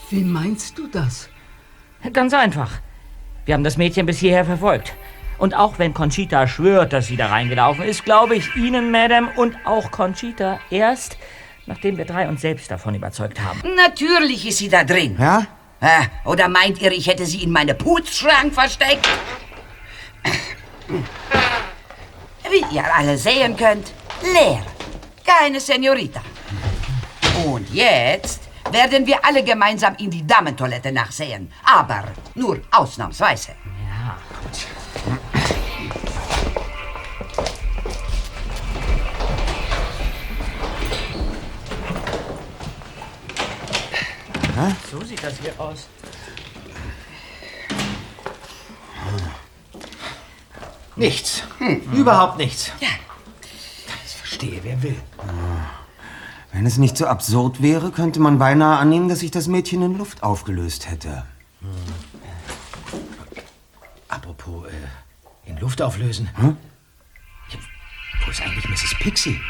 Wie 0.09 0.23
meinst 0.23 0.77
du 0.77 0.87
das? 0.87 1.29
Ganz 2.13 2.33
einfach. 2.33 2.71
Wir 3.45 3.53
haben 3.53 3.63
das 3.63 3.77
Mädchen 3.77 4.05
bis 4.05 4.19
hierher 4.19 4.45
verfolgt. 4.45 4.93
Und 5.37 5.53
auch 5.53 5.79
wenn 5.79 5.93
Conchita 5.93 6.47
schwört, 6.47 6.93
dass 6.93 7.07
sie 7.07 7.17
da 7.17 7.27
reingelaufen 7.27 7.83
ist, 7.83 8.05
glaube 8.05 8.35
ich 8.35 8.55
Ihnen, 8.55 8.91
Madame, 8.91 9.29
und 9.35 9.55
auch 9.65 9.91
Conchita 9.91 10.59
erst, 10.69 11.17
nachdem 11.65 11.97
wir 11.97 12.05
drei 12.05 12.27
uns 12.27 12.41
selbst 12.41 12.71
davon 12.71 12.95
überzeugt 12.95 13.39
haben. 13.41 13.61
Natürlich 13.75 14.47
ist 14.47 14.59
sie 14.59 14.69
da 14.69 14.83
drin. 14.83 15.17
Ja? 15.19 15.45
Oder 16.23 16.47
meint 16.47 16.81
ihr, 16.81 16.91
ich 16.91 17.07
hätte 17.07 17.25
sie 17.25 17.43
in 17.43 17.51
meine 17.51 17.75
Putzschrank 17.75 18.53
versteckt? 18.53 19.07
Wie 22.49 22.75
ihr 22.75 22.95
alle 22.95 23.17
sehen 23.17 23.57
könnt, 23.57 23.91
leer. 24.21 24.63
Keine 25.25 25.59
Senorita. 25.59 26.21
Und 27.45 27.69
jetzt 27.73 28.43
werden 28.71 29.05
wir 29.05 29.23
alle 29.25 29.43
gemeinsam 29.43 29.95
in 29.97 30.09
die 30.09 30.25
Damentoilette 30.25 30.91
nachsehen. 30.91 31.51
Aber 31.63 32.05
nur 32.35 32.61
ausnahmsweise. 32.71 33.51
Ja. 33.51 34.17
So 44.89 45.03
sieht 45.03 45.21
das 45.23 45.37
hier 45.39 45.59
aus. 45.59 45.87
Nichts. 50.95 51.43
Überhaupt 51.93 52.37
nichts. 52.37 52.71
Ja. 52.79 52.87
Das 54.03 54.13
verstehe, 54.13 54.59
wer 54.63 54.81
will. 54.81 54.95
Wenn 56.53 56.65
es 56.65 56.77
nicht 56.77 56.95
so 56.95 57.05
absurd 57.05 57.61
wäre, 57.61 57.91
könnte 57.91 58.21
man 58.21 58.37
beinahe 58.39 58.77
annehmen, 58.77 59.09
dass 59.09 59.19
sich 59.19 59.31
das 59.31 59.47
Mädchen 59.47 59.81
in 59.81 59.97
Luft 59.97 60.23
aufgelöst 60.23 60.89
hätte. 60.89 61.25
Apropos, 64.07 64.67
äh, 64.67 65.49
in 65.49 65.57
Luft 65.57 65.81
auflösen. 65.81 66.29
Hm? 66.35 66.55
Ja, 67.49 67.59
wo 68.25 68.31
ist 68.31 68.41
eigentlich 68.41 68.69
Mrs. 68.69 68.95
Pixie? 68.99 69.41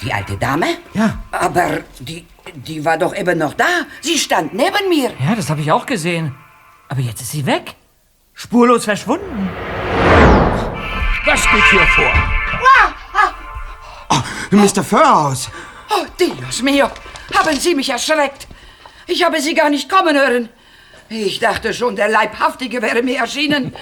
Die 0.00 0.12
alte 0.12 0.36
Dame? 0.36 0.78
Ja. 0.94 1.18
Aber 1.32 1.80
die, 1.98 2.24
die 2.54 2.84
war 2.84 2.98
doch 2.98 3.14
eben 3.16 3.38
noch 3.38 3.54
da. 3.54 3.64
Sie 4.00 4.18
stand 4.18 4.54
neben 4.54 4.88
mir. 4.88 5.10
Ja, 5.24 5.34
das 5.34 5.50
habe 5.50 5.60
ich 5.60 5.70
auch 5.72 5.86
gesehen. 5.86 6.34
Aber 6.88 7.00
jetzt 7.00 7.20
ist 7.22 7.30
sie 7.32 7.46
weg. 7.46 7.74
Spurlos 8.34 8.84
verschwunden. 8.84 9.48
Was 11.24 11.42
geht 11.50 11.64
hier 11.70 11.86
vor? 11.88 12.12
Mr. 14.50 14.84
Furhouse! 14.84 15.48
Oh, 15.90 16.04
Dios 16.20 16.60
mio, 16.62 16.86
haben 17.34 17.58
Sie 17.58 17.74
mich 17.74 17.88
erschreckt. 17.88 18.46
Ich 19.06 19.24
habe 19.24 19.40
Sie 19.40 19.54
gar 19.54 19.70
nicht 19.70 19.88
kommen 19.88 20.14
hören. 20.14 20.50
Ich 21.08 21.38
dachte 21.40 21.72
schon, 21.72 21.96
der 21.96 22.08
Leibhaftige 22.10 22.82
wäre 22.82 23.02
mir 23.02 23.18
erschienen. 23.20 23.74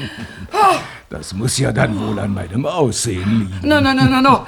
Oh, 0.53 0.77
Das 1.09 1.33
muss 1.33 1.59
ja 1.59 1.73
dann 1.73 1.99
wohl 2.01 2.19
an 2.21 2.35
meinem 2.35 2.67
Aussehen 2.67 3.51
liegen. 3.51 3.69
no, 3.69 3.81
no, 3.81 3.93
no, 3.93 4.05
no, 4.05 4.21
no. 4.21 4.47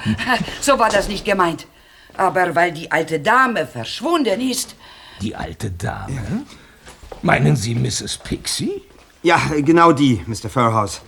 So 0.61 0.79
war 0.79 0.89
das 0.89 1.07
nicht 1.09 1.25
gemeint. 1.25 1.67
Aber 2.17 2.55
weil 2.55 2.71
die 2.71 2.91
alte 2.91 3.19
Dame 3.19 3.65
verschwunden 3.67 4.39
ist, 4.41 4.75
Die 5.21 5.35
alte 5.35 5.71
Dame? 5.71 6.43
Meinen 7.21 7.55
Sie 7.55 7.75
Mrs. 7.75 8.17
Pixie? 8.17 8.81
Ja, 9.21 9.39
genau 9.57 9.93
die, 9.93 10.21
Mr. 10.27 10.49
Furhouse. 10.49 11.01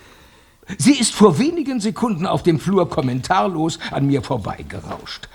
Sie 0.78 0.94
ist 0.94 1.14
vor 1.14 1.38
wenigen 1.38 1.80
Sekunden 1.80 2.26
auf 2.26 2.42
dem 2.42 2.60
Flur 2.60 2.90
kommentarlos 2.90 3.78
an 3.92 4.08
mir 4.08 4.22
vorbeigerauscht. 4.22 5.28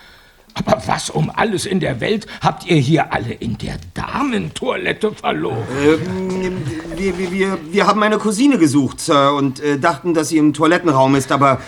Aber 0.53 0.81
was 0.85 1.09
um 1.09 1.29
alles 1.29 1.65
in 1.65 1.79
der 1.79 2.01
Welt 2.01 2.27
habt 2.41 2.65
ihr 2.65 2.75
hier 2.77 3.13
alle 3.13 3.31
in 3.33 3.57
der 3.57 3.77
Damentoilette 3.93 5.13
verloren? 5.13 5.63
Ähm, 5.81 6.57
wir, 6.97 7.17
wir, 7.17 7.31
wir, 7.31 7.57
wir 7.71 7.87
haben 7.87 8.03
eine 8.03 8.17
Cousine 8.17 8.57
gesucht, 8.57 8.99
Sir, 8.99 9.33
und 9.33 9.61
äh, 9.61 9.79
dachten, 9.79 10.13
dass 10.13 10.29
sie 10.29 10.37
im 10.37 10.53
Toilettenraum 10.53 11.15
ist, 11.15 11.31
aber 11.31 11.61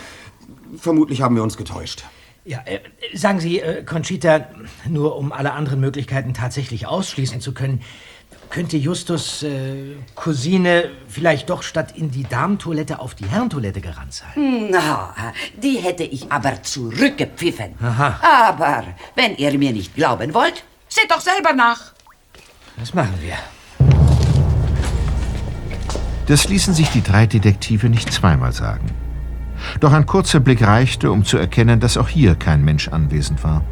vermutlich 0.78 1.22
haben 1.22 1.36
wir 1.36 1.44
uns 1.44 1.56
getäuscht. 1.56 2.04
Ja, 2.46 2.60
äh, 2.66 2.80
sagen 3.14 3.40
Sie, 3.40 3.60
äh, 3.60 3.84
Conchita, 3.84 4.48
nur 4.88 5.16
um 5.16 5.32
alle 5.32 5.54
anderen 5.54 5.80
Möglichkeiten 5.80 6.34
tatsächlich 6.34 6.88
ausschließen 6.88 7.40
zu 7.40 7.54
können, 7.54 7.82
könnte 8.50 8.78
Justus 8.78 9.44
äh, 9.44 9.96
Cousine 10.14 10.92
vielleicht 11.08 11.50
doch 11.50 11.64
statt 11.64 11.94
in 11.96 12.12
die 12.12 12.24
Damentoilette 12.24 13.00
auf 13.00 13.16
die 13.16 13.26
Herrentoilette 13.26 13.82
gerannt 13.82 14.14
sein? 14.14 14.70
na, 14.70 15.16
die 15.62 15.78
hätte 15.78 16.04
ich 16.04 16.32
aber 16.32 16.62
zurückgepfiffen. 16.62 17.76
Aha. 17.82 18.20
Aber 18.22 18.84
wenn 19.16 19.36
ihr 19.38 19.58
mir 19.58 19.72
nicht 19.72 19.96
glauben 19.96 20.34
wollt, 20.34 20.64
seht 20.88 21.10
doch 21.10 21.22
selber 21.22 21.54
nach. 21.54 21.94
Das 22.78 22.94
machen 22.94 23.18
wir. 23.22 23.38
Das 26.28 26.48
ließen 26.48 26.74
sich 26.74 26.90
die 26.90 27.02
drei 27.02 27.26
Detektive 27.26 27.90
nicht 27.90 28.12
zweimal 28.12 28.52
sagen. 28.52 28.92
Doch 29.80 29.94
ein 29.94 30.06
kurzer 30.06 30.40
Blick 30.40 30.62
reichte, 30.62 31.12
um 31.12 31.26
zu 31.26 31.38
erkennen, 31.38 31.80
dass 31.80 31.98
auch 31.98 32.08
hier 32.08 32.36
kein 32.36 32.64
Mensch 32.64 32.88
anwesend 32.88 33.44
war. 33.44 33.64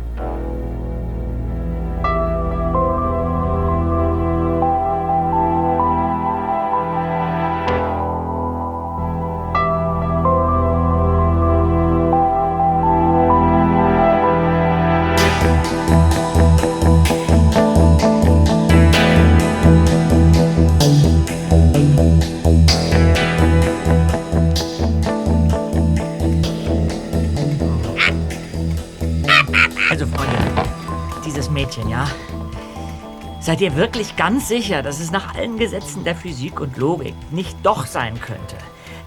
Ganz 34.22 34.50
sicher, 34.50 34.84
dass 34.84 35.00
es 35.00 35.10
nach 35.10 35.34
allen 35.34 35.58
Gesetzen 35.58 36.04
der 36.04 36.16
Physik 36.16 36.60
und 36.60 36.78
Logik 36.78 37.16
nicht 37.32 37.58
doch 37.64 37.88
sein 37.88 38.22
könnte, 38.22 38.56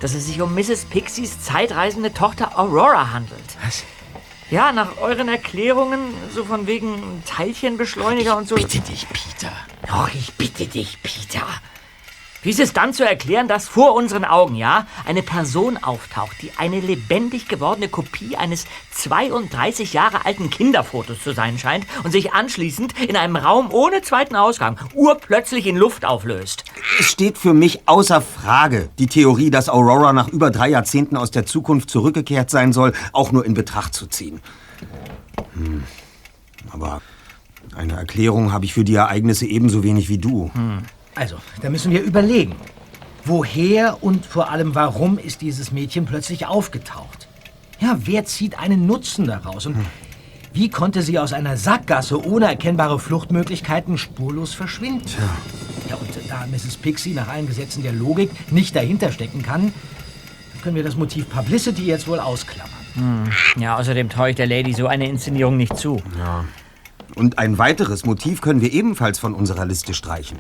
dass 0.01 0.12
es 0.12 0.27
sich 0.27 0.43
um 0.43 0.57
Mrs. 0.57 0.87
Pixies 0.87 1.41
zeitreisende 1.41 2.12
Tochter 2.12 2.59
Aurora 2.59 3.12
handelt? 3.12 3.57
Was? 3.65 3.85
Ja, 4.51 4.73
nach 4.73 4.99
euren 5.01 5.29
Erklärungen, 5.29 6.01
so 6.35 6.45
von 6.45 6.67
wegen 6.67 7.23
Teilchenbeschleuniger 7.27 8.37
und 8.37 8.49
so. 8.49 8.57
Bitte 8.57 8.81
dich, 8.81 9.07
Peter. 9.09 9.53
Doch, 9.87 10.12
ich 10.12 10.33
bitte 10.35 10.67
dich, 10.67 11.01
Peter. 11.01 11.47
Wie 12.45 12.51
ist 12.51 12.61
es 12.61 12.75
dann 12.75 12.93
zu 12.93 13.07
erklären, 13.07 13.49
dass 13.49 13.69
vor 13.69 13.95
unseren 13.95 14.27
Augen, 14.27 14.55
ja, 14.55 14.87
eine 15.07 15.23
Person 15.23 15.79
auftaucht, 15.79 16.37
die 16.43 16.53
eine 16.59 16.79
lebendig 16.79 17.49
gewordene 17.49 17.89
Kopie 17.89 18.37
eines 18.37 18.67
32 18.93 19.95
Jahre 19.95 20.27
alten 20.27 20.51
Kinderfotos 20.51 21.23
zu 21.23 21.33
sein 21.33 21.59
scheint 21.59 21.87
und 22.05 22.11
sich 22.11 22.35
anschließend 22.35 23.01
in 23.01 23.17
einem 23.17 23.37
Raum 23.37 23.73
ohne 23.73 24.03
zweiten 24.03 24.37
Ausgang 24.37 24.79
urplötzlich 24.93 25.67
in 25.67 25.79
Luft 25.79 26.05
auflöst? 26.05 26.65
Es 27.01 27.07
steht 27.07 27.39
für 27.39 27.55
mich 27.55 27.89
außer 27.89 28.21
Frage, 28.21 28.91
die 28.99 29.07
Theorie, 29.07 29.49
dass 29.49 29.71
Aurora 29.71 30.13
nach 30.13 30.29
über 30.29 30.51
drei 30.51 30.69
Jahrzehnten 30.69 31.17
aus 31.17 31.31
der 31.31 31.47
Zukunft 31.47 31.89
zurückgekehrt 31.89 32.51
sein 32.51 32.75
soll, 32.75 32.93
auch 33.13 33.33
nur 33.33 33.47
in 33.47 33.55
Betracht 33.55 33.95
zu 33.95 34.07
ziehen. 34.07 34.43
Hm. 35.55 35.85
Aber 36.71 37.01
eine 37.75 37.95
Erklärung 37.95 38.53
habe 38.53 38.67
ich 38.67 38.75
für 38.75 38.85
die 38.85 38.97
Ereignisse 38.97 39.47
ebenso 39.47 39.83
wenig 39.83 40.11
wie 40.11 40.19
du. 40.19 40.51
Also, 41.15 41.37
da 41.62 41.71
müssen 41.71 41.93
wir 41.93 42.03
überlegen. 42.03 42.57
Woher 43.25 44.03
und 44.03 44.27
vor 44.27 44.51
allem 44.51 44.75
warum 44.75 45.19
ist 45.19 45.41
dieses 45.41 45.73
Mädchen 45.73 46.05
plötzlich 46.05 46.47
aufgetaucht? 46.47 47.29
Ja, 47.81 47.99
wer 48.05 48.25
zieht 48.25 48.59
einen 48.59 48.87
Nutzen 48.87 49.27
daraus? 49.27 49.67
Und 49.67 49.77
wie 50.53 50.69
konnte 50.69 51.03
sie 51.03 51.19
aus 51.19 51.33
einer 51.33 51.57
Sackgasse 51.57 52.25
ohne 52.25 52.47
erkennbare 52.47 52.99
Fluchtmöglichkeiten 52.99 53.99
spurlos 53.99 54.55
verschwinden? 54.55 55.09
Ja, 55.89 55.97
und 55.97 56.11
da 56.29 56.47
Mrs. 56.47 56.77
Pixie 56.77 57.15
nach 57.15 57.29
allen 57.29 57.47
Gesetzen 57.47 57.83
der 57.83 57.93
Logik 57.93 58.31
nicht 58.53 58.77
dahinter 58.77 59.11
stecken 59.11 59.43
kann, 59.43 59.73
können 60.62 60.77
wir 60.77 60.85
das 60.85 60.97
Motiv 60.97 61.29
Publicity 61.29 61.85
jetzt 61.85 62.07
wohl 62.09 62.21
ausklammern. 62.21 62.73
Hm. 62.95 63.31
Ja, 63.61 63.77
außerdem 63.77 64.09
traue 64.09 64.31
ich 64.31 64.37
der 64.37 64.47
Lady 64.47 64.73
so 64.73 64.87
eine 64.87 65.09
Inszenierung 65.09 65.57
nicht 65.57 65.77
zu. 65.77 66.01
Ja. 66.19 66.45
Und 67.17 67.39
ein 67.39 67.59
weiteres 67.59 68.07
Motiv 68.07 68.41
können 68.41 68.61
wir 68.61 68.73
ebenfalls 68.73 69.19
von 69.19 69.35
unserer 69.35 69.67
Liste 69.67 69.93
streichen. 69.95 70.39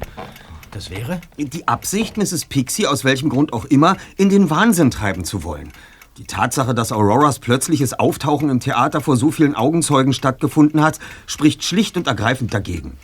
Das 0.74 0.90
wäre? 0.90 1.20
Die 1.38 1.68
Absicht, 1.68 2.16
Mrs. 2.16 2.46
Pixie, 2.46 2.88
aus 2.88 3.04
welchem 3.04 3.28
Grund 3.28 3.52
auch 3.52 3.64
immer, 3.64 3.96
in 4.16 4.28
den 4.28 4.50
Wahnsinn 4.50 4.90
treiben 4.90 5.24
zu 5.24 5.44
wollen. 5.44 5.72
Die 6.18 6.26
Tatsache, 6.26 6.74
dass 6.74 6.90
Auroras 6.90 7.38
plötzliches 7.38 7.92
Auftauchen 7.92 8.50
im 8.50 8.58
Theater 8.58 9.00
vor 9.00 9.16
so 9.16 9.30
vielen 9.30 9.54
Augenzeugen 9.54 10.12
stattgefunden 10.12 10.82
hat, 10.82 10.98
spricht 11.26 11.64
schlicht 11.64 11.96
und 11.96 12.08
ergreifend 12.08 12.52
dagegen. 12.52 12.98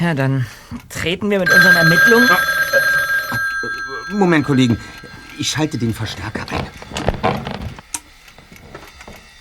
Ja, 0.00 0.14
dann 0.14 0.46
treten 0.88 1.30
wir 1.30 1.38
mit 1.38 1.52
unseren 1.52 1.76
Ermittlungen. 1.76 2.28
Moment, 4.12 4.44
Kollegen. 4.44 4.78
Ich 5.38 5.50
schalte 5.50 5.78
den 5.78 5.94
Verstärker 5.94 6.46
ein. 6.50 6.66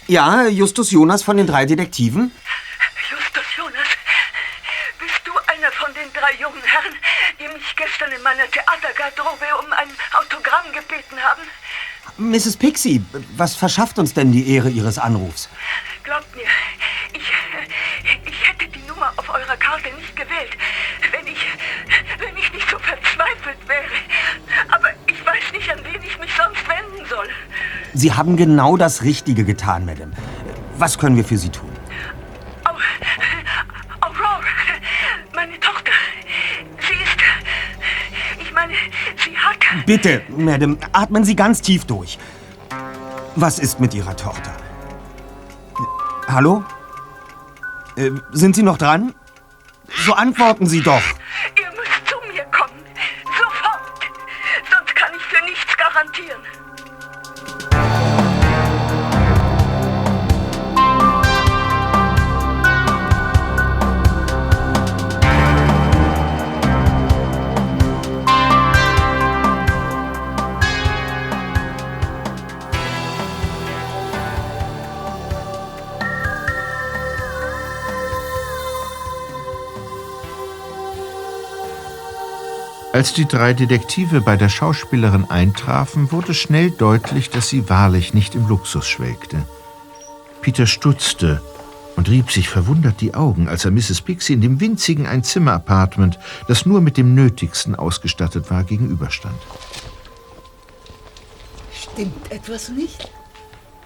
Ja, 0.07 0.47
Justus 0.47 0.91
Jonas 0.91 1.23
von 1.23 1.37
den 1.37 1.47
drei 1.47 1.65
Detektiven? 1.65 2.31
Justus 3.11 3.43
Jonas, 3.57 3.87
bist 4.99 5.21
du 5.25 5.31
einer 5.47 5.71
von 5.71 5.93
den 5.93 6.11
drei 6.13 6.33
jungen 6.41 6.61
Herren, 6.63 6.93
die 7.39 7.47
mich 7.53 7.75
gestern 7.97 8.15
in 8.15 8.21
meiner 8.23 8.43
Theatergarderobe 8.51 9.45
um 9.63 9.71
ein 9.73 9.87
Autogramm 10.19 10.71
gebeten 10.73 11.17
haben? 11.21 11.41
Mrs. 12.17 12.57
Pixie, 12.57 13.03
was 13.35 13.55
verschafft 13.55 13.99
uns 13.99 14.13
denn 14.13 14.31
die 14.31 14.53
Ehre 14.53 14.69
Ihres 14.69 14.97
Anrufs? 14.97 15.49
Glaubt 16.03 16.35
mir, 16.35 16.45
ich, 17.13 17.31
ich 18.25 18.47
hätte 18.47 18.67
die 18.67 18.87
Nummer 18.87 19.11
auf 19.17 19.29
eurer 19.29 19.57
Karte 19.57 19.89
nicht 19.95 20.15
gewählt, 20.15 20.57
wenn 21.11 21.27
ich, 21.27 21.39
wenn 22.19 22.37
ich 22.37 22.51
nicht 22.53 22.69
so 22.69 22.77
verzweifelt 22.79 23.67
wäre. 23.67 23.91
Aber 24.69 24.89
ich 25.07 25.25
weiß 25.25 25.51
nicht, 25.53 25.69
an 25.69 25.79
wen 25.83 26.01
ich 26.01 26.17
mich 26.19 26.31
sonst 26.35 26.67
wenden 26.67 27.05
soll. 27.07 27.27
Sie 27.93 28.13
haben 28.13 28.37
genau 28.37 28.77
das 28.77 29.03
Richtige 29.03 29.43
getan, 29.43 29.85
Madame. 29.85 30.11
Was 30.77 30.97
können 30.97 31.15
wir 31.17 31.25
für 31.25 31.37
Sie 31.37 31.49
tun? 31.49 31.71
Aurora, 32.63 33.26
Bitte, 39.85 40.23
Madame, 40.29 40.77
atmen 40.93 41.23
Sie 41.23 41.35
ganz 41.35 41.61
tief 41.61 41.85
durch. 41.85 42.17
Was 43.35 43.59
ist 43.59 43.79
mit 43.79 43.93
Ihrer 43.93 44.15
Tochter? 44.15 44.51
Hallo? 46.27 46.63
Äh, 47.95 48.11
sind 48.31 48.55
Sie 48.55 48.63
noch 48.63 48.77
dran? 48.77 49.13
So 50.05 50.13
antworten 50.13 50.67
Sie 50.67 50.81
doch. 50.81 51.01
Als 82.97 83.13
die 83.13 83.27
drei 83.27 83.53
Detektive 83.53 84.21
bei 84.21 84.37
der 84.37 84.49
Schauspielerin 84.49 85.29
eintrafen, 85.29 86.11
wurde 86.11 86.33
schnell 86.33 86.71
deutlich, 86.71 87.29
dass 87.29 87.47
sie 87.47 87.69
wahrlich 87.69 88.15
nicht 88.15 88.33
im 88.33 88.47
Luxus 88.47 88.87
schwelgte. 88.87 89.45
Peter 90.41 90.65
stutzte 90.65 91.43
und 91.95 92.09
rieb 92.09 92.31
sich 92.31 92.49
verwundert 92.49 92.99
die 92.99 93.13
Augen, 93.13 93.49
als 93.49 93.65
er 93.65 93.69
Mrs. 93.69 94.01
Pixie 94.01 94.33
in 94.33 94.41
dem 94.41 94.59
winzigen 94.59 95.05
Einzimmer-Apartment, 95.05 96.17
das 96.47 96.65
nur 96.65 96.81
mit 96.81 96.97
dem 96.97 97.13
Nötigsten 97.13 97.75
ausgestattet 97.75 98.49
war, 98.49 98.63
gegenüberstand. 98.63 99.37
Stimmt 101.71 102.31
etwas 102.31 102.69
nicht? 102.69 103.11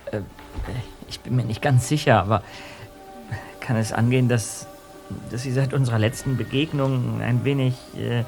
Äh, 0.05 0.22
ich 1.09 1.20
bin 1.20 1.36
mir 1.36 1.43
nicht 1.43 1.62
ganz 1.62 1.89
sicher, 1.89 2.18
aber 2.18 2.43
kann 3.59 3.76
es 3.76 3.91
angehen, 3.91 4.30
dass, 4.30 4.68
dass 5.30 5.41
Sie 5.41 5.51
seit 5.51 5.74
unserer 5.74 5.99
letzten 5.99 6.38
Begegnung 6.38 7.20
ein 7.20 7.43
wenig. 7.43 7.74
Äh, 7.97 8.24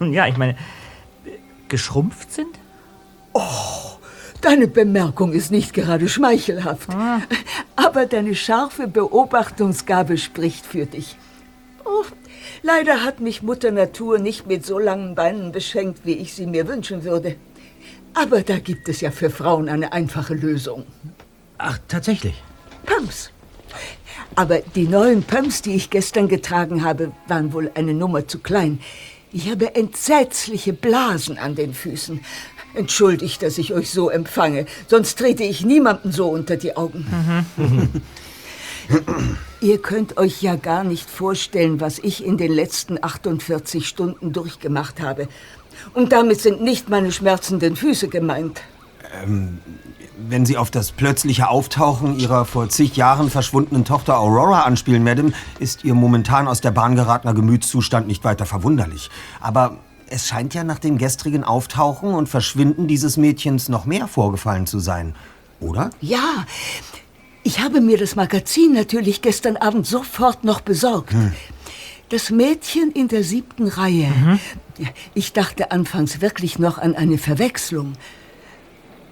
nun 0.00 0.12
ja, 0.12 0.26
ich 0.26 0.36
meine, 0.36 0.56
geschrumpft 1.68 2.32
sind? 2.32 2.58
Oh, 3.32 3.98
deine 4.40 4.68
Bemerkung 4.68 5.32
ist 5.32 5.50
nicht 5.50 5.74
gerade 5.74 6.08
schmeichelhaft. 6.08 6.88
Aber 7.76 8.06
deine 8.06 8.34
scharfe 8.34 8.86
Beobachtungsgabe 8.86 10.18
spricht 10.18 10.66
für 10.66 10.86
dich. 10.86 11.16
Oh, 11.84 12.04
leider 12.62 13.02
hat 13.02 13.20
mich 13.20 13.42
Mutter 13.42 13.70
Natur 13.70 14.18
nicht 14.18 14.46
mit 14.46 14.64
so 14.64 14.78
langen 14.78 15.14
Beinen 15.14 15.52
beschenkt, 15.52 16.00
wie 16.04 16.12
ich 16.14 16.34
sie 16.34 16.46
mir 16.46 16.68
wünschen 16.68 17.04
würde. 17.04 17.36
Aber 18.14 18.42
da 18.42 18.58
gibt 18.58 18.88
es 18.88 19.00
ja 19.00 19.10
für 19.10 19.30
Frauen 19.30 19.68
eine 19.68 19.92
einfache 19.92 20.34
Lösung. 20.34 20.86
Ach, 21.58 21.78
tatsächlich? 21.88 22.40
Pumps. 22.86 23.30
Aber 24.36 24.60
die 24.74 24.86
neuen 24.86 25.22
Pumps, 25.22 25.62
die 25.62 25.74
ich 25.74 25.90
gestern 25.90 26.28
getragen 26.28 26.84
habe, 26.84 27.12
waren 27.26 27.52
wohl 27.52 27.70
eine 27.74 27.94
Nummer 27.94 28.26
zu 28.26 28.38
klein. 28.38 28.80
Ich 29.34 29.50
habe 29.50 29.74
entsetzliche 29.74 30.72
Blasen 30.72 31.38
an 31.38 31.56
den 31.56 31.74
Füßen. 31.74 32.20
Entschuldigt, 32.72 33.42
dass 33.42 33.58
ich 33.58 33.74
euch 33.74 33.90
so 33.90 34.08
empfange, 34.08 34.64
sonst 34.86 35.18
trete 35.18 35.42
ich 35.42 35.64
niemandem 35.64 36.12
so 36.12 36.28
unter 36.28 36.56
die 36.56 36.76
Augen. 36.76 37.04
Ihr 39.60 39.78
könnt 39.78 40.18
euch 40.18 40.40
ja 40.40 40.54
gar 40.54 40.84
nicht 40.84 41.10
vorstellen, 41.10 41.80
was 41.80 41.98
ich 41.98 42.24
in 42.24 42.36
den 42.36 42.52
letzten 42.52 43.02
48 43.02 43.88
Stunden 43.88 44.32
durchgemacht 44.32 45.00
habe. 45.00 45.26
Und 45.94 46.12
damit 46.12 46.40
sind 46.40 46.62
nicht 46.62 46.88
meine 46.88 47.10
schmerzenden 47.10 47.74
Füße 47.74 48.06
gemeint. 48.06 48.60
Ähm, 49.20 49.58
wenn 50.16 50.46
Sie 50.46 50.56
auf 50.56 50.70
das 50.70 50.92
plötzliche 50.92 51.48
Auftauchen 51.48 52.18
Ihrer 52.18 52.44
vor 52.44 52.68
zig 52.68 52.96
Jahren 52.96 53.30
verschwundenen 53.30 53.84
Tochter 53.84 54.18
Aurora 54.18 54.62
anspielen, 54.62 55.02
Madame, 55.02 55.32
ist 55.58 55.84
Ihr 55.84 55.94
momentan 55.94 56.48
aus 56.48 56.60
der 56.60 56.70
Bahn 56.70 56.96
geratener 56.96 57.34
Gemütszustand 57.34 58.06
nicht 58.06 58.24
weiter 58.24 58.46
verwunderlich. 58.46 59.10
Aber 59.40 59.78
es 60.08 60.28
scheint 60.28 60.54
ja 60.54 60.64
nach 60.64 60.78
dem 60.78 60.98
gestrigen 60.98 61.44
Auftauchen 61.44 62.14
und 62.14 62.28
Verschwinden 62.28 62.86
dieses 62.86 63.16
Mädchens 63.16 63.68
noch 63.68 63.84
mehr 63.84 64.06
vorgefallen 64.06 64.66
zu 64.66 64.78
sein, 64.78 65.14
oder? 65.60 65.90
Ja, 66.00 66.46
ich 67.42 67.60
habe 67.60 67.80
mir 67.80 67.98
das 67.98 68.16
Magazin 68.16 68.72
natürlich 68.72 69.22
gestern 69.22 69.56
Abend 69.56 69.86
sofort 69.86 70.44
noch 70.44 70.60
besorgt. 70.60 71.14
Das 72.10 72.30
Mädchen 72.30 72.90
in 72.92 73.08
der 73.08 73.24
siebten 73.24 73.66
Reihe. 73.66 74.38
Ich 75.14 75.32
dachte 75.32 75.70
anfangs 75.70 76.20
wirklich 76.20 76.58
noch 76.58 76.78
an 76.78 76.94
eine 76.94 77.18
Verwechslung. 77.18 77.94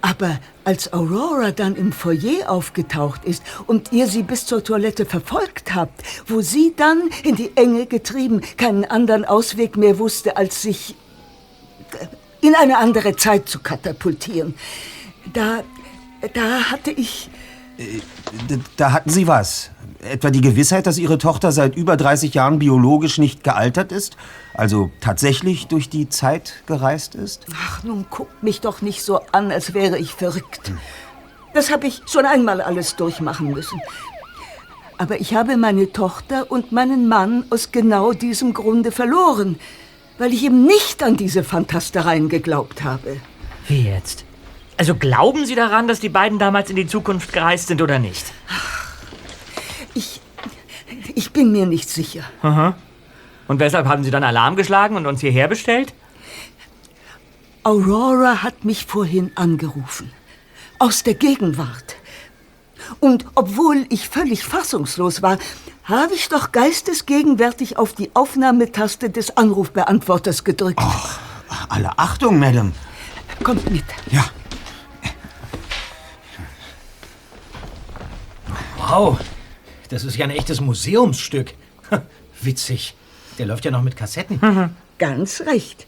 Aber 0.01 0.39
als 0.63 0.93
Aurora 0.93 1.51
dann 1.51 1.75
im 1.75 1.91
Foyer 1.91 2.49
aufgetaucht 2.49 3.25
ist 3.25 3.43
und 3.67 3.91
ihr 3.91 4.07
sie 4.07 4.23
bis 4.23 4.45
zur 4.45 4.63
Toilette 4.63 5.05
verfolgt 5.05 5.75
habt, 5.75 6.03
wo 6.27 6.41
sie 6.41 6.73
dann 6.75 7.09
in 7.23 7.35
die 7.35 7.51
Enge 7.55 7.85
getrieben 7.85 8.41
keinen 8.57 8.85
anderen 8.85 9.25
Ausweg 9.25 9.77
mehr 9.77 9.99
wusste, 9.99 10.37
als 10.37 10.61
sich 10.61 10.95
in 12.41 12.55
eine 12.55 12.77
andere 12.77 13.15
Zeit 13.15 13.47
zu 13.47 13.59
katapultieren, 13.59 14.55
da, 15.31 15.63
da 16.33 16.71
hatte 16.71 16.91
ich... 16.91 17.29
D 17.77 18.59
da 18.77 18.91
hatten 18.91 19.09
Sie 19.09 19.27
was. 19.27 19.71
Etwa 20.01 20.29
die 20.29 20.41
Gewissheit, 20.41 20.85
dass 20.85 20.97
Ihre 20.97 21.17
Tochter 21.17 21.51
seit 21.51 21.75
über 21.75 21.97
30 21.97 22.33
Jahren 22.33 22.59
biologisch 22.59 23.17
nicht 23.17 23.43
gealtert 23.43 23.91
ist? 23.91 24.17
Also 24.53 24.91
tatsächlich 24.99 25.67
durch 25.67 25.89
die 25.89 26.09
Zeit 26.09 26.55
gereist 26.65 27.15
ist? 27.15 27.45
Ach, 27.55 27.83
nun 27.83 28.05
guckt 28.09 28.43
mich 28.43 28.61
doch 28.61 28.81
nicht 28.81 29.03
so 29.03 29.21
an, 29.31 29.51
als 29.51 29.73
wäre 29.73 29.97
ich 29.97 30.13
verrückt. 30.13 30.73
Das 31.53 31.71
habe 31.71 31.87
ich 31.87 32.01
schon 32.05 32.25
einmal 32.25 32.61
alles 32.61 32.95
durchmachen 32.95 33.51
müssen. 33.51 33.79
Aber 34.97 35.19
ich 35.19 35.33
habe 35.35 35.57
meine 35.57 35.91
Tochter 35.91 36.51
und 36.51 36.71
meinen 36.71 37.07
Mann 37.07 37.45
aus 37.49 37.71
genau 37.71 38.13
diesem 38.13 38.53
Grunde 38.53 38.91
verloren, 38.91 39.57
weil 40.17 40.33
ich 40.33 40.43
eben 40.43 40.65
nicht 40.65 41.01
an 41.01 41.17
diese 41.17 41.43
Fantastereien 41.43 42.29
geglaubt 42.29 42.83
habe. 42.83 43.17
Wie 43.67 43.83
jetzt? 43.83 44.25
Also 44.77 44.95
glauben 44.95 45.45
Sie 45.45 45.55
daran, 45.55 45.87
dass 45.87 45.99
die 45.99 46.09
beiden 46.09 46.39
damals 46.39 46.69
in 46.69 46.75
die 46.75 46.87
Zukunft 46.87 47.31
gereist 47.31 47.67
sind 47.67 47.81
oder 47.81 47.99
nicht? 47.99 48.33
Ich, 49.93 50.19
ich 51.15 51.31
bin 51.31 51.51
mir 51.51 51.65
nicht 51.65 51.89
sicher. 51.89 52.23
Aha. 52.41 52.75
Und 53.47 53.59
weshalb 53.59 53.87
haben 53.87 54.03
Sie 54.03 54.11
dann 54.11 54.23
Alarm 54.23 54.55
geschlagen 54.55 54.95
und 54.95 55.05
uns 55.05 55.21
hierher 55.21 55.47
bestellt? 55.47 55.93
Aurora 57.63 58.43
hat 58.43 58.65
mich 58.65 58.85
vorhin 58.85 59.31
angerufen. 59.35 60.11
aus 60.83 61.03
der 61.03 61.13
Gegenwart. 61.13 61.95
Und 62.99 63.25
obwohl 63.35 63.85
ich 63.89 64.09
völlig 64.09 64.43
fassungslos 64.43 65.21
war, 65.21 65.37
habe 65.85 66.13
ich 66.13 66.27
doch 66.27 66.51
geistesgegenwärtig 66.51 67.77
auf 67.77 67.93
die 67.93 68.13
Aufnahmetaste 68.13 69.09
des 69.09 69.37
Anrufbeantworters 69.37 70.43
gedrückt. 70.43 70.81
Alle 71.69 71.97
Achtung, 71.97 72.37
Madame. 72.37 72.73
Kommt 73.43 73.69
mit. 73.71 73.85
Ja. 74.11 74.25
Wow, 78.95 79.17
das 79.89 80.03
ist 80.03 80.17
ja 80.17 80.25
ein 80.25 80.29
echtes 80.29 80.61
Museumsstück. 80.61 81.55
Witzig. 82.43 82.93
Der 83.39 83.47
läuft 83.47 83.65
ja 83.65 83.71
noch 83.71 83.81
mit 83.81 83.97
Kassetten. 83.97 84.39
Ganz 84.99 85.41
recht. 85.41 85.87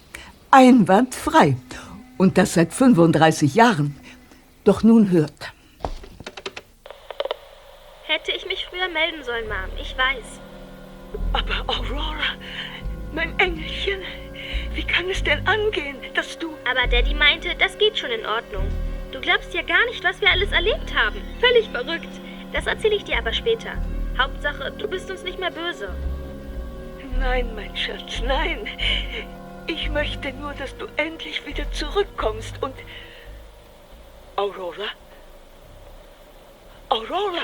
Einwandfrei. 0.50 1.56
Und 2.18 2.40
das 2.40 2.56
seit 2.56 2.74
35 2.74 3.54
Jahren. 3.54 3.96
Doch 4.64 4.82
nun 4.82 5.12
hört. 5.12 5.54
Hätte 8.08 8.32
ich 8.36 8.48
mich 8.48 8.66
früher 8.72 8.90
melden 8.90 9.24
sollen, 9.24 9.46
Mom. 9.50 9.80
Ich 9.80 9.96
weiß. 9.96 10.40
Aber 11.34 11.64
Aurora, 11.68 12.34
mein 13.14 13.38
Engelchen, 13.38 14.02
wie 14.74 14.84
kann 14.84 15.08
es 15.12 15.24
denn 15.24 15.46
angehen, 15.48 15.98
dass 16.16 16.40
du... 16.40 16.56
Aber 16.68 16.88
Daddy 16.88 17.14
meinte, 17.14 17.50
das 17.60 17.78
geht 17.78 18.00
schon 18.00 18.10
in 18.10 18.26
Ordnung. 18.26 18.68
Du 19.12 19.22
glaubst 19.22 19.54
ja 19.54 19.62
gar 19.62 19.86
nicht, 19.92 20.04
was 20.04 20.20
wir 20.22 20.32
alles 20.32 20.52
erlebt 20.52 20.92
haben. 20.96 21.22
Völlig 21.40 21.70
verrückt. 21.70 22.10
Das 22.56 22.68
erzähle 22.68 22.96
ich 22.96 23.04
dir 23.04 23.18
aber 23.18 23.34
später. 23.34 23.74
Hauptsache, 24.18 24.72
du 24.72 24.88
bist 24.88 25.12
uns 25.12 25.24
nicht 25.24 25.38
mehr 25.38 25.52
böse. 25.52 25.94
Nein, 27.20 27.54
mein 27.54 27.76
Schatz, 27.76 28.22
nein. 28.26 28.66
Ich 29.68 29.90
möchte 29.90 30.32
nur, 30.32 30.54
dass 30.54 30.76
du 30.78 30.86
endlich 30.96 31.46
wieder 31.46 31.70
zurückkommst 31.74 32.64
und... 32.64 32.74
Aurora? 34.38 34.88
Aurora? 36.88 37.44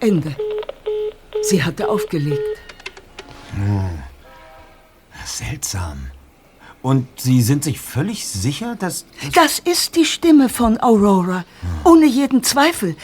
Ende. 0.00 0.36
Sie 1.40 1.62
hatte 1.62 1.88
aufgelegt. 1.88 2.58
Hm. 3.54 4.02
Seltsam. 5.24 6.10
Und 6.84 7.08
Sie 7.16 7.40
sind 7.40 7.64
sich 7.64 7.80
völlig 7.80 8.26
sicher, 8.26 8.76
dass... 8.78 9.06
Das 9.32 9.58
ist 9.58 9.96
die 9.96 10.04
Stimme 10.04 10.50
von 10.50 10.78
Aurora. 10.82 11.46
Ohne 11.82 12.04
jeden 12.04 12.42
Zweifel. 12.42 12.94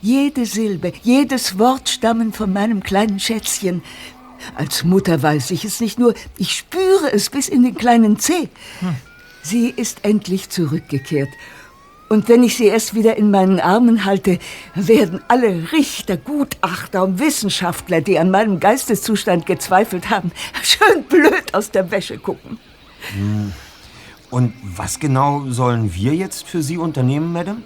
Jede 0.00 0.46
Silbe, 0.46 0.92
jedes 1.02 1.58
Wort 1.58 1.88
stammen 1.88 2.32
von 2.32 2.52
meinem 2.52 2.84
kleinen 2.84 3.18
Schätzchen. 3.18 3.82
Als 4.54 4.84
Mutter 4.84 5.20
weiß 5.24 5.50
ich 5.50 5.64
es 5.64 5.80
nicht 5.80 5.98
nur, 5.98 6.14
ich 6.38 6.52
spüre 6.52 7.12
es 7.12 7.30
bis 7.30 7.48
in 7.48 7.64
den 7.64 7.74
kleinen 7.74 8.20
Zeh. 8.20 8.48
Sie 9.42 9.70
ist 9.70 10.04
endlich 10.04 10.48
zurückgekehrt. 10.48 11.30
Und 12.08 12.28
wenn 12.28 12.44
ich 12.44 12.56
sie 12.56 12.66
erst 12.66 12.94
wieder 12.94 13.16
in 13.16 13.32
meinen 13.32 13.58
Armen 13.58 14.04
halte, 14.04 14.38
werden 14.76 15.20
alle 15.26 15.72
Richter, 15.72 16.16
Gutachter 16.16 17.02
und 17.02 17.18
Wissenschaftler, 17.18 18.02
die 18.02 18.20
an 18.20 18.30
meinem 18.30 18.60
Geisteszustand 18.60 19.46
gezweifelt 19.46 20.10
haben, 20.10 20.30
schön 20.62 21.02
blöd 21.08 21.54
aus 21.54 21.72
der 21.72 21.90
Wäsche 21.90 22.16
gucken. 22.16 22.60
Hm. 23.14 23.52
Und 24.30 24.54
was 24.62 25.00
genau 25.00 25.50
sollen 25.50 25.94
wir 25.94 26.14
jetzt 26.14 26.46
für 26.46 26.62
Sie 26.62 26.76
unternehmen, 26.76 27.32
Madame? 27.32 27.62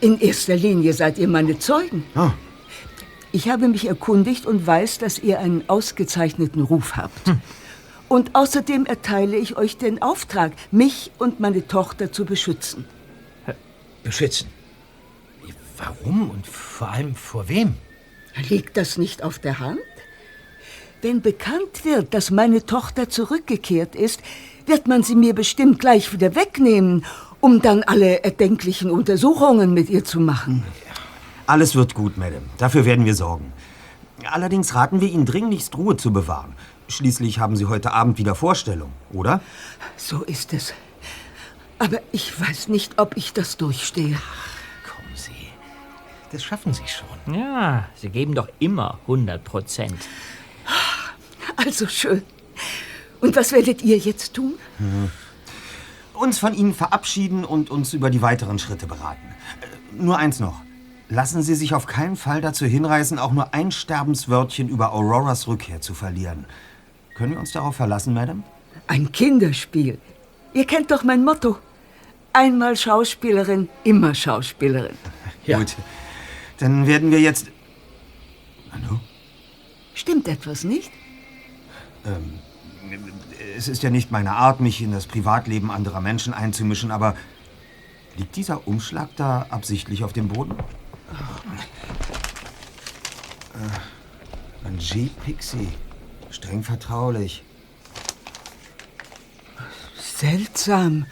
In 0.00 0.20
erster 0.20 0.56
Linie 0.56 0.92
seid 0.92 1.18
ihr 1.18 1.28
meine 1.28 1.58
Zeugen. 1.58 2.04
Ich 3.30 3.48
habe 3.48 3.68
mich 3.68 3.86
erkundigt 3.86 4.44
und 4.44 4.66
weiß, 4.66 4.98
dass 4.98 5.18
ihr 5.18 5.38
einen 5.38 5.68
ausgezeichneten 5.68 6.62
Ruf 6.62 6.96
habt. 6.96 7.32
Und 8.08 8.34
außerdem 8.34 8.84
erteile 8.84 9.36
ich 9.36 9.56
euch 9.56 9.78
den 9.78 10.02
Auftrag, 10.02 10.52
mich 10.70 11.12
und 11.18 11.40
meine 11.40 11.66
Tochter 11.66 12.12
zu 12.12 12.26
beschützen. 12.26 12.84
Beschützen. 14.02 14.48
Warum 15.78 16.30
und 16.30 16.46
vor 16.46 16.90
allem 16.90 17.14
vor 17.14 17.48
wem? 17.48 17.74
Liegt 18.48 18.76
das 18.76 18.98
nicht 18.98 19.22
auf 19.22 19.38
der 19.38 19.60
Hand? 19.60 19.80
Wenn 21.02 21.20
bekannt 21.20 21.84
wird, 21.84 22.14
dass 22.14 22.30
meine 22.30 22.64
Tochter 22.64 23.08
zurückgekehrt 23.08 23.96
ist, 23.96 24.22
wird 24.66 24.86
man 24.86 25.02
sie 25.02 25.16
mir 25.16 25.34
bestimmt 25.34 25.80
gleich 25.80 26.12
wieder 26.12 26.36
wegnehmen, 26.36 27.04
um 27.40 27.60
dann 27.60 27.82
alle 27.82 28.22
erdenklichen 28.22 28.88
Untersuchungen 28.88 29.74
mit 29.74 29.90
ihr 29.90 30.04
zu 30.04 30.20
machen. 30.20 30.62
Alles 31.48 31.74
wird 31.74 31.94
gut, 31.94 32.16
Madame. 32.16 32.46
Dafür 32.56 32.84
werden 32.84 33.04
wir 33.04 33.16
sorgen. 33.16 33.52
Allerdings 34.30 34.76
raten 34.76 35.00
wir 35.00 35.08
Ihnen 35.08 35.26
dringlichst 35.26 35.76
Ruhe 35.76 35.96
zu 35.96 36.12
bewahren. 36.12 36.52
Schließlich 36.86 37.40
haben 37.40 37.56
Sie 37.56 37.66
heute 37.66 37.92
Abend 37.92 38.16
wieder 38.18 38.36
Vorstellung, 38.36 38.92
oder? 39.12 39.40
So 39.96 40.22
ist 40.22 40.52
es. 40.52 40.72
Aber 41.80 41.98
ich 42.12 42.40
weiß 42.40 42.68
nicht, 42.68 43.00
ob 43.00 43.16
ich 43.16 43.32
das 43.32 43.56
durchstehe. 43.56 44.16
Kommen 44.88 45.16
Sie. 45.16 45.48
Das 46.30 46.44
schaffen 46.44 46.72
Sie 46.72 46.86
schon. 46.86 47.34
Ja, 47.34 47.88
Sie 47.96 48.08
geben 48.08 48.36
doch 48.36 48.48
immer 48.60 49.00
100 49.08 49.42
Prozent. 49.42 49.98
Also 51.56 51.86
schön. 51.86 52.22
Und 53.20 53.36
was 53.36 53.52
werdet 53.52 53.82
ihr 53.82 53.98
jetzt 53.98 54.34
tun? 54.34 54.54
Hm. 54.78 55.10
Uns 56.14 56.38
von 56.38 56.54
Ihnen 56.54 56.74
verabschieden 56.74 57.44
und 57.44 57.70
uns 57.70 57.94
über 57.94 58.10
die 58.10 58.22
weiteren 58.22 58.58
Schritte 58.58 58.86
beraten. 58.86 59.34
Äh, 59.60 60.02
Nur 60.02 60.18
eins 60.18 60.40
noch. 60.40 60.60
Lassen 61.08 61.42
Sie 61.42 61.54
sich 61.54 61.74
auf 61.74 61.86
keinen 61.86 62.16
Fall 62.16 62.40
dazu 62.40 62.64
hinreißen, 62.64 63.18
auch 63.18 63.32
nur 63.32 63.52
ein 63.54 63.70
Sterbenswörtchen 63.70 64.68
über 64.68 64.92
Auroras 64.92 65.46
Rückkehr 65.46 65.80
zu 65.80 65.94
verlieren. 65.94 66.46
Können 67.14 67.32
wir 67.32 67.38
uns 67.40 67.52
darauf 67.52 67.76
verlassen, 67.76 68.14
Madame? 68.14 68.42
Ein 68.86 69.12
Kinderspiel. 69.12 69.98
Ihr 70.54 70.66
kennt 70.66 70.90
doch 70.90 71.02
mein 71.02 71.24
Motto. 71.24 71.58
Einmal 72.32 72.76
Schauspielerin, 72.76 73.68
immer 73.84 74.14
Schauspielerin. 74.14 74.96
Gut. 75.46 75.76
Dann 76.58 76.86
werden 76.86 77.10
wir 77.10 77.20
jetzt. 77.20 77.48
Hallo? 78.72 79.00
Stimmt 79.94 80.28
etwas 80.28 80.64
nicht? 80.64 80.90
Ähm, 82.04 82.38
es 83.56 83.68
ist 83.68 83.82
ja 83.82 83.90
nicht 83.90 84.10
meine 84.10 84.32
Art, 84.32 84.60
mich 84.60 84.80
in 84.80 84.92
das 84.92 85.06
Privatleben 85.06 85.70
anderer 85.70 86.00
Menschen 86.00 86.34
einzumischen, 86.34 86.90
aber 86.90 87.16
liegt 88.16 88.36
dieser 88.36 88.66
Umschlag 88.66 89.10
da 89.16 89.46
absichtlich 89.50 90.04
auf 90.04 90.12
dem 90.12 90.28
Boden? 90.28 90.54
Äh, 93.54 94.66
An 94.66 94.78
G. 94.78 95.08
Pixie. 95.24 95.68
Streng 96.30 96.62
vertraulich. 96.62 97.44
Seltsam. 99.98 101.06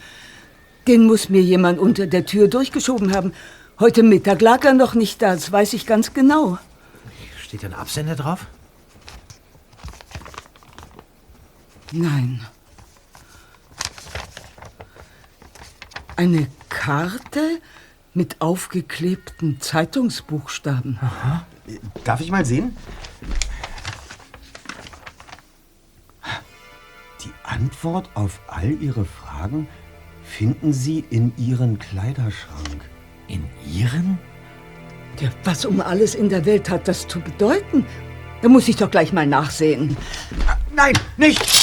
Den 0.87 1.05
muss 1.05 1.29
mir 1.29 1.41
jemand 1.41 1.79
unter 1.79 2.07
der 2.07 2.25
Tür 2.25 2.47
durchgeschoben 2.47 3.13
haben. 3.13 3.33
Heute 3.79 4.03
Mittag 4.03 4.41
lag 4.41 4.63
er 4.63 4.73
noch 4.73 4.95
nicht 4.95 5.21
da, 5.21 5.33
das 5.33 5.51
weiß 5.51 5.73
ich 5.73 5.85
ganz 5.85 6.13
genau. 6.13 6.57
Steht 7.39 7.63
da 7.63 7.67
ein 7.67 7.73
Absender 7.73 8.15
drauf? 8.15 8.47
Nein. 11.91 12.45
Eine 16.15 16.47
Karte 16.69 17.59
mit 18.13 18.39
aufgeklebten 18.39 19.59
Zeitungsbuchstaben. 19.59 20.99
Aha. 21.01 21.45
Darf 22.03 22.21
ich 22.21 22.31
mal 22.31 22.45
sehen? 22.45 22.75
Die 27.23 27.31
Antwort 27.43 28.09
auf 28.13 28.39
all 28.47 28.71
Ihre 28.81 29.05
Fragen 29.05 29.67
finden 30.23 30.73
Sie 30.73 31.03
in 31.09 31.33
Ihren 31.37 31.77
Kleiderschrank. 31.77 32.89
In 33.27 33.45
Ihren? 33.65 34.17
Ja, 35.19 35.29
was 35.43 35.65
um 35.65 35.81
alles 35.81 36.15
in 36.15 36.29
der 36.29 36.45
Welt 36.45 36.69
hat 36.69 36.87
das 36.87 37.07
zu 37.07 37.19
bedeuten? 37.19 37.85
Da 38.41 38.49
muss 38.49 38.67
ich 38.67 38.75
doch 38.77 38.89
gleich 38.89 39.13
mal 39.13 39.27
nachsehen. 39.27 39.95
Nein, 40.73 40.93
nicht! 41.17 41.60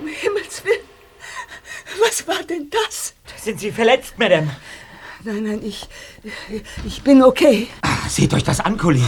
Um 0.00 0.06
Himmels 0.06 0.64
Willen. 0.64 0.84
Was 2.02 2.26
war 2.26 2.42
denn 2.48 2.70
das? 2.70 3.14
Sind 3.42 3.60
Sie 3.60 3.70
verletzt, 3.70 4.14
Madame? 4.18 4.48
Nein, 5.24 5.44
nein, 5.44 5.60
ich. 5.62 5.88
Ich 6.84 7.02
bin 7.02 7.22
okay. 7.22 7.68
Ah, 7.82 8.08
Seht 8.08 8.34
euch 8.34 8.44
das 8.44 8.60
an, 8.60 8.76
Kollegen. 8.76 9.06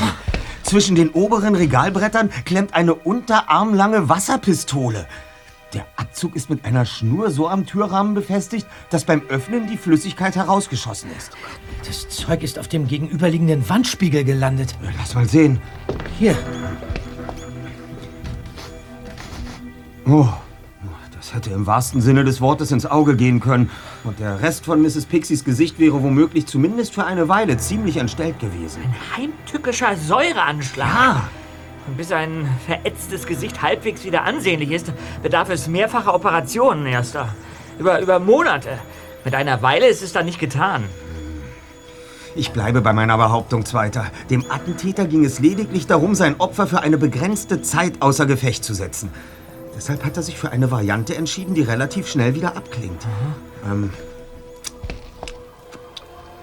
Zwischen 0.62 0.96
den 0.96 1.10
oberen 1.10 1.54
Regalbrettern 1.54 2.30
klemmt 2.44 2.74
eine 2.74 2.94
unterarmlange 2.94 4.08
Wasserpistole. 4.08 5.06
Der 5.74 5.86
Abzug 5.96 6.34
ist 6.34 6.50
mit 6.50 6.64
einer 6.64 6.86
Schnur 6.86 7.30
so 7.30 7.48
am 7.48 7.66
Türrahmen 7.66 8.14
befestigt, 8.14 8.66
dass 8.90 9.04
beim 9.04 9.22
Öffnen 9.28 9.66
die 9.66 9.76
Flüssigkeit 9.76 10.34
herausgeschossen 10.36 11.10
ist. 11.16 11.32
Das 11.86 12.08
Zeug 12.08 12.42
ist 12.42 12.58
auf 12.58 12.68
dem 12.68 12.86
gegenüberliegenden 12.86 13.68
Wandspiegel 13.68 14.24
gelandet. 14.24 14.74
Lass 14.98 15.14
mal 15.14 15.28
sehen. 15.28 15.60
Hier. 16.18 16.36
Oh, 20.06 20.28
das 21.14 21.34
hätte 21.34 21.50
im 21.50 21.66
wahrsten 21.66 22.00
Sinne 22.00 22.24
des 22.24 22.40
Wortes 22.40 22.72
ins 22.72 22.86
Auge 22.86 23.16
gehen 23.16 23.40
können. 23.40 23.70
Und 24.04 24.18
der 24.18 24.40
Rest 24.40 24.64
von 24.64 24.80
Mrs. 24.80 25.06
Pixies 25.06 25.44
Gesicht 25.44 25.78
wäre 25.78 26.02
womöglich 26.02 26.46
zumindest 26.46 26.94
für 26.94 27.04
eine 27.04 27.28
Weile 27.28 27.58
ziemlich 27.58 27.98
entstellt 27.98 28.38
gewesen. 28.38 28.82
Heimtückischer 29.16 29.96
Säureanschlag. 29.96 30.88
Ja. 30.88 31.28
Bis 31.96 32.12
ein 32.12 32.48
verätztes 32.66 33.26
Gesicht 33.26 33.62
halbwegs 33.62 34.04
wieder 34.04 34.24
ansehnlich 34.24 34.70
ist, 34.70 34.92
bedarf 35.22 35.50
es 35.50 35.68
mehrfacher 35.68 36.14
Operationen, 36.14 36.86
Erster. 36.86 37.34
Über, 37.78 38.00
über 38.00 38.18
Monate. 38.18 38.78
Mit 39.24 39.34
einer 39.34 39.62
Weile 39.62 39.86
ist 39.86 40.02
es 40.02 40.12
dann 40.12 40.26
nicht 40.26 40.38
getan. 40.38 40.84
Ich 42.38 42.52
bleibe 42.52 42.82
bei 42.82 42.92
meiner 42.92 43.16
Behauptung, 43.16 43.66
Zweiter. 43.66 44.06
Dem 44.30 44.48
Attentäter 44.48 45.08
ging 45.08 45.24
es 45.24 45.40
lediglich 45.40 45.88
darum, 45.88 46.14
sein 46.14 46.36
Opfer 46.38 46.68
für 46.68 46.78
eine 46.78 46.96
begrenzte 46.96 47.62
Zeit 47.62 48.00
außer 48.00 48.26
Gefecht 48.26 48.62
zu 48.62 48.74
setzen. 48.74 49.10
Deshalb 49.76 50.04
hat 50.04 50.16
er 50.16 50.22
sich 50.22 50.38
für 50.38 50.52
eine 50.52 50.70
Variante 50.70 51.16
entschieden, 51.16 51.54
die 51.54 51.62
relativ 51.62 52.06
schnell 52.06 52.36
wieder 52.36 52.56
abklingt. 52.56 53.04
Ähm. 53.68 53.90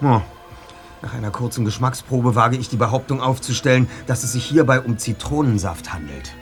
Oh. 0.01 0.19
Nach 1.01 1.13
einer 1.13 1.31
kurzen 1.31 1.63
Geschmacksprobe 1.63 2.35
wage 2.35 2.57
ich 2.57 2.67
die 2.67 2.75
Behauptung 2.75 3.21
aufzustellen, 3.21 3.87
dass 4.05 4.25
es 4.25 4.33
sich 4.33 4.43
hierbei 4.43 4.81
um 4.81 4.97
Zitronensaft 4.97 5.93
handelt. 5.93 6.33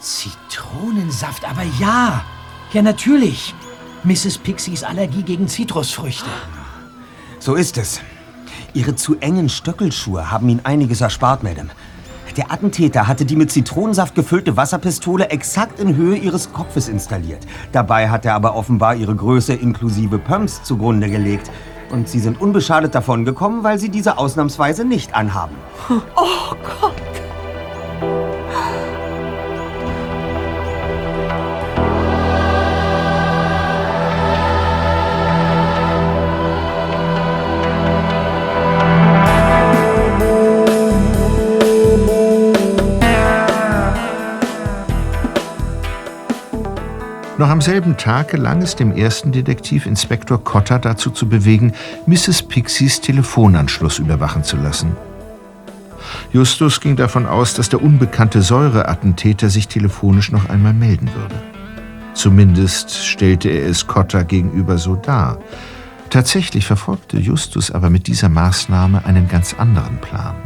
Zitronensaft, 0.00 1.46
aber 1.46 1.64
ja. 1.78 2.24
Ja, 2.72 2.80
natürlich. 2.80 3.54
Mrs. 4.04 4.38
Pixies 4.38 4.84
Allergie 4.84 5.22
gegen 5.22 5.48
Zitrusfrüchte. 5.48 6.30
So 7.40 7.56
ist 7.56 7.76
es. 7.76 8.00
Ihre 8.76 8.94
zu 8.94 9.16
engen 9.20 9.48
Stöckelschuhe 9.48 10.30
haben 10.30 10.50
Ihnen 10.50 10.60
einiges 10.64 11.00
erspart, 11.00 11.42
Madame. 11.42 11.70
Der 12.36 12.52
Attentäter 12.52 13.08
hatte 13.08 13.24
die 13.24 13.34
mit 13.34 13.50
Zitronensaft 13.50 14.14
gefüllte 14.14 14.58
Wasserpistole 14.58 15.30
exakt 15.30 15.80
in 15.80 15.96
Höhe 15.96 16.18
ihres 16.18 16.52
Kopfes 16.52 16.86
installiert. 16.90 17.46
Dabei 17.72 18.10
hat 18.10 18.26
er 18.26 18.34
aber 18.34 18.54
offenbar 18.54 18.94
ihre 18.94 19.16
Größe 19.16 19.54
inklusive 19.54 20.18
Pumps 20.18 20.62
zugrunde 20.62 21.08
gelegt. 21.08 21.50
Und 21.90 22.10
sie 22.10 22.20
sind 22.20 22.38
unbeschadet 22.38 22.94
davon 22.94 23.24
gekommen, 23.24 23.64
weil 23.64 23.78
sie 23.78 23.88
diese 23.88 24.18
ausnahmsweise 24.18 24.84
nicht 24.84 25.14
anhaben. 25.14 25.54
Oh 25.88 26.54
Gott. 26.80 26.92
Noch 47.38 47.50
am 47.50 47.60
selben 47.60 47.98
Tag 47.98 48.28
gelang 48.28 48.62
es 48.62 48.76
dem 48.76 48.96
ersten 48.96 49.30
Detektiv 49.30 49.84
Inspektor 49.84 50.42
Cotter 50.42 50.78
dazu 50.78 51.10
zu 51.10 51.28
bewegen, 51.28 51.74
Mrs. 52.06 52.42
Pixies 52.42 53.02
Telefonanschluss 53.02 53.98
überwachen 53.98 54.42
zu 54.42 54.56
lassen. 54.56 54.96
Justus 56.32 56.80
ging 56.80 56.96
davon 56.96 57.26
aus, 57.26 57.52
dass 57.52 57.68
der 57.68 57.82
unbekannte 57.82 58.40
Säureattentäter 58.40 59.50
sich 59.50 59.68
telefonisch 59.68 60.32
noch 60.32 60.48
einmal 60.48 60.72
melden 60.72 61.10
würde. 61.14 61.34
Zumindest 62.14 63.04
stellte 63.04 63.50
er 63.50 63.68
es 63.68 63.86
Cotter 63.86 64.24
gegenüber 64.24 64.78
so 64.78 64.96
dar. 64.96 65.38
Tatsächlich 66.08 66.66
verfolgte 66.66 67.18
Justus 67.18 67.70
aber 67.70 67.90
mit 67.90 68.06
dieser 68.06 68.30
Maßnahme 68.30 69.04
einen 69.04 69.28
ganz 69.28 69.54
anderen 69.58 69.98
Plan. 69.98 70.36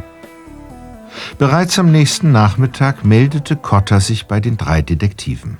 Bereits 1.37 1.79
am 1.79 1.89
nächsten 1.91 2.33
Nachmittag 2.33 3.05
meldete 3.05 3.55
Cotter 3.55 4.01
sich 4.01 4.25
bei 4.25 4.41
den 4.41 4.57
drei 4.57 4.81
Detektiven. 4.81 5.57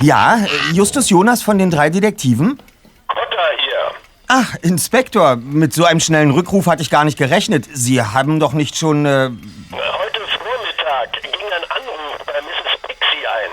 Ja, 0.00 0.38
Justus 0.72 1.10
Jonas 1.10 1.42
von 1.42 1.58
den 1.58 1.70
drei 1.70 1.90
Detektiven? 1.90 2.60
Cotter 3.08 3.48
hier. 3.58 3.92
Ach, 4.28 4.54
Inspektor, 4.62 5.36
mit 5.36 5.72
so 5.72 5.84
einem 5.84 6.00
schnellen 6.00 6.30
Rückruf 6.30 6.66
hatte 6.66 6.82
ich 6.82 6.90
gar 6.90 7.04
nicht 7.04 7.18
gerechnet. 7.18 7.66
Sie 7.72 8.00
haben 8.02 8.40
doch 8.40 8.52
nicht 8.52 8.76
schon... 8.76 9.04
Äh 9.06 9.30
Heute 9.72 10.20
Vormittag 10.38 11.12
ging 11.22 11.46
ein 11.46 11.70
Anruf 11.70 12.18
bei 12.26 12.40
Mrs. 12.40 12.80
Pixie 12.82 13.26
ein, 13.26 13.50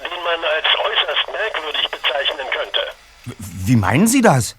den 0.00 0.22
man 0.24 0.40
als 0.44 0.66
äußerst 0.86 1.32
merkwürdig 1.32 1.90
bezeichnen 1.90 2.46
könnte. 2.50 2.80
Wie 3.66 3.76
meinen 3.76 4.06
Sie 4.06 4.22
das? 4.22 4.56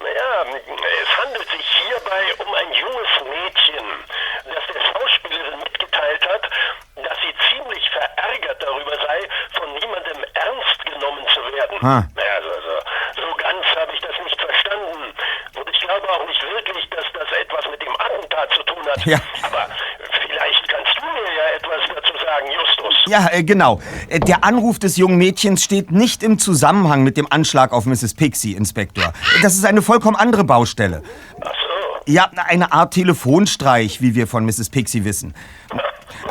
Naja, 0.00 0.46
es 0.48 1.24
handelt 1.24 1.48
sich 1.50 1.66
hierbei 1.86 2.22
um 2.38 2.54
ein 2.54 2.72
junges 2.72 3.12
Mädchen, 3.28 3.86
das 4.46 4.64
der 4.72 4.80
Schauspielerin 4.80 5.58
mitgeteilt 5.60 6.22
hat, 6.26 6.42
dass 6.96 7.18
sie 7.20 7.34
ziemlich 7.50 7.84
verärgert 7.90 8.62
darüber 8.62 8.96
sei, 8.96 9.18
von 9.52 9.68
niemandem 9.74 10.24
ernst 10.34 10.80
genommen 10.86 11.24
zu 11.34 11.40
werden. 11.52 11.69
Ah. 11.82 12.04
Naja, 12.14 12.32
also, 12.36 12.50
also, 12.50 12.72
so 13.16 13.36
ganz 13.36 13.64
habe 13.80 13.92
ich 13.94 14.00
das 14.00 14.14
nicht 14.24 14.40
verstanden. 14.40 15.14
Und 15.56 15.66
ich 15.72 15.80
glaube 15.80 16.08
auch 16.10 16.26
nicht 16.26 16.42
wirklich, 16.42 16.88
dass 16.90 17.04
das 17.14 17.28
etwas 17.40 17.64
mit 17.70 17.80
dem 17.82 17.94
Attentat 17.98 18.50
zu 18.54 18.62
tun 18.64 18.82
hat. 18.90 19.04
Ja. 19.06 19.18
Aber 19.42 19.66
vielleicht 20.22 20.68
kannst 20.68 20.92
du 20.98 21.04
mir 21.06 21.32
ja 21.36 21.56
etwas 21.56 21.80
dazu 21.88 22.12
sagen, 22.24 22.46
Justus. 22.52 22.94
Ja, 23.06 23.28
äh, 23.32 23.42
genau. 23.42 23.80
Äh, 24.08 24.20
Der 24.20 24.44
Anruf 24.44 24.78
des 24.78 24.96
jungen 24.96 25.16
Mädchens 25.18 25.64
steht 25.64 25.90
nicht 25.90 26.22
im 26.22 26.38
Zusammenhang 26.38 27.02
mit 27.02 27.16
dem 27.16 27.26
Anschlag 27.30 27.72
auf 27.72 27.86
Mrs. 27.86 28.14
Pixie, 28.14 28.52
Inspektor. 28.52 29.12
Das 29.42 29.54
ist 29.54 29.64
eine 29.64 29.82
vollkommen 29.82 30.16
andere 30.16 30.44
Baustelle. 30.44 31.02
Ach 31.40 31.48
so. 31.50 32.12
Ja, 32.12 32.30
eine 32.46 32.72
Art 32.72 32.94
Telefonstreich, 32.94 34.00
wie 34.00 34.14
wir 34.14 34.26
von 34.26 34.44
Mrs. 34.44 34.70
Pixie 34.70 35.04
wissen. 35.04 35.34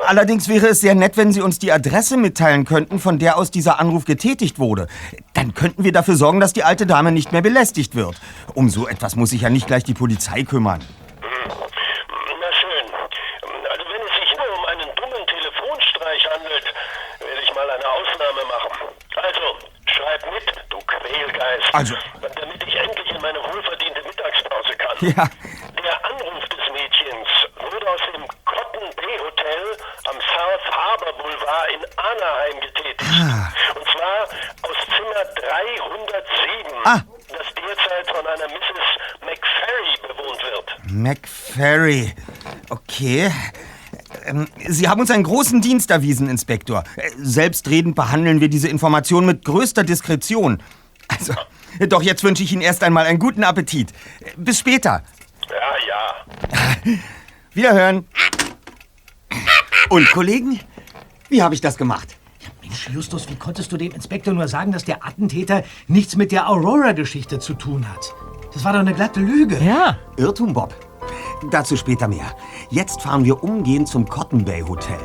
Allerdings 0.06 0.48
wäre 0.48 0.68
es 0.68 0.82
sehr 0.82 0.96
nett, 0.96 1.18
wenn 1.18 1.32
Sie 1.32 1.42
uns 1.42 1.60
die 1.60 1.72
Adresse 1.72 2.18
mitteilen 2.18 2.66
könnten, 2.66 3.00
von 3.00 3.20
der 3.20 3.38
aus 3.38 3.52
dieser 3.52 3.80
Anruf 3.80 4.06
getätigt 4.06 4.60
wurde. 4.60 4.88
Dann 5.34 5.54
könnten 5.54 5.84
wir 5.84 5.92
dafür 5.92 6.16
sorgen, 6.16 6.40
dass 6.40 6.54
die 6.54 6.64
alte 6.64 6.86
Dame 6.88 7.12
nicht 7.12 7.32
mehr 7.32 7.42
belästigt 7.42 7.96
wird. 7.96 8.16
Um 8.54 8.70
so 8.70 8.88
etwas 8.88 9.16
muss 9.16 9.30
sich 9.32 9.42
ja 9.42 9.50
nicht 9.50 9.68
gleich 9.68 9.84
die 9.84 9.94
Polizei 9.94 10.44
kümmern. 10.44 10.82
Na 11.22 12.50
schön. 12.54 12.86
Also 13.70 13.84
wenn 13.92 14.02
es 14.02 14.14
sich 14.20 14.38
nur 14.38 14.58
um 14.58 14.66
einen 14.66 14.90
dummen 14.96 15.28
Telefonstreich 15.28 16.26
handelt, 16.34 16.66
werde 17.20 17.42
ich 17.44 17.54
mal 17.56 17.70
eine 17.70 17.86
Ausnahme 17.88 18.44
machen. 18.48 18.72
Also, 19.16 19.46
schreib 19.86 20.22
mit, 20.34 20.48
du 20.70 20.78
Quälgeist. 20.88 21.74
Also- 21.74 21.96
Damit 22.22 22.64
ich 22.66 22.76
endlich 22.76 23.10
in 23.12 23.22
meine 23.22 23.40
wohlverdiente 23.40 24.02
Mittagspause 24.04 24.74
kann. 24.78 24.98
Ja. 25.02 25.28
Der 25.84 26.06
Anruf 26.06 26.44
des 26.50 26.66
Mädchens 26.72 27.28
wurde 27.60 27.90
aus 27.90 28.02
dem 28.14 28.26
Cotton 28.46 28.90
Bay 28.96 29.18
Hotel 29.20 29.64
am 30.10 30.16
South 30.20 30.66
Boulevard 31.50 31.70
in 31.74 31.82
Anaheim 31.98 32.62
getätigt. 32.62 33.02
Ah. 33.02 33.52
Und 33.76 33.86
zwar 33.86 34.70
aus 34.70 34.78
Zimmer 34.86 35.24
307, 35.36 36.74
Ah. 36.86 37.02
das 37.30 37.48
derzeit 37.56 38.08
von 38.16 38.26
einer 38.26 38.48
Mrs. 38.48 39.22
McFerry 39.22 40.08
bewohnt 40.08 40.42
wird. 40.44 40.92
McFerry. 40.92 42.14
Okay. 42.70 43.32
Ähm, 44.26 44.48
Sie 44.68 44.88
haben 44.88 45.02
uns 45.02 45.12
einen 45.12 45.24
großen 45.24 45.62
Dienst 45.62 45.92
erwiesen, 45.92 46.30
Inspektor. 46.30 46.84
Äh, 46.96 47.10
Selbstredend 47.18 47.96
behandeln 47.96 48.42
wir 48.42 48.50
diese 48.50 48.68
Information 48.68 49.26
mit 49.26 49.46
größter 49.46 49.84
Diskretion. 49.84 50.62
Also, 51.08 51.34
doch 51.88 52.02
jetzt 52.04 52.24
wünsche 52.24 52.44
ich 52.44 52.52
Ihnen 52.54 52.62
erst 52.62 52.84
einmal 52.84 53.06
einen 53.06 53.20
guten 53.20 53.44
Appetit. 53.44 53.92
Äh, 54.22 54.32
Bis 54.38 54.60
später. 54.60 55.04
Ja, 55.50 55.88
ja. 55.88 56.94
Wiederhören. 57.54 58.08
Und, 59.90 60.12
Kollegen, 60.12 60.60
wie 61.30 61.42
habe 61.42 61.56
ich 61.56 61.62
das 61.62 61.78
gemacht? 61.78 62.18
Mensch, 62.62 62.90
Justus, 62.90 63.30
wie 63.30 63.36
konntest 63.36 63.72
du 63.72 63.78
dem 63.78 63.92
Inspektor 63.92 64.34
nur 64.34 64.48
sagen, 64.48 64.72
dass 64.72 64.86
der 64.86 65.06
Attentäter 65.06 65.64
nichts 65.88 66.16
mit 66.16 66.32
der 66.32 66.50
Aurora-Geschichte 66.50 67.40
zu 67.40 67.54
tun 67.54 67.88
hat? 67.88 68.14
Das 68.54 68.64
war 68.64 68.74
doch 68.74 68.80
eine 68.80 68.94
glatte 68.94 69.20
Lüge. 69.20 69.58
Ja. 69.64 69.98
Irrtum, 70.18 70.54
Bob. 70.54 70.74
Dazu 71.52 71.78
später 71.78 72.08
mehr. 72.08 72.36
Jetzt 72.70 73.02
fahren 73.02 73.24
wir 73.24 73.44
umgehend 73.44 73.88
zum 73.88 74.08
Cotton 74.08 74.44
Bay 74.44 74.62
Hotel. 74.62 75.00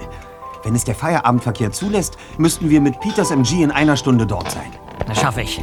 Wenn 0.63 0.75
es 0.75 0.85
der 0.85 0.95
Feierabendverkehr 0.95 1.73
zulässt, 1.73 2.17
müssten 2.39 2.71
wir 2.71 2.81
mit 2.81 2.99
Peters 3.01 3.31
MG 3.31 3.63
in 3.63 3.71
einer 3.71 3.97
Stunde 3.97 4.27
dort 4.27 4.51
sein. 4.51 4.73
Das 5.07 5.21
schaffe 5.21 5.43
ich. 5.43 5.63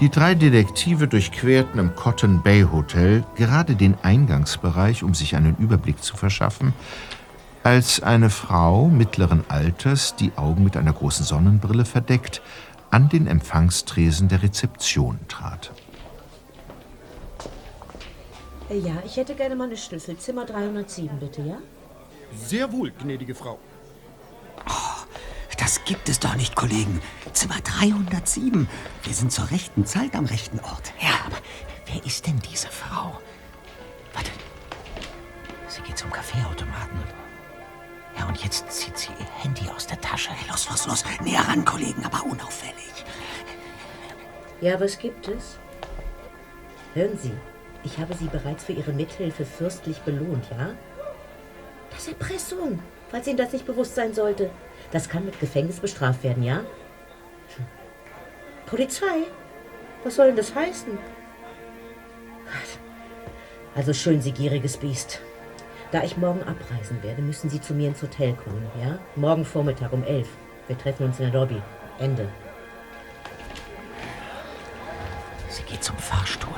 Die 0.00 0.08
drei 0.08 0.34
Detektive 0.34 1.08
durchquerten 1.08 1.78
im 1.78 1.94
Cotton 1.94 2.42
Bay 2.42 2.62
Hotel 2.62 3.22
gerade 3.34 3.76
den 3.76 3.98
Eingangsbereich, 4.02 5.02
um 5.02 5.12
sich 5.12 5.36
einen 5.36 5.56
Überblick 5.58 6.02
zu 6.02 6.16
verschaffen, 6.16 6.72
als 7.64 8.02
eine 8.02 8.30
Frau 8.30 8.88
mittleren 8.88 9.44
Alters, 9.48 10.16
die 10.16 10.32
Augen 10.36 10.64
mit 10.64 10.78
einer 10.78 10.94
großen 10.94 11.26
Sonnenbrille 11.26 11.84
verdeckt, 11.84 12.40
an 12.90 13.10
den 13.10 13.26
Empfangstresen 13.26 14.28
der 14.28 14.42
Rezeption 14.42 15.18
trat. 15.28 15.70
Äh, 18.70 18.78
Ja, 18.78 19.02
ich 19.04 19.18
hätte 19.18 19.34
gerne 19.34 19.54
mal 19.54 19.64
eine 19.64 19.76
Schlüssel. 19.76 20.16
Zimmer 20.16 20.46
307, 20.46 21.18
bitte, 21.18 21.42
ja? 21.42 21.58
Sehr 22.34 22.72
wohl, 22.72 22.90
gnädige 22.90 23.34
Frau. 23.34 23.58
Gibt 25.84 26.08
es 26.08 26.18
doch 26.18 26.34
nicht, 26.36 26.56
Kollegen. 26.56 27.00
Zimmer 27.32 27.60
307. 27.60 28.68
Wir 29.02 29.14
sind 29.14 29.30
zur 29.30 29.50
rechten 29.50 29.86
Zeit 29.86 30.16
am 30.16 30.24
rechten 30.24 30.58
Ort. 30.60 30.92
Ja, 31.00 31.10
aber 31.26 31.36
wer 31.86 32.04
ist 32.04 32.26
denn 32.26 32.40
diese 32.50 32.68
Frau? 32.68 33.20
Warte. 34.14 34.30
Sie 35.68 35.82
geht 35.82 35.98
zum 35.98 36.10
Kaffeeautomaten. 36.10 36.98
Ja, 38.18 38.26
und 38.26 38.42
jetzt 38.42 38.70
zieht 38.70 38.98
sie 38.98 39.12
ihr 39.18 39.42
Handy 39.42 39.68
aus 39.74 39.86
der 39.86 40.00
Tasche. 40.00 40.30
Los, 40.48 40.68
los, 40.68 40.86
los. 40.86 41.04
Näher 41.22 41.46
ran, 41.46 41.64
Kollegen, 41.64 42.04
aber 42.04 42.24
unauffällig. 42.24 43.04
Ja, 44.60 44.78
was 44.80 44.98
gibt 44.98 45.28
es? 45.28 45.58
Hören 46.94 47.16
Sie, 47.16 47.32
ich 47.84 47.98
habe 47.98 48.14
Sie 48.14 48.26
bereits 48.26 48.64
für 48.64 48.72
Ihre 48.72 48.92
Mithilfe 48.92 49.44
fürstlich 49.44 49.98
belohnt, 50.00 50.44
ja? 50.50 50.74
Das 51.90 52.00
ist 52.00 52.08
Erpressung, 52.08 52.80
falls 53.10 53.26
Ihnen 53.26 53.36
das 53.36 53.52
nicht 53.52 53.64
bewusst 53.64 53.94
sein 53.94 54.12
sollte. 54.12 54.50
Das 54.90 55.08
kann 55.08 55.24
mit 55.24 55.38
Gefängnis 55.38 55.80
bestraft 55.80 56.22
werden, 56.24 56.42
ja? 56.42 56.64
Polizei? 58.66 59.24
Was 60.04 60.16
soll 60.16 60.28
denn 60.28 60.36
das 60.36 60.54
heißen? 60.54 60.98
Also 63.74 63.92
schön, 63.92 64.20
Sie 64.20 64.32
gieriges 64.32 64.76
Biest. 64.76 65.20
Da 65.92 66.02
ich 66.02 66.16
morgen 66.16 66.42
abreisen 66.42 67.02
werde, 67.02 67.22
müssen 67.22 67.50
Sie 67.50 67.60
zu 67.60 67.74
mir 67.74 67.88
ins 67.88 68.02
Hotel 68.02 68.34
kommen, 68.34 68.66
ja? 68.80 68.98
Morgen 69.16 69.44
Vormittag 69.44 69.92
um 69.92 70.04
elf. 70.04 70.28
Wir 70.66 70.78
treffen 70.78 71.06
uns 71.06 71.18
in 71.18 71.30
der 71.30 71.40
Lobby. 71.40 71.60
Ende. 71.98 72.28
Sie 75.48 75.62
geht 75.64 75.82
zum 75.82 75.96
Fahrstuhl. 75.98 76.50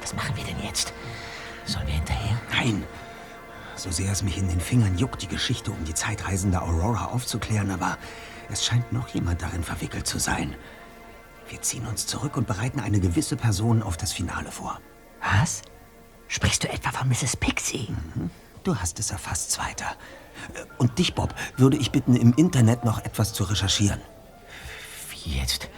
Was 0.00 0.14
machen 0.14 0.34
wir 0.36 0.44
denn 0.44 0.62
jetzt? 0.64 0.92
Sollen 1.64 1.86
wir 1.86 1.94
hinterher? 1.94 2.38
Nein. 2.50 2.84
So 3.78 3.92
sehr 3.92 4.10
es 4.10 4.24
mich 4.24 4.36
in 4.36 4.48
den 4.48 4.60
Fingern 4.60 4.98
juckt, 4.98 5.22
die 5.22 5.28
Geschichte 5.28 5.70
um 5.70 5.84
die 5.84 5.94
zeitreisende 5.94 6.60
Aurora 6.60 7.06
aufzuklären, 7.06 7.70
aber 7.70 7.96
es 8.50 8.64
scheint 8.66 8.92
noch 8.92 9.06
jemand 9.10 9.40
darin 9.40 9.62
verwickelt 9.62 10.04
zu 10.04 10.18
sein. 10.18 10.56
Wir 11.48 11.62
ziehen 11.62 11.86
uns 11.86 12.04
zurück 12.04 12.36
und 12.36 12.48
bereiten 12.48 12.80
eine 12.80 12.98
gewisse 12.98 13.36
Person 13.36 13.84
auf 13.84 13.96
das 13.96 14.12
Finale 14.12 14.50
vor. 14.50 14.80
Was? 15.22 15.62
Sprichst 16.26 16.64
du 16.64 16.68
etwa 16.68 16.90
von 16.90 17.08
Mrs. 17.08 17.36
Pixie? 17.36 17.88
Mhm. 18.16 18.30
Du 18.64 18.74
hast 18.74 18.98
es 18.98 19.12
erfasst, 19.12 19.52
Zweiter. 19.52 19.96
Äh, 20.54 20.64
Und 20.78 20.98
dich, 20.98 21.14
Bob, 21.14 21.32
würde 21.56 21.76
ich 21.76 21.92
bitten, 21.92 22.16
im 22.16 22.34
Internet 22.34 22.84
noch 22.84 23.04
etwas 23.04 23.32
zu 23.32 23.44
recherchieren. 23.44 24.00
Wie 25.10 25.38
jetzt? 25.38 25.70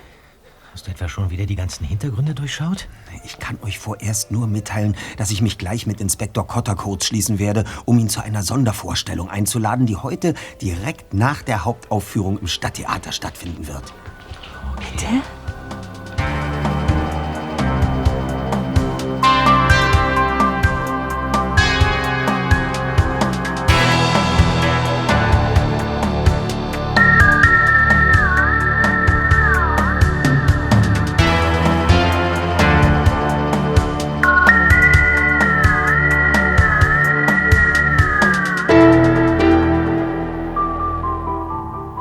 Hast 0.73 0.87
du 0.87 0.93
etwa 0.93 1.09
schon 1.09 1.31
wieder 1.31 1.47
die 1.47 1.57
ganzen 1.57 1.85
Hintergründe 1.85 2.33
durchschaut? 2.33 2.89
Ich 3.25 3.41
kann 3.41 3.59
euch 3.63 3.81
vorerst 3.81 4.31
nur 4.31 4.47
mitteilen, 4.47 4.97
dass 5.17 5.33
ich 5.33 5.43
mich 5.43 5.59
gleich 5.59 5.87
mit 5.87 6.01
Inspektor 6.01 6.47
Cotter 6.47 6.77
kurz 6.77 7.07
schließen 7.07 7.41
werde, 7.41 7.65
um 7.87 7.99
ihn 7.99 8.09
zu 8.09 8.23
einer 8.23 8.45
Sondervorstellung 8.45 9.29
einzuladen, 9.29 9.87
die 9.87 9.97
heute 9.97 10.35
direkt 10.63 11.13
nach 11.13 11.43
der 11.43 11.65
Hauptaufführung 11.65 12.39
im 12.39 12.47
Stadttheater 12.47 13.11
stattfinden 13.11 13.67
wird. 13.67 13.93
Bitte? 14.77 15.07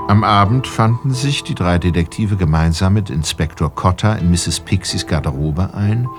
Am 0.09 0.23
Abend 0.23 0.65
fanden 0.65 1.13
sich 1.13 1.43
die 1.43 1.53
drei 1.53 1.77
Detektive 1.77 2.35
gemeinsam 2.35 2.93
mit 2.93 3.11
Inspektor 3.11 3.69
Cotter 3.69 4.17
in 4.17 4.31
Mrs. 4.31 4.61
Pixies 4.61 5.05
Garderobe 5.05 5.75
ein 5.75 6.09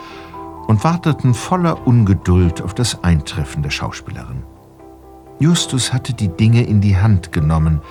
und 0.69 0.85
warteten 0.85 1.35
voller 1.35 1.89
Ungeduld 1.89 2.63
auf 2.63 2.73
das 2.73 3.03
Eintreffen 3.03 3.65
der 3.65 3.71
Schauspielerin. 3.71 4.45
Justus 5.41 5.93
hatte 5.93 6.15
die 6.15 6.29
Dinge 6.29 6.63
in 6.63 6.81
die 6.81 6.99
Hand 6.99 7.33
genommen 7.33 7.83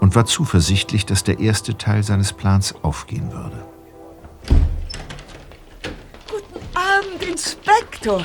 und 0.00 0.16
war 0.16 0.26
zuversichtlich, 0.26 1.06
dass 1.06 1.22
der 1.22 1.38
erste 1.38 1.78
Teil 1.78 2.02
seines 2.02 2.32
Plans 2.32 2.74
aufgehen 2.82 3.30
würde. 3.30 3.64
Abend, 6.74 7.22
Inspektor. 7.22 8.24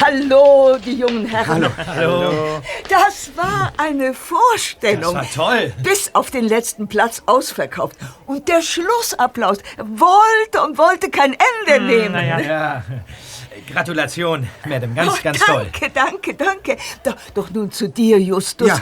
Hallo, 0.00 0.76
die 0.84 0.94
jungen 0.94 1.26
Herren. 1.26 1.48
Hallo. 1.48 1.68
Hallo. 1.86 2.60
Das 2.88 3.30
war 3.36 3.72
eine 3.76 4.14
Vorstellung. 4.14 5.14
Das 5.14 5.36
war 5.36 5.50
toll. 5.50 5.72
Bis 5.82 6.10
auf 6.14 6.30
den 6.30 6.44
letzten 6.48 6.88
Platz 6.88 7.22
ausverkauft. 7.26 7.96
Und 8.26 8.48
der 8.48 8.62
Schlussapplaus 8.62 9.58
wollte 9.78 10.62
und 10.66 10.78
wollte 10.78 11.10
kein 11.10 11.34
Ende 11.34 11.84
nehmen. 11.84 12.12
Naja, 12.12 12.40
ja. 12.40 12.84
Gratulation, 13.72 14.48
Madame. 14.66 14.94
Ganz, 14.94 15.12
Oh, 15.12 15.16
ganz 15.22 15.38
danke, 15.44 15.80
toll. 15.80 15.90
danke, 15.94 16.34
danke. 16.34 16.76
Doch, 17.04 17.16
doch 17.34 17.50
nun 17.50 17.70
zu 17.70 17.88
dir, 17.88 18.18
Justus. 18.18 18.68
Ja. 18.68 18.80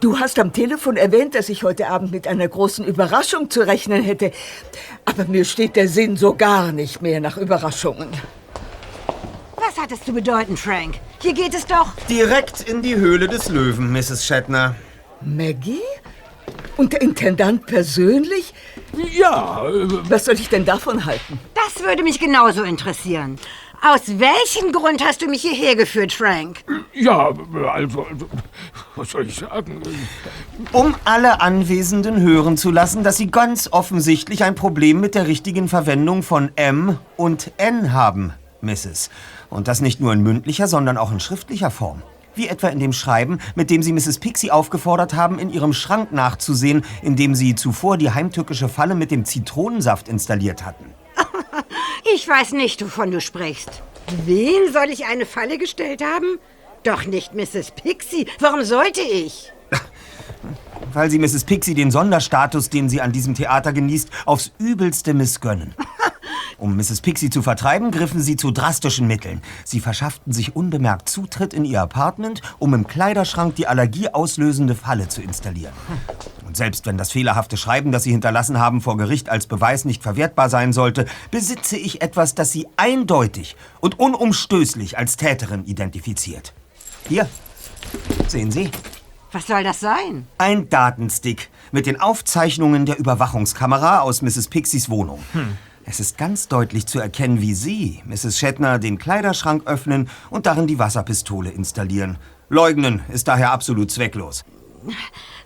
Du 0.00 0.18
hast 0.20 0.38
am 0.38 0.52
Telefon 0.52 0.96
erwähnt, 0.96 1.34
dass 1.34 1.48
ich 1.48 1.64
heute 1.64 1.88
Abend 1.88 2.12
mit 2.12 2.28
einer 2.28 2.46
großen 2.46 2.84
Überraschung 2.84 3.50
zu 3.50 3.62
rechnen 3.66 4.02
hätte. 4.02 4.30
Aber 5.04 5.24
mir 5.24 5.44
steht 5.44 5.74
der 5.76 5.88
Sinn 5.88 6.16
so 6.16 6.34
gar 6.34 6.70
nicht 6.72 7.02
mehr 7.02 7.20
nach 7.20 7.36
Überraschungen. 7.36 8.08
Was 9.74 9.82
hat 9.82 9.92
es 9.92 10.04
zu 10.04 10.12
bedeuten, 10.12 10.56
Frank? 10.56 11.00
Hier 11.20 11.32
geht 11.32 11.52
es 11.52 11.66
doch. 11.66 11.94
Direkt 12.08 12.60
in 12.60 12.80
die 12.80 12.94
Höhle 12.94 13.26
des 13.26 13.48
Löwen, 13.48 13.90
Mrs. 13.90 14.24
Shatner. 14.24 14.76
Maggie? 15.20 15.80
Und 16.76 16.92
der 16.92 17.02
Intendant 17.02 17.66
persönlich? 17.66 18.54
Ja. 19.10 19.64
Was 20.08 20.26
soll 20.26 20.34
ich 20.34 20.48
denn 20.48 20.64
davon 20.64 21.04
halten? 21.04 21.40
Das 21.54 21.82
würde 21.82 22.04
mich 22.04 22.20
genauso 22.20 22.62
interessieren. 22.62 23.36
Aus 23.82 24.02
welchem 24.06 24.70
Grund 24.70 25.04
hast 25.04 25.22
du 25.22 25.26
mich 25.26 25.42
hierher 25.42 25.74
geführt, 25.74 26.12
Frank? 26.12 26.58
Ja, 26.92 27.32
also, 27.72 28.06
was 28.94 29.10
soll 29.10 29.26
ich 29.26 29.34
sagen? 29.34 29.82
Um 30.70 30.94
alle 31.04 31.40
Anwesenden 31.40 32.20
hören 32.20 32.56
zu 32.56 32.70
lassen, 32.70 33.02
dass 33.02 33.16
sie 33.16 33.30
ganz 33.30 33.68
offensichtlich 33.72 34.44
ein 34.44 34.54
Problem 34.54 35.00
mit 35.00 35.16
der 35.16 35.26
richtigen 35.26 35.68
Verwendung 35.68 36.22
von 36.22 36.52
M 36.54 36.98
und 37.16 37.50
N 37.56 37.92
haben, 37.92 38.32
Mrs. 38.60 39.10
Und 39.54 39.68
das 39.68 39.80
nicht 39.80 40.00
nur 40.00 40.12
in 40.12 40.20
mündlicher, 40.20 40.66
sondern 40.66 40.98
auch 40.98 41.12
in 41.12 41.20
schriftlicher 41.20 41.70
Form. 41.70 42.02
Wie 42.34 42.48
etwa 42.48 42.66
in 42.68 42.80
dem 42.80 42.92
Schreiben, 42.92 43.38
mit 43.54 43.70
dem 43.70 43.84
Sie 43.84 43.92
Mrs. 43.92 44.18
Pixie 44.18 44.50
aufgefordert 44.50 45.14
haben, 45.14 45.38
in 45.38 45.48
ihrem 45.48 45.72
Schrank 45.72 46.10
nachzusehen, 46.10 46.84
in 47.02 47.14
dem 47.14 47.36
Sie 47.36 47.54
zuvor 47.54 47.96
die 47.96 48.10
heimtückische 48.10 48.68
Falle 48.68 48.96
mit 48.96 49.12
dem 49.12 49.24
Zitronensaft 49.24 50.08
installiert 50.08 50.66
hatten. 50.66 50.92
Ich 52.14 52.28
weiß 52.28 52.52
nicht, 52.52 52.84
wovon 52.84 53.10
du 53.10 53.20
sprichst. 53.20 53.82
Wen 54.26 54.72
soll 54.72 54.90
ich 54.90 55.06
eine 55.06 55.24
Falle 55.24 55.56
gestellt 55.56 56.02
haben? 56.04 56.38
Doch 56.82 57.06
nicht 57.06 57.34
Mrs. 57.34 57.70
Pixie. 57.70 58.26
Warum 58.40 58.62
sollte 58.62 59.00
ich? 59.00 59.52
Weil 60.92 61.10
Sie 61.10 61.18
Mrs. 61.18 61.44
Pixie 61.44 61.74
den 61.74 61.90
Sonderstatus, 61.90 62.68
den 62.68 62.90
sie 62.90 63.00
an 63.00 63.12
diesem 63.12 63.34
Theater 63.34 63.72
genießt, 63.72 64.10
aufs 64.26 64.52
Übelste 64.58 65.14
missgönnen. 65.14 65.74
Um 66.58 66.76
Mrs. 66.76 67.00
Pixie 67.00 67.30
zu 67.30 67.42
vertreiben, 67.42 67.90
griffen 67.90 68.20
sie 68.20 68.36
zu 68.36 68.50
drastischen 68.50 69.06
Mitteln. 69.06 69.42
Sie 69.64 69.80
verschafften 69.80 70.32
sich 70.32 70.56
unbemerkt 70.56 71.08
Zutritt 71.08 71.54
in 71.54 71.64
ihr 71.64 71.82
Apartment, 71.82 72.42
um 72.58 72.74
im 72.74 72.86
Kleiderschrank 72.86 73.54
die 73.56 73.66
allergieauslösende 73.66 74.74
Falle 74.74 75.08
zu 75.08 75.22
installieren. 75.22 75.74
Und 76.46 76.56
selbst 76.56 76.86
wenn 76.86 76.98
das 76.98 77.10
fehlerhafte 77.10 77.56
Schreiben, 77.56 77.90
das 77.90 78.04
sie 78.04 78.12
hinterlassen 78.12 78.58
haben, 78.58 78.80
vor 78.80 78.96
Gericht 78.96 79.28
als 79.28 79.46
Beweis 79.46 79.84
nicht 79.84 80.02
verwertbar 80.02 80.48
sein 80.48 80.72
sollte, 80.72 81.06
besitze 81.30 81.76
ich 81.76 82.02
etwas, 82.02 82.34
das 82.34 82.52
sie 82.52 82.68
eindeutig 82.76 83.56
und 83.80 83.98
unumstößlich 83.98 84.96
als 84.96 85.16
Täterin 85.16 85.64
identifiziert. 85.64 86.52
Hier, 87.08 87.28
sehen 88.28 88.50
Sie. 88.50 88.70
Was 89.32 89.48
soll 89.48 89.64
das 89.64 89.80
sein? 89.80 90.28
Ein 90.38 90.68
Datenstick 90.68 91.50
mit 91.72 91.86
den 91.86 92.00
Aufzeichnungen 92.00 92.86
der 92.86 92.98
Überwachungskamera 93.00 93.98
aus 93.98 94.22
Mrs. 94.22 94.46
Pixies 94.46 94.88
Wohnung. 94.88 95.24
Es 95.86 96.00
ist 96.00 96.16
ganz 96.16 96.48
deutlich 96.48 96.86
zu 96.86 96.98
erkennen, 96.98 97.40
wie 97.40 97.54
Sie, 97.54 98.02
Mrs. 98.06 98.38
Shatner, 98.38 98.78
den 98.78 98.98
Kleiderschrank 98.98 99.66
öffnen 99.66 100.08
und 100.30 100.46
darin 100.46 100.66
die 100.66 100.78
Wasserpistole 100.78 101.50
installieren. 101.50 102.18
Leugnen 102.48 103.02
ist 103.12 103.28
daher 103.28 103.52
absolut 103.52 103.90
zwecklos. 103.90 104.44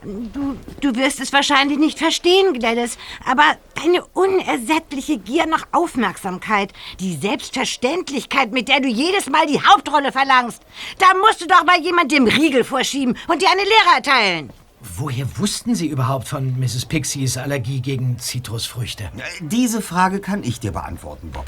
Du, 0.03 0.57
du 0.81 0.95
wirst 0.97 1.21
es 1.21 1.33
wahrscheinlich 1.33 1.79
nicht 1.79 1.99
verstehen, 1.99 2.53
Gladys, 2.53 2.99
aber 3.25 3.57
deine 3.75 4.05
unersättliche 4.15 5.19
Gier 5.19 5.47
nach 5.47 5.67
Aufmerksamkeit, 5.73 6.73
die 7.01 7.17
Selbstverständlichkeit, 7.17 8.53
mit 8.53 8.69
der 8.69 8.81
du 8.81 8.89
jedes 8.89 9.29
Mal 9.29 9.47
die 9.47 9.61
Hauptrolle 9.61 10.13
verlangst, 10.13 10.63
da 10.99 11.07
musst 11.19 11.41
du 11.41 11.47
doch 11.47 11.65
mal 11.65 11.81
jemand 11.81 12.13
dem 12.13 12.27
Riegel 12.27 12.63
vorschieben 12.63 13.17
und 13.27 13.43
dir 13.43 13.51
eine 13.51 13.63
Lehre 13.63 13.97
erteilen. 13.97 14.53
Woher 14.81 15.27
wussten 15.39 15.75
Sie 15.75 15.89
überhaupt 15.89 16.29
von 16.29 16.59
Mrs. 16.59 16.87
Pixies 16.87 17.37
Allergie 17.37 17.81
gegen 17.81 18.19
Zitrusfrüchte? 18.19 19.11
Diese 19.41 19.83
Frage 19.83 20.21
kann 20.21 20.45
ich 20.45 20.61
dir 20.61 20.71
beantworten, 20.73 21.31
Bob. 21.33 21.47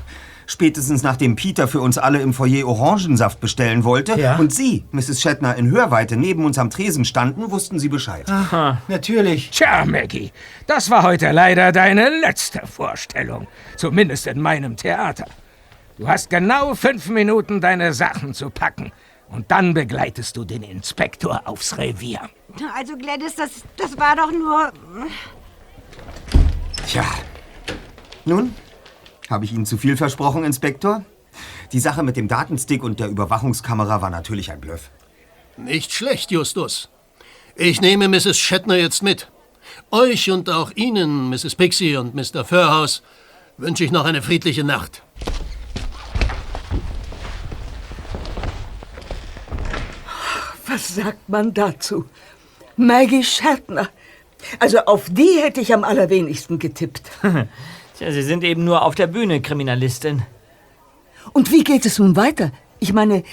Spätestens 0.48 1.04
nachdem 1.04 1.36
Peter 1.36 1.68
für 1.68 1.80
uns 1.80 1.96
alle 1.96 2.20
im 2.20 2.34
Foyer 2.34 2.66
Orangensaft 2.66 3.38
bestellen 3.38 3.84
wollte 3.84 4.18
Ja? 4.20 4.34
und 4.36 4.52
Sie, 4.52 4.84
Mrs. 4.90 5.20
Shatner, 5.22 5.54
in 5.54 5.70
Hörweite 5.70 6.16
neben 6.16 6.44
uns 6.44 6.58
am 6.58 6.70
Tresen 6.70 7.04
standen, 7.04 7.52
wussten 7.52 7.78
Sie 7.78 7.88
Bescheid. 7.88 8.28
Aha, 8.28 8.82
natürlich. 8.88 9.50
Tja, 9.50 9.84
Maggie, 9.84 10.32
das 10.66 10.90
war 10.90 11.04
heute 11.04 11.30
leider 11.30 11.70
deine 11.70 12.08
letzte 12.20 12.66
Vorstellung. 12.66 13.46
Zumindest 13.76 14.26
in 14.26 14.40
meinem 14.40 14.76
Theater. 14.76 15.26
Du 15.98 16.08
hast 16.08 16.30
genau 16.30 16.74
fünf 16.74 17.08
Minuten, 17.10 17.60
deine 17.60 17.92
Sachen 17.92 18.34
zu 18.34 18.50
packen. 18.50 18.90
Und 19.30 19.50
dann 19.50 19.74
begleitest 19.74 20.36
du 20.36 20.44
den 20.44 20.62
Inspektor 20.62 21.42
aufs 21.44 21.78
Revier. 21.78 22.28
Also 22.74 22.96
Gladys, 22.96 23.36
das, 23.36 23.62
das 23.76 23.96
war 23.96 24.16
doch 24.16 24.32
nur... 24.32 24.72
Tja. 26.86 27.04
Nun, 28.24 28.54
habe 29.28 29.44
ich 29.44 29.52
Ihnen 29.52 29.66
zu 29.66 29.76
viel 29.76 29.96
versprochen, 29.96 30.44
Inspektor? 30.44 31.04
Die 31.72 31.78
Sache 31.78 32.02
mit 32.02 32.16
dem 32.16 32.26
Datenstick 32.26 32.82
und 32.82 32.98
der 32.98 33.08
Überwachungskamera 33.08 34.02
war 34.02 34.10
natürlich 34.10 34.50
ein 34.50 34.60
Bluff. 34.60 34.90
Nicht 35.56 35.92
schlecht, 35.92 36.32
Justus. 36.32 36.90
Ich 37.54 37.80
nehme 37.80 38.08
Mrs. 38.08 38.38
Shatner 38.38 38.76
jetzt 38.76 39.02
mit. 39.02 39.30
Euch 39.92 40.30
und 40.30 40.50
auch 40.50 40.72
Ihnen, 40.74 41.30
Mrs. 41.30 41.54
Pixie 41.54 41.96
und 41.96 42.14
Mr. 42.14 42.44
Furhouse, 42.44 43.02
wünsche 43.56 43.84
ich 43.84 43.92
noch 43.92 44.04
eine 44.04 44.22
friedliche 44.22 44.64
Nacht. 44.64 45.02
Was 50.70 50.94
sagt 50.94 51.28
man 51.28 51.52
dazu? 51.52 52.04
Maggie 52.76 53.24
Shatner. 53.24 53.88
Also 54.60 54.78
auf 54.80 55.06
die 55.10 55.40
hätte 55.42 55.60
ich 55.60 55.74
am 55.74 55.82
allerwenigsten 55.82 56.60
getippt. 56.60 57.10
Tja, 57.98 58.12
Sie 58.12 58.22
sind 58.22 58.44
eben 58.44 58.64
nur 58.64 58.82
auf 58.82 58.94
der 58.94 59.08
Bühne 59.08 59.42
Kriminalistin. 59.42 60.22
Und 61.32 61.50
wie 61.50 61.64
geht 61.64 61.86
es 61.86 61.98
nun 61.98 62.14
weiter? 62.14 62.52
Ich 62.78 62.92
meine, 62.92 63.24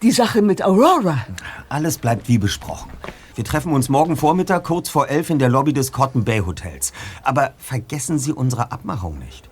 die 0.00 0.10
Sache 0.10 0.40
mit 0.40 0.64
Aurora. 0.64 1.26
Alles 1.68 1.98
bleibt 1.98 2.28
wie 2.28 2.38
besprochen. 2.38 2.90
Wir 3.34 3.44
treffen 3.44 3.72
uns 3.72 3.90
morgen 3.90 4.16
Vormittag 4.16 4.64
kurz 4.64 4.88
vor 4.88 5.08
elf 5.08 5.28
in 5.28 5.38
der 5.38 5.50
Lobby 5.50 5.74
des 5.74 5.92
Cotton 5.92 6.24
Bay 6.24 6.40
Hotels. 6.40 6.94
Aber 7.22 7.52
vergessen 7.58 8.18
Sie 8.18 8.32
unsere 8.32 8.72
Abmachung 8.72 9.18
nicht. 9.18 9.50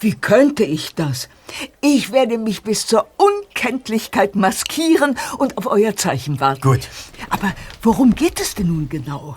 Wie 0.00 0.14
könnte 0.14 0.64
ich 0.64 0.94
das? 0.94 1.28
Ich 1.82 2.10
werde 2.10 2.38
mich 2.38 2.62
bis 2.62 2.86
zur 2.86 3.06
Unkenntlichkeit 3.18 4.34
maskieren 4.34 5.18
und 5.36 5.58
auf 5.58 5.66
euer 5.66 5.94
Zeichen 5.94 6.40
warten. 6.40 6.62
Gut. 6.62 6.88
Aber 7.28 7.52
worum 7.82 8.14
geht 8.14 8.40
es 8.40 8.54
denn 8.54 8.68
nun 8.68 8.88
genau? 8.88 9.36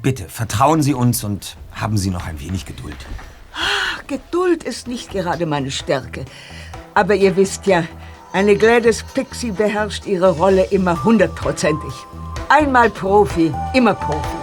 Bitte, 0.00 0.28
vertrauen 0.28 0.82
Sie 0.82 0.94
uns 0.94 1.24
und 1.24 1.56
haben 1.72 1.98
Sie 1.98 2.10
noch 2.10 2.26
ein 2.26 2.38
wenig 2.38 2.66
Geduld. 2.66 2.96
Ach, 3.52 4.06
Geduld 4.06 4.62
ist 4.62 4.86
nicht 4.86 5.10
gerade 5.10 5.44
meine 5.44 5.72
Stärke. 5.72 6.24
Aber 6.94 7.16
ihr 7.16 7.36
wisst 7.36 7.66
ja, 7.66 7.84
eine 8.32 8.54
Gladys 8.54 9.04
Pixie 9.12 9.50
beherrscht 9.50 10.06
ihre 10.06 10.30
Rolle 10.30 10.64
immer 10.70 11.02
hundertprozentig. 11.02 11.92
Einmal 12.48 12.90
Profi, 12.90 13.52
immer 13.74 13.94
Profi. 13.94 14.39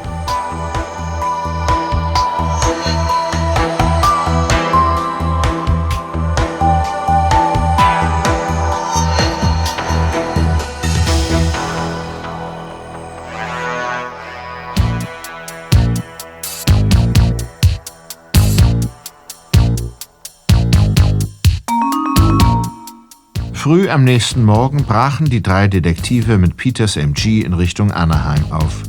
Früh 23.68 23.90
am 23.90 24.06
nächsten 24.06 24.46
Morgen 24.46 24.86
brachen 24.86 25.30
die 25.30 25.44
drei 25.44 25.68
Detektive 25.68 26.38
mit 26.38 26.56
Peters 26.56 26.96
MG 26.96 27.42
in 27.42 27.52
Richtung 27.52 27.92
Anaheim 27.92 28.50
auf. 28.50 28.84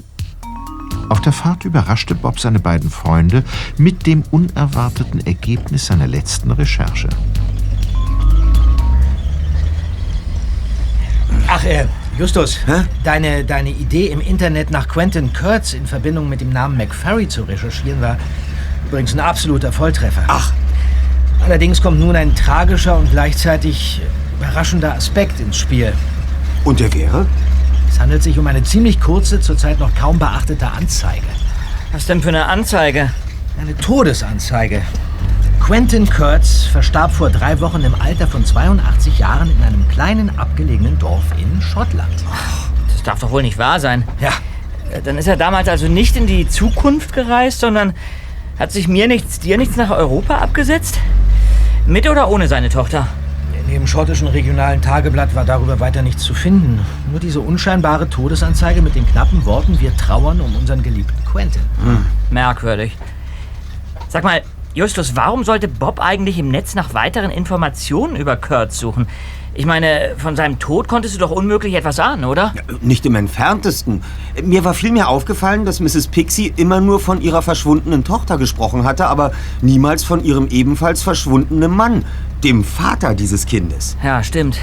Auf 1.09 1.20
der 1.20 1.33
Fahrt 1.33 1.64
überraschte 1.64 2.14
Bob 2.14 2.39
seine 2.39 2.61
beiden 2.61 2.89
Freunde 2.89 3.43
mit 3.76 4.07
dem 4.07 4.22
unerwarteten 4.31 5.26
Ergebnis 5.26 5.87
seiner 5.87 6.07
letzten 6.07 6.53
Recherche. 6.53 7.09
Ach, 11.49 11.64
äh, 11.64 11.87
Justus, 12.16 12.61
deine, 13.03 13.43
deine 13.43 13.70
Idee 13.70 14.07
im 14.12 14.20
Internet 14.20 14.70
nach 14.70 14.87
Quentin 14.87 15.33
Kurtz 15.33 15.72
in 15.72 15.89
Verbindung 15.89 16.29
mit 16.29 16.41
dem 16.41 16.51
Namen 16.51 16.76
McFerry 16.76 17.26
zu 17.26 17.43
recherchieren 17.43 18.01
war 18.01 18.16
übrigens 18.87 19.12
ein 19.12 19.18
absoluter 19.18 19.72
Volltreffer. 19.72 20.22
Ach. 20.29 20.53
Allerdings 21.45 21.83
kommt 21.83 21.99
nun 21.99 22.14
ein 22.14 22.37
tragischer 22.37 22.97
und 22.97 23.11
gleichzeitig 23.11 24.03
überraschender 24.39 24.95
Aspekt 24.95 25.41
ins 25.41 25.57
Spiel. 25.57 25.93
Und 26.64 26.80
der 26.80 26.93
wäre? 26.95 27.26
Es 27.91 27.99
handelt 27.99 28.22
sich 28.22 28.39
um 28.39 28.47
eine 28.47 28.62
ziemlich 28.62 29.01
kurze, 29.01 29.41
zurzeit 29.41 29.78
noch 29.80 29.95
kaum 29.95 30.18
beachtete 30.18 30.68
Anzeige. 30.70 31.26
Was 31.93 32.07
denn 32.07 32.20
für 32.22 32.28
eine 32.28 32.47
Anzeige? 32.47 33.11
Eine 33.61 33.76
Todesanzeige. 33.76 34.82
Quentin 35.61 36.09
Kurtz 36.09 36.64
verstarb 36.64 37.12
vor 37.12 37.30
drei 37.30 37.59
Wochen 37.61 37.82
im 37.82 37.95
Alter 38.01 38.26
von 38.26 38.45
82 38.45 39.18
Jahren 39.18 39.51
in 39.51 39.62
einem 39.64 39.89
kleinen 39.89 40.39
abgelegenen 40.39 40.99
Dorf 40.99 41.24
in 41.36 41.61
Schottland. 41.61 42.12
Das 42.93 43.03
darf 43.03 43.18
doch 43.18 43.30
wohl 43.30 43.43
nicht 43.43 43.59
wahr 43.59 43.80
sein. 43.80 44.05
Ja. 44.20 44.30
Äh, 44.91 45.03
Dann 45.03 45.18
ist 45.18 45.26
er 45.26 45.36
damals 45.36 45.68
also 45.68 45.89
nicht 45.89 46.16
in 46.16 46.26
die 46.26 46.49
Zukunft 46.49 47.12
gereist, 47.12 47.61
sondern 47.61 47.95
hat 48.59 48.72
sich 48.72 48.89
mir 48.89 49.09
nichts, 49.09 49.41
dir 49.41 49.59
nichts 49.59 49.76
nach 49.76 49.91
Europa 49.91 50.36
abgesetzt? 50.39 50.99
Mit 51.86 52.09
oder 52.09 52.28
ohne 52.28 52.49
seine 52.49 52.68
Tochter? 52.68 53.09
In 53.69 53.75
dem 53.75 53.87
schottischen 53.87 54.29
regionalen 54.29 54.81
Tageblatt 54.81 55.35
war 55.35 55.45
darüber 55.45 55.79
weiter 55.79 56.01
nichts 56.01 56.23
zu 56.23 56.33
finden. 56.33 56.81
Nur 57.11 57.21
diese 57.21 57.41
unscheinbare 57.41 58.09
Todesanzeige 58.09 58.81
mit 58.81 58.95
den 58.95 59.07
knappen 59.07 59.45
Worten 59.45 59.79
Wir 59.79 59.95
trauern 59.95 60.41
um 60.41 60.57
unseren 60.57 60.83
geliebten 60.83 61.23
Quentin. 61.31 61.61
Merkwürdig. 62.31 62.97
Sag 64.09 64.25
mal, 64.25 64.41
Justus, 64.73 65.16
warum 65.16 65.45
sollte 65.45 65.69
Bob 65.69 66.01
eigentlich 66.01 66.39
im 66.39 66.49
Netz 66.49 66.75
nach 66.75 66.95
weiteren 66.95 67.31
Informationen 67.31 68.16
über 68.16 68.37
Kurt 68.37 68.73
suchen? 68.73 69.07
Ich 69.53 69.66
meine, 69.66 70.14
von 70.16 70.35
seinem 70.35 70.59
Tod 70.59 70.89
konntest 70.89 71.16
du 71.16 71.19
doch 71.19 71.31
unmöglich 71.31 71.75
etwas 71.75 72.01
ahnen, 72.01 72.25
oder? 72.25 72.55
Nicht 72.81 73.05
im 73.05 73.16
entferntesten. 73.16 74.03
Mir 74.43 74.64
war 74.64 74.73
vielmehr 74.73 75.09
aufgefallen, 75.09 75.66
dass 75.66 75.81
Mrs. 75.81 76.07
Pixie 76.07 76.55
immer 76.57 76.81
nur 76.81 77.01
von 77.01 77.21
ihrer 77.21 77.43
verschwundenen 77.43 78.05
Tochter 78.05 78.39
gesprochen 78.39 78.85
hatte, 78.85 79.09
aber 79.09 79.33
niemals 79.61 80.05
von 80.05 80.25
ihrem 80.25 80.49
ebenfalls 80.49 81.03
verschwundenen 81.03 81.73
Mann, 81.73 82.05
dem 82.45 82.64
Vater 82.64 83.14
dieses 83.14 83.47
Kindes. 83.47 83.97
Ja, 84.03 84.22
stimmt. 84.22 84.59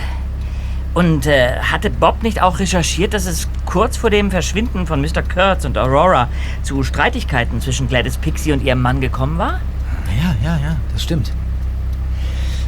Und 0.93 1.27
äh, 1.27 1.59
hatte 1.59 1.89
Bob 1.89 2.23
nicht 2.23 2.41
auch 2.41 2.59
recherchiert, 2.59 3.13
dass 3.13 3.25
es 3.25 3.49
kurz 3.65 3.97
vor 3.97 4.09
dem 4.09 4.31
Verschwinden 4.31 4.87
von 4.87 5.01
Mr. 5.01 5.23
Kurtz 5.23 5.65
und 5.65 5.77
Aurora 5.77 6.29
zu 6.63 6.83
Streitigkeiten 6.83 7.59
zwischen 7.59 7.89
Gladys 7.89 8.17
Pixie 8.17 8.53
und 8.53 8.63
ihrem 8.63 8.81
Mann 8.81 9.01
gekommen 9.01 9.37
war? 9.37 9.59
Ja, 10.21 10.35
ja, 10.41 10.57
ja, 10.57 10.77
das 10.93 11.03
stimmt. 11.03 11.33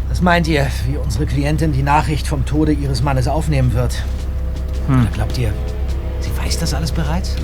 Was 0.09 0.21
meint 0.21 0.47
ihr, 0.47 0.67
wie 0.87 0.97
unsere 0.97 1.25
Klientin 1.25 1.71
die 1.71 1.83
Nachricht 1.83 2.27
vom 2.27 2.45
Tode 2.45 2.73
ihres 2.73 3.01
Mannes 3.01 3.29
aufnehmen 3.29 3.73
wird? 3.73 4.03
Hm. 4.87 5.01
Oder 5.01 5.11
glaubt 5.11 5.37
ihr, 5.37 5.53
sie 6.19 6.31
weiß 6.37 6.59
das 6.59 6.73
alles 6.73 6.91
bereits? 6.91 7.35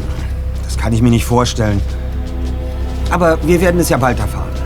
Das 0.63 0.77
kann 0.77 0.91
ich 0.91 1.01
mir 1.01 1.11
nicht 1.11 1.25
vorstellen. 1.25 1.79
Aber 3.09 3.37
wir 3.45 3.61
werden 3.61 3.79
es 3.79 3.89
ja 3.89 3.97
bald 3.97 4.19
erfahren. 4.19 4.62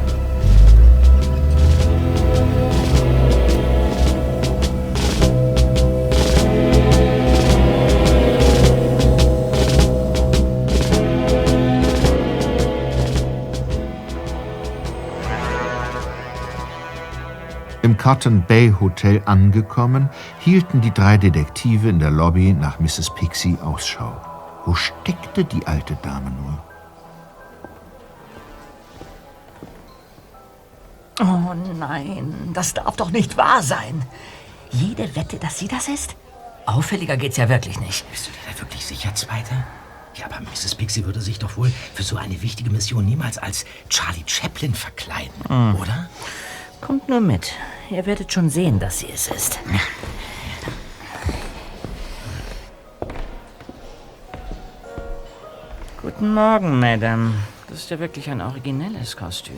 Cotton 18.08 18.41
Bay 18.47 18.74
Hotel 18.80 19.22
angekommen, 19.26 20.10
hielten 20.39 20.80
die 20.80 20.93
drei 20.93 21.18
Detektive 21.18 21.89
in 21.89 21.99
der 21.99 22.10
Lobby 22.10 22.53
nach 22.53 22.80
Mrs. 22.80 23.14
Pixie 23.14 23.58
Ausschau. 23.62 24.16
Wo 24.66 24.76
steckte 24.76 25.43
die 25.43 25.68
alte 25.68 25.97
Dame 26.01 26.32
nur? 26.32 26.64
Oh 31.20 31.53
nein, 31.78 32.51
das 32.53 32.74
darf 32.76 32.95
doch 32.95 33.12
nicht 33.12 33.36
wahr 33.36 33.62
sein. 33.62 34.01
Jede 34.72 35.14
Wette, 35.18 35.36
dass 35.36 35.60
sie 35.60 35.68
das 35.68 35.89
ist? 35.89 36.16
Auffälliger 36.66 37.18
geht's 37.18 37.36
ja 37.36 37.49
wirklich 37.49 37.78
nicht. 37.82 38.10
Bist 38.10 38.28
du 38.28 38.32
dir 38.32 38.53
da 38.53 38.62
wirklich 38.62 38.86
sicher, 38.86 39.14
Zweiter? 39.16 39.66
Ja, 40.16 40.28
aber 40.28 40.39
Mrs. 40.39 40.76
Pixie 40.76 41.03
würde 41.03 41.20
sich 41.20 41.39
doch 41.39 41.58
wohl 41.58 41.74
für 41.93 42.03
so 42.03 42.16
eine 42.16 42.41
wichtige 42.41 42.70
Mission 42.70 43.05
niemals 43.05 43.38
als 43.38 43.66
Charlie 43.89 44.24
Chaplin 44.26 44.74
verkleiden, 44.74 45.43
Hm. 45.49 45.76
oder? 45.76 46.10
Kommt 46.80 47.10
nur 47.10 47.20
mit. 47.20 47.51
Ihr 47.90 48.06
werdet 48.06 48.34
schon 48.34 48.50
sehen, 48.50 48.80
dass 48.80 49.00
sie 49.00 49.10
es 49.14 49.28
ist. 49.28 49.60
Guten 56.02 56.34
Morgen, 56.34 56.80
Madame. 56.80 57.34
Das 57.70 57.80
ist 57.80 57.90
ja 57.90 58.00
wirklich 58.00 58.30
ein 58.30 58.42
originelles 58.42 59.16
Kostüm. 59.16 59.56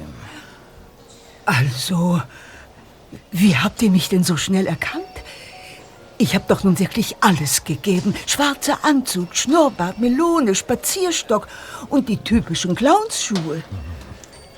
Also, 1.46 2.22
Wie 3.32 3.58
habt 3.58 3.82
ihr 3.82 3.90
mich 3.90 4.10
denn 4.10 4.24
so 4.24 4.38
schnell 4.38 4.68
erkannt? 4.68 5.04
Ich 6.20 6.36
habe 6.36 6.46
doch 6.48 6.64
nun 6.64 6.78
wirklich 6.80 7.16
alles 7.22 7.64
gegeben. 7.64 8.14
Schwarzer 8.28 8.80
Anzug, 8.84 9.36
Schnurrbart, 9.36 10.00
Melone, 10.00 10.54
Spazierstock 10.54 11.48
und 11.90 12.10
die 12.10 12.18
typischen 12.18 12.76
Clownsschuhe. 12.76 13.64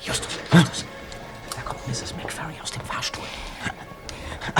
Justus, 0.04 0.38
Justus. 0.52 0.84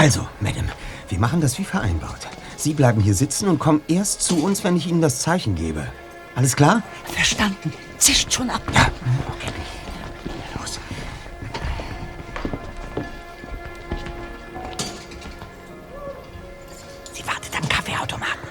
Also, 0.03 0.27
Madame, 0.41 0.67
wir 1.11 1.21
machen 1.21 1.41
das 1.41 1.61
wie 1.61 1.65
vereinbart. 1.65 2.27
Sie 2.57 2.75
bleiben 2.75 3.01
hier 3.01 3.15
sitzen 3.15 3.47
und 3.47 3.61
kommen 3.61 3.83
erst 3.87 4.21
zu 4.23 4.43
uns, 4.43 4.65
wenn 4.65 4.77
ich 4.77 4.89
Ihnen 4.89 5.01
das 5.01 5.21
Zeichen 5.21 5.55
gebe. 5.55 5.87
Alles 6.35 6.57
klar? 6.57 6.83
Verstanden. 7.05 7.73
Zischt 7.99 8.33
schon 8.33 8.51
ab. 8.51 8.61
Ja, 8.75 8.91
okay. 9.29 9.53
Los. 10.59 10.81
Sie 17.13 17.25
wartet 17.25 17.57
am 17.57 17.69
Kaffeeautomaten. 17.69 18.49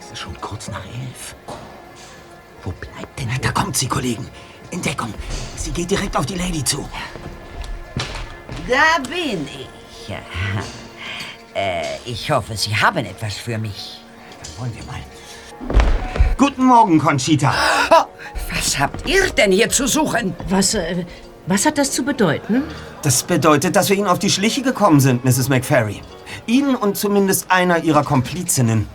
Es 0.00 0.12
ist 0.12 0.20
schon 0.20 0.40
kurz 0.40 0.68
nach 0.68 0.84
elf. 0.84 1.34
Wo 2.62 2.70
bleibt 2.70 3.18
denn... 3.18 3.28
Da 3.42 3.50
kommt 3.50 3.76
sie, 3.76 3.88
Kollegen. 3.88 4.28
In 4.70 4.80
Deckung. 4.82 5.12
Sie 5.56 5.72
geht 5.72 5.90
direkt 5.90 6.16
auf 6.16 6.26
die 6.26 6.36
Lady 6.36 6.62
zu. 6.62 6.88
Da 8.68 9.02
bin 9.02 9.46
ich. 9.46 9.68
Äh, 11.54 11.82
ich 12.06 12.30
hoffe, 12.30 12.56
Sie 12.56 12.74
haben 12.74 13.04
etwas 13.04 13.34
für 13.34 13.58
mich. 13.58 14.00
Dann 14.42 14.58
wollen 14.58 14.74
wir 14.74 14.84
mal. 14.84 15.00
Guten 16.38 16.64
Morgen, 16.64 16.98
Conchita. 16.98 17.52
Oh, 17.90 18.04
was 18.50 18.78
habt 18.78 19.06
ihr 19.06 19.28
denn 19.36 19.52
hier 19.52 19.68
zu 19.68 19.86
suchen? 19.86 20.34
Was, 20.48 20.72
äh, 20.72 21.04
was 21.46 21.66
hat 21.66 21.76
das 21.76 21.92
zu 21.92 22.06
bedeuten? 22.06 22.62
Das 23.02 23.22
bedeutet, 23.22 23.76
dass 23.76 23.90
wir 23.90 23.96
Ihnen 23.96 24.06
auf 24.06 24.18
die 24.18 24.30
Schliche 24.30 24.62
gekommen 24.62 25.00
sind, 25.00 25.26
Mrs. 25.26 25.50
McFerry. 25.50 26.00
Ihnen 26.46 26.74
und 26.74 26.96
zumindest 26.96 27.50
einer 27.50 27.84
Ihrer 27.84 28.02
Komplizinnen. 28.02 28.88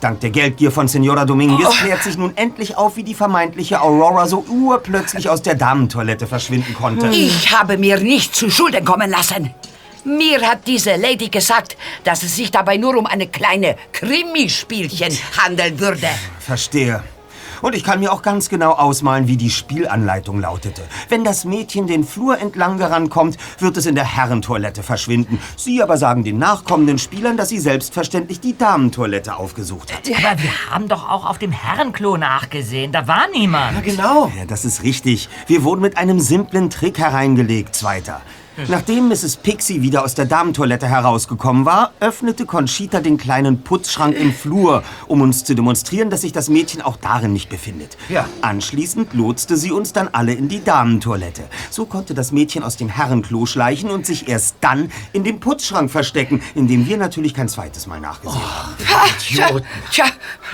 Dank 0.00 0.20
der 0.20 0.30
Geldgier 0.30 0.70
von 0.70 0.88
Senora 0.88 1.24
Dominguez 1.24 1.66
Oh. 1.68 1.72
klärt 1.84 2.02
sich 2.02 2.16
nun 2.18 2.36
endlich 2.36 2.76
auf, 2.76 2.96
wie 2.96 3.02
die 3.02 3.14
vermeintliche 3.14 3.80
Aurora 3.80 4.26
so 4.26 4.44
urplötzlich 4.48 5.28
aus 5.28 5.42
der 5.42 5.54
Damentoilette 5.54 6.26
verschwinden 6.26 6.74
konnte. 6.74 7.08
Ich 7.08 7.50
habe 7.56 7.78
mir 7.78 7.98
nicht 7.98 8.34
zu 8.34 8.50
Schulden 8.50 8.84
kommen 8.84 9.10
lassen. 9.10 9.54
Mir 10.04 10.40
hat 10.42 10.60
diese 10.66 10.94
Lady 10.96 11.28
gesagt, 11.30 11.76
dass 12.04 12.22
es 12.22 12.36
sich 12.36 12.50
dabei 12.52 12.76
nur 12.76 12.96
um 12.96 13.06
eine 13.06 13.26
kleine 13.26 13.76
Krimispielchen 13.92 15.12
handeln 15.38 15.80
würde. 15.80 16.08
Verstehe. 16.38 17.02
Und 17.62 17.74
ich 17.74 17.84
kann 17.84 18.00
mir 18.00 18.12
auch 18.12 18.22
ganz 18.22 18.48
genau 18.48 18.72
ausmalen, 18.72 19.28
wie 19.28 19.36
die 19.36 19.50
Spielanleitung 19.50 20.40
lautete. 20.40 20.82
Wenn 21.08 21.24
das 21.24 21.44
Mädchen 21.44 21.86
den 21.86 22.04
Flur 22.04 22.38
entlang 22.38 22.78
gerannt 22.78 23.10
kommt, 23.10 23.36
wird 23.58 23.76
es 23.76 23.86
in 23.86 23.94
der 23.94 24.04
Herrentoilette 24.04 24.82
verschwinden. 24.82 25.38
Sie 25.56 25.82
aber 25.82 25.96
sagen 25.96 26.24
den 26.24 26.38
nachkommenden 26.38 26.98
Spielern, 26.98 27.36
dass 27.36 27.48
sie 27.48 27.58
selbstverständlich 27.58 28.40
die 28.40 28.56
Damentoilette 28.56 29.36
aufgesucht 29.36 29.92
hat. 29.92 30.00
Aber 30.06 30.42
wir 30.42 30.70
haben 30.70 30.88
doch 30.88 31.08
auch 31.08 31.24
auf 31.24 31.38
dem 31.38 31.52
Herrenklo 31.52 32.16
nachgesehen. 32.16 32.92
Da 32.92 33.06
war 33.06 33.28
niemand. 33.32 33.82
genau. 33.84 34.32
Ja, 34.36 34.44
das 34.44 34.64
ist 34.64 34.82
richtig. 34.82 35.28
Wir 35.46 35.62
wurden 35.64 35.82
mit 35.82 35.96
einem 35.96 36.20
simplen 36.20 36.70
Trick 36.70 36.98
hereingelegt, 36.98 37.74
Zweiter. 37.74 38.20
Nachdem 38.68 39.08
Mrs. 39.08 39.36
Pixie 39.36 39.82
wieder 39.82 40.02
aus 40.02 40.14
der 40.14 40.24
Damentoilette 40.24 40.88
herausgekommen 40.88 41.66
war, 41.66 41.92
öffnete 42.00 42.46
Conchita 42.46 43.00
den 43.00 43.18
kleinen 43.18 43.62
Putzschrank 43.62 44.16
im 44.16 44.32
Flur, 44.32 44.82
um 45.06 45.20
uns 45.20 45.44
zu 45.44 45.54
demonstrieren, 45.54 46.08
dass 46.08 46.22
sich 46.22 46.32
das 46.32 46.48
Mädchen 46.48 46.80
auch 46.80 46.96
darin 46.96 47.34
nicht 47.34 47.50
befindet. 47.50 47.98
Ja. 48.08 48.26
Anschließend 48.40 49.12
lotste 49.12 49.58
sie 49.58 49.72
uns 49.72 49.92
dann 49.92 50.08
alle 50.08 50.32
in 50.32 50.48
die 50.48 50.64
Damentoilette. 50.64 51.44
So 51.70 51.84
konnte 51.84 52.14
das 52.14 52.32
Mädchen 52.32 52.62
aus 52.62 52.76
dem 52.76 52.88
Herrenklo 52.88 53.44
schleichen 53.44 53.90
und 53.90 54.06
sich 54.06 54.26
erst 54.26 54.56
dann 54.62 54.90
in 55.12 55.22
dem 55.22 55.38
Putzschrank 55.38 55.90
verstecken, 55.90 56.42
in 56.54 56.66
dem 56.66 56.86
wir 56.86 56.96
natürlich 56.96 57.34
kein 57.34 57.48
zweites 57.48 57.86
Mal 57.86 58.00
nachgesehen 58.00 58.40
haben. 58.40 58.74
Tja, 59.18 59.48
tja, 59.90 60.04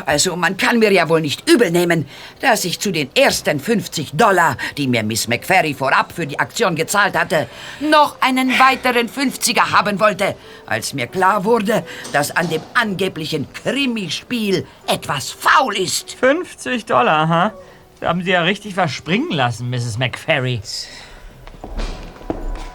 also 0.06 0.34
man 0.34 0.56
kann 0.56 0.80
mir 0.80 0.92
ja 0.92 1.08
wohl 1.08 1.20
nicht 1.20 1.48
übel 1.48 1.70
nehmen, 1.70 2.06
dass 2.40 2.64
ich 2.64 2.80
zu 2.80 2.90
den 2.90 3.14
ersten 3.14 3.60
50 3.60 4.12
Dollar, 4.14 4.56
die 4.76 4.88
mir 4.88 5.04
Miss 5.04 5.28
McFerry 5.28 5.74
vorab 5.74 6.12
für 6.12 6.26
die 6.26 6.38
Aktion 6.38 6.74
gezahlt 6.74 7.16
hatte, 7.16 7.46
noch 7.92 8.16
einen 8.20 8.58
weiteren 8.58 9.08
50er 9.08 9.70
haben 9.70 10.00
wollte, 10.00 10.34
als 10.66 10.94
mir 10.94 11.06
klar 11.06 11.44
wurde, 11.44 11.84
dass 12.12 12.34
an 12.34 12.48
dem 12.48 12.62
angeblichen 12.74 13.46
Krimispiel 13.52 14.66
etwas 14.88 15.30
faul 15.30 15.76
ist. 15.76 16.12
50 16.14 16.86
Dollar, 16.86 17.28
ha? 17.28 17.52
Da 18.00 18.08
haben 18.08 18.22
Sie 18.24 18.30
ja 18.30 18.42
richtig 18.42 18.76
was 18.76 18.90
springen 18.90 19.30
lassen, 19.30 19.70
Mrs. 19.70 19.98
McFerry. 19.98 20.60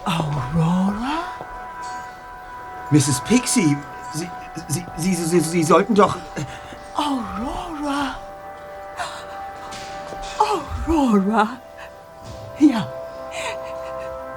Aurora? 0.06 1.18
Mrs. 2.92 3.22
Pixie, 3.28 3.76
Sie, 4.14 4.30
Sie, 4.70 4.86
Sie, 4.98 5.16
Sie, 5.16 5.40
Sie 5.42 5.64
sollten 5.64 5.96
doch... 5.96 6.16
Aurora. 6.96 8.16
Aurora. 10.40 11.50
Ja, 12.60 12.88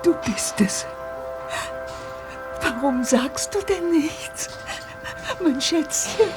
du 0.02 0.14
bist 0.24 0.60
es. 0.60 0.86
Warum 2.62 3.04
sagst 3.04 3.54
du 3.54 3.60
denn 3.62 3.90
nichts? 3.90 4.48
Mein 5.42 5.60
Schätzchen. 5.60 6.28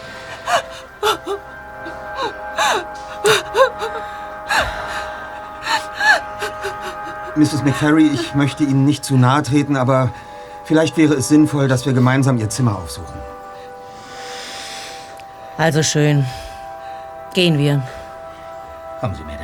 Mrs. 7.35 7.63
McFerry, 7.63 8.07
ich 8.07 8.35
möchte 8.35 8.63
Ihnen 8.63 8.85
nicht 8.85 9.03
zu 9.03 9.17
nahe 9.17 9.41
treten, 9.41 9.75
aber 9.75 10.11
vielleicht 10.65 10.97
wäre 10.97 11.15
es 11.15 11.29
sinnvoll, 11.29 11.67
dass 11.67 11.85
wir 11.85 11.93
gemeinsam 11.93 12.37
Ihr 12.37 12.49
Zimmer 12.49 12.77
aufsuchen. 12.77 13.15
Also 15.57 15.81
schön. 15.81 16.25
Gehen 17.33 17.57
wir. 17.57 17.81
Kommen 18.99 19.15
Sie, 19.15 19.23
Madame. 19.23 19.42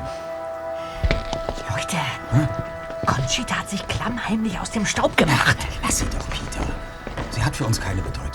Conchita 3.09 3.55
hat 3.55 3.69
sich 3.69 3.87
klammheimlich 3.87 4.59
aus 4.59 4.69
dem 4.69 4.85
Staub 4.85 5.17
gemacht. 5.17 5.57
Lass 5.81 5.99
sie 5.99 6.05
doch, 6.05 6.29
Peter. 6.29 6.65
Sie 7.31 7.43
hat 7.43 7.55
für 7.55 7.65
uns 7.65 7.81
keine 7.81 8.01
Bedeutung 8.01 8.28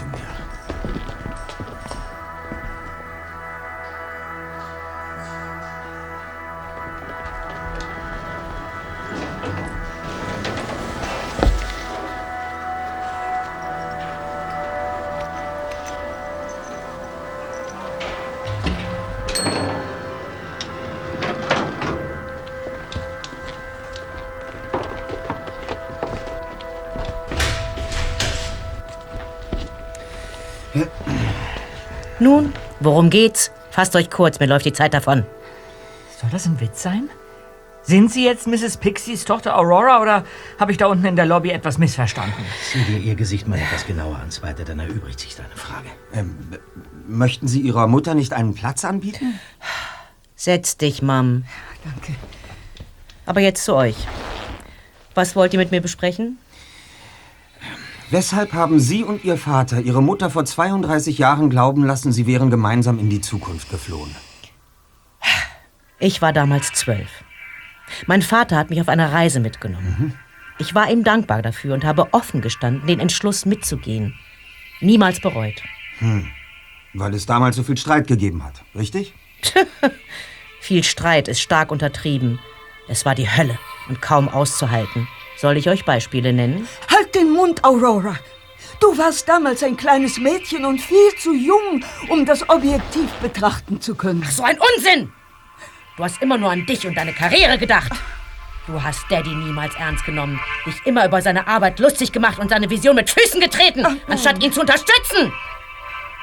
worum 32.85 33.11
geht's? 33.11 33.51
Fasst 33.71 33.97
euch 33.97 34.11
kurz, 34.11 34.41
mir 34.41 34.47
läuft 34.47 34.67
die 34.67 34.73
Zeit 34.73 34.95
davon. 34.95 35.25
Soll 36.21 36.31
das 36.31 36.47
ein 36.47 36.61
Witz 36.61 36.83
sein? 36.83 37.09
Sind 37.83 38.11
Sie 38.11 38.25
jetzt 38.25 38.47
Mrs. 38.47 38.79
Pixies 38.79 39.27
Tochter 39.27 39.59
Aurora 39.59 40.01
oder 40.01 40.25
habe 40.59 40.73
ich 40.73 40.79
da 40.79 40.87
unten 40.87 41.05
in 41.05 41.17
der 41.17 41.27
Lobby 41.27 41.51
etwas 41.51 41.77
missverstanden? 41.77 42.33
Sieh 42.73 42.83
dir 42.85 42.99
Ihr 42.99 43.15
Gesicht 43.15 43.47
mal 43.47 43.59
etwas 43.59 43.87
genauer 43.87 44.17
an, 44.17 44.31
Zweiter, 44.31 44.65
dann 44.65 44.79
erübrigt 44.79 45.21
sich 45.21 45.37
deine 45.37 45.55
Frage. 45.55 45.89
Ähm, 46.15 46.35
möchten 47.07 47.47
Sie 47.47 47.61
Ihrer 47.61 47.87
Mutter 47.87 48.15
nicht 48.15 48.33
einen 48.33 48.55
Platz 48.55 48.87
anbieten? 48.87 49.39
Setz 50.35 50.79
dich, 50.79 51.03
Mom. 51.03 51.45
Danke. 51.85 52.15
Aber 53.27 53.41
jetzt 53.41 53.65
zu 53.65 53.75
euch. 53.75 53.97
Was 55.15 55.37
wollt 55.37 55.53
ihr 55.53 55.59
mit 55.59 55.71
mir 55.71 55.81
besprechen? 55.83 56.39
Weshalb 58.15 58.53
haben 58.53 58.79
Sie 58.79 59.03
und 59.03 59.25
Ihr 59.25 59.37
Vater 59.37 59.81
Ihre 59.81 60.01
Mutter 60.01 60.31
vor 60.31 60.45
32 60.45 61.19
Jahren 61.19 61.51
glauben 61.51 61.85
lassen, 61.85 62.13
Sie 62.13 62.29
wären 62.29 62.49
gemeinsam 62.49 63.01
in 63.01 63.11
die 63.11 63.21
Zukunft 63.21 63.71
geflohen? 63.71 64.15
Ich 65.99 66.23
war 66.23 66.33
damals 66.33 66.71
zwölf. 66.71 67.11
Mein 68.07 68.23
Vater 68.23 68.57
hat 68.57 68.71
mich 68.71 68.81
auf 68.81 68.89
eine 68.89 69.11
Reise 69.11 69.41
mitgenommen. 69.41 70.17
Ich 70.59 70.77
war 70.77 70.89
ihm 70.89 71.03
dankbar 71.03 71.43
dafür 71.43 71.75
und 71.75 71.85
habe 71.85 72.15
offen 72.15 72.41
gestanden, 72.41 72.87
den 72.87 73.01
Entschluss 73.01 73.47
mitzugehen. 73.47 74.15
Niemals 74.81 75.19
bereut. 75.19 75.61
Hm. 75.99 76.29
Weil 76.93 77.15
es 77.15 77.27
damals 77.27 77.57
so 77.57 77.65
viel 77.65 77.77
Streit 77.77 78.07
gegeben 78.07 78.45
hat, 78.45 78.63
richtig? 78.77 79.13
Viel 80.61 80.85
Streit 80.85 81.27
ist 81.27 81.41
stark 81.41 81.73
untertrieben. 81.73 82.39
Es 82.87 83.05
war 83.05 83.17
die 83.17 83.29
Hölle 83.29 83.59
und 83.89 84.01
kaum 84.01 84.29
auszuhalten. 84.29 85.09
Soll 85.37 85.57
ich 85.57 85.69
euch 85.69 85.85
Beispiele 85.85 86.33
nennen? 86.33 86.69
Den 87.15 87.31
Mund, 87.31 87.63
Aurora. 87.65 88.17
Du 88.81 88.99
warst 88.99 89.29
damals 89.29 89.63
ein 89.63 89.77
kleines 89.77 90.19
Mädchen 90.19 90.65
und 90.65 90.81
viel 90.81 91.15
zu 91.17 91.33
jung, 91.33 91.85
um 92.09 92.27
das 92.27 92.49
objektiv 92.49 93.09
betrachten 93.23 93.81
zu 93.81 93.95
können. 93.95 94.25
So 94.29 94.43
ein 94.43 94.59
Unsinn! 94.59 95.13
Du 95.97 96.03
hast 96.03 96.21
immer 96.21 96.37
nur 96.37 96.51
an 96.51 96.67
dich 96.67 96.85
und 96.87 96.97
deine 96.97 97.13
Karriere 97.13 97.57
gedacht. 97.57 97.93
Du 98.67 98.83
hast 98.83 99.05
Daddy 99.09 99.33
niemals 99.33 99.75
ernst 99.77 100.05
genommen, 100.05 100.41
dich 100.67 100.75
immer 100.87 101.07
über 101.07 101.23
seine 101.23 101.47
Arbeit 101.47 101.79
lustig 101.79 102.11
gemacht 102.11 102.41
und 102.41 102.49
seine 102.49 102.69
Vision 102.69 102.97
mit 102.97 103.11
Füßen 103.11 103.41
getreten, 103.41 103.87
anstatt 104.09 104.43
ihn 104.43 104.53
zu 104.53 104.63
unterstützen. 104.63 105.33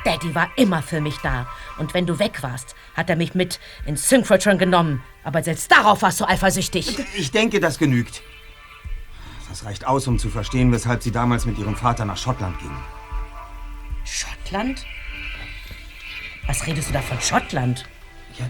Daddy 0.04 0.36
war 0.36 0.50
immer 0.58 0.82
für 0.82 1.00
mich 1.00 1.18
da. 1.24 1.48
Und 1.78 1.94
wenn 1.94 2.06
du 2.06 2.20
weg 2.20 2.44
warst, 2.44 2.76
hat 2.96 3.10
er 3.10 3.16
mich 3.16 3.34
mit 3.34 3.60
ins 3.86 4.10
Synchrotron 4.10 4.58
genommen. 4.58 5.02
Aber 5.24 5.42
selbst 5.42 5.72
darauf 5.72 6.02
warst 6.02 6.20
du 6.20 6.26
eifersüchtig. 6.26 6.98
Ich 7.16 7.32
denke, 7.32 7.60
das 7.60 7.78
genügt. 7.78 8.22
Das 9.52 9.66
reicht 9.66 9.86
aus, 9.86 10.08
um 10.08 10.18
zu 10.18 10.30
verstehen, 10.30 10.72
weshalb 10.72 11.04
sie 11.04 11.12
damals 11.12 11.46
mit 11.46 11.60
ihrem 11.60 11.76
Vater 11.76 12.06
nach 12.06 12.16
Schottland 12.16 12.58
ging. 12.60 12.72
Schottland? 14.06 14.86
Was 16.48 16.66
redest 16.66 16.88
du 16.88 16.94
da 16.94 17.02
von 17.02 17.20
Schottland? 17.20 17.84
Ja, 18.40 18.46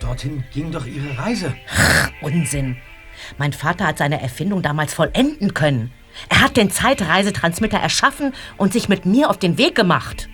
dorthin 0.00 0.44
ging 0.54 0.72
doch 0.72 0.86
ihre 0.86 1.18
Reise. 1.18 1.54
Unsinn. 2.22 2.78
Mein 3.36 3.52
Vater 3.52 3.86
hat 3.86 3.98
seine 3.98 4.22
Erfindung 4.22 4.62
damals 4.62 4.94
vollenden 4.94 5.52
können. 5.52 5.92
Er 6.30 6.40
hat 6.40 6.56
den 6.56 6.70
Zeitreisetransmitter 6.70 7.78
erschaffen 7.78 8.32
und 8.56 8.72
sich 8.72 8.88
mit 8.88 9.04
mir 9.04 9.28
auf 9.28 9.38
den 9.38 9.58
Weg 9.58 9.74
gemacht. 9.74 10.30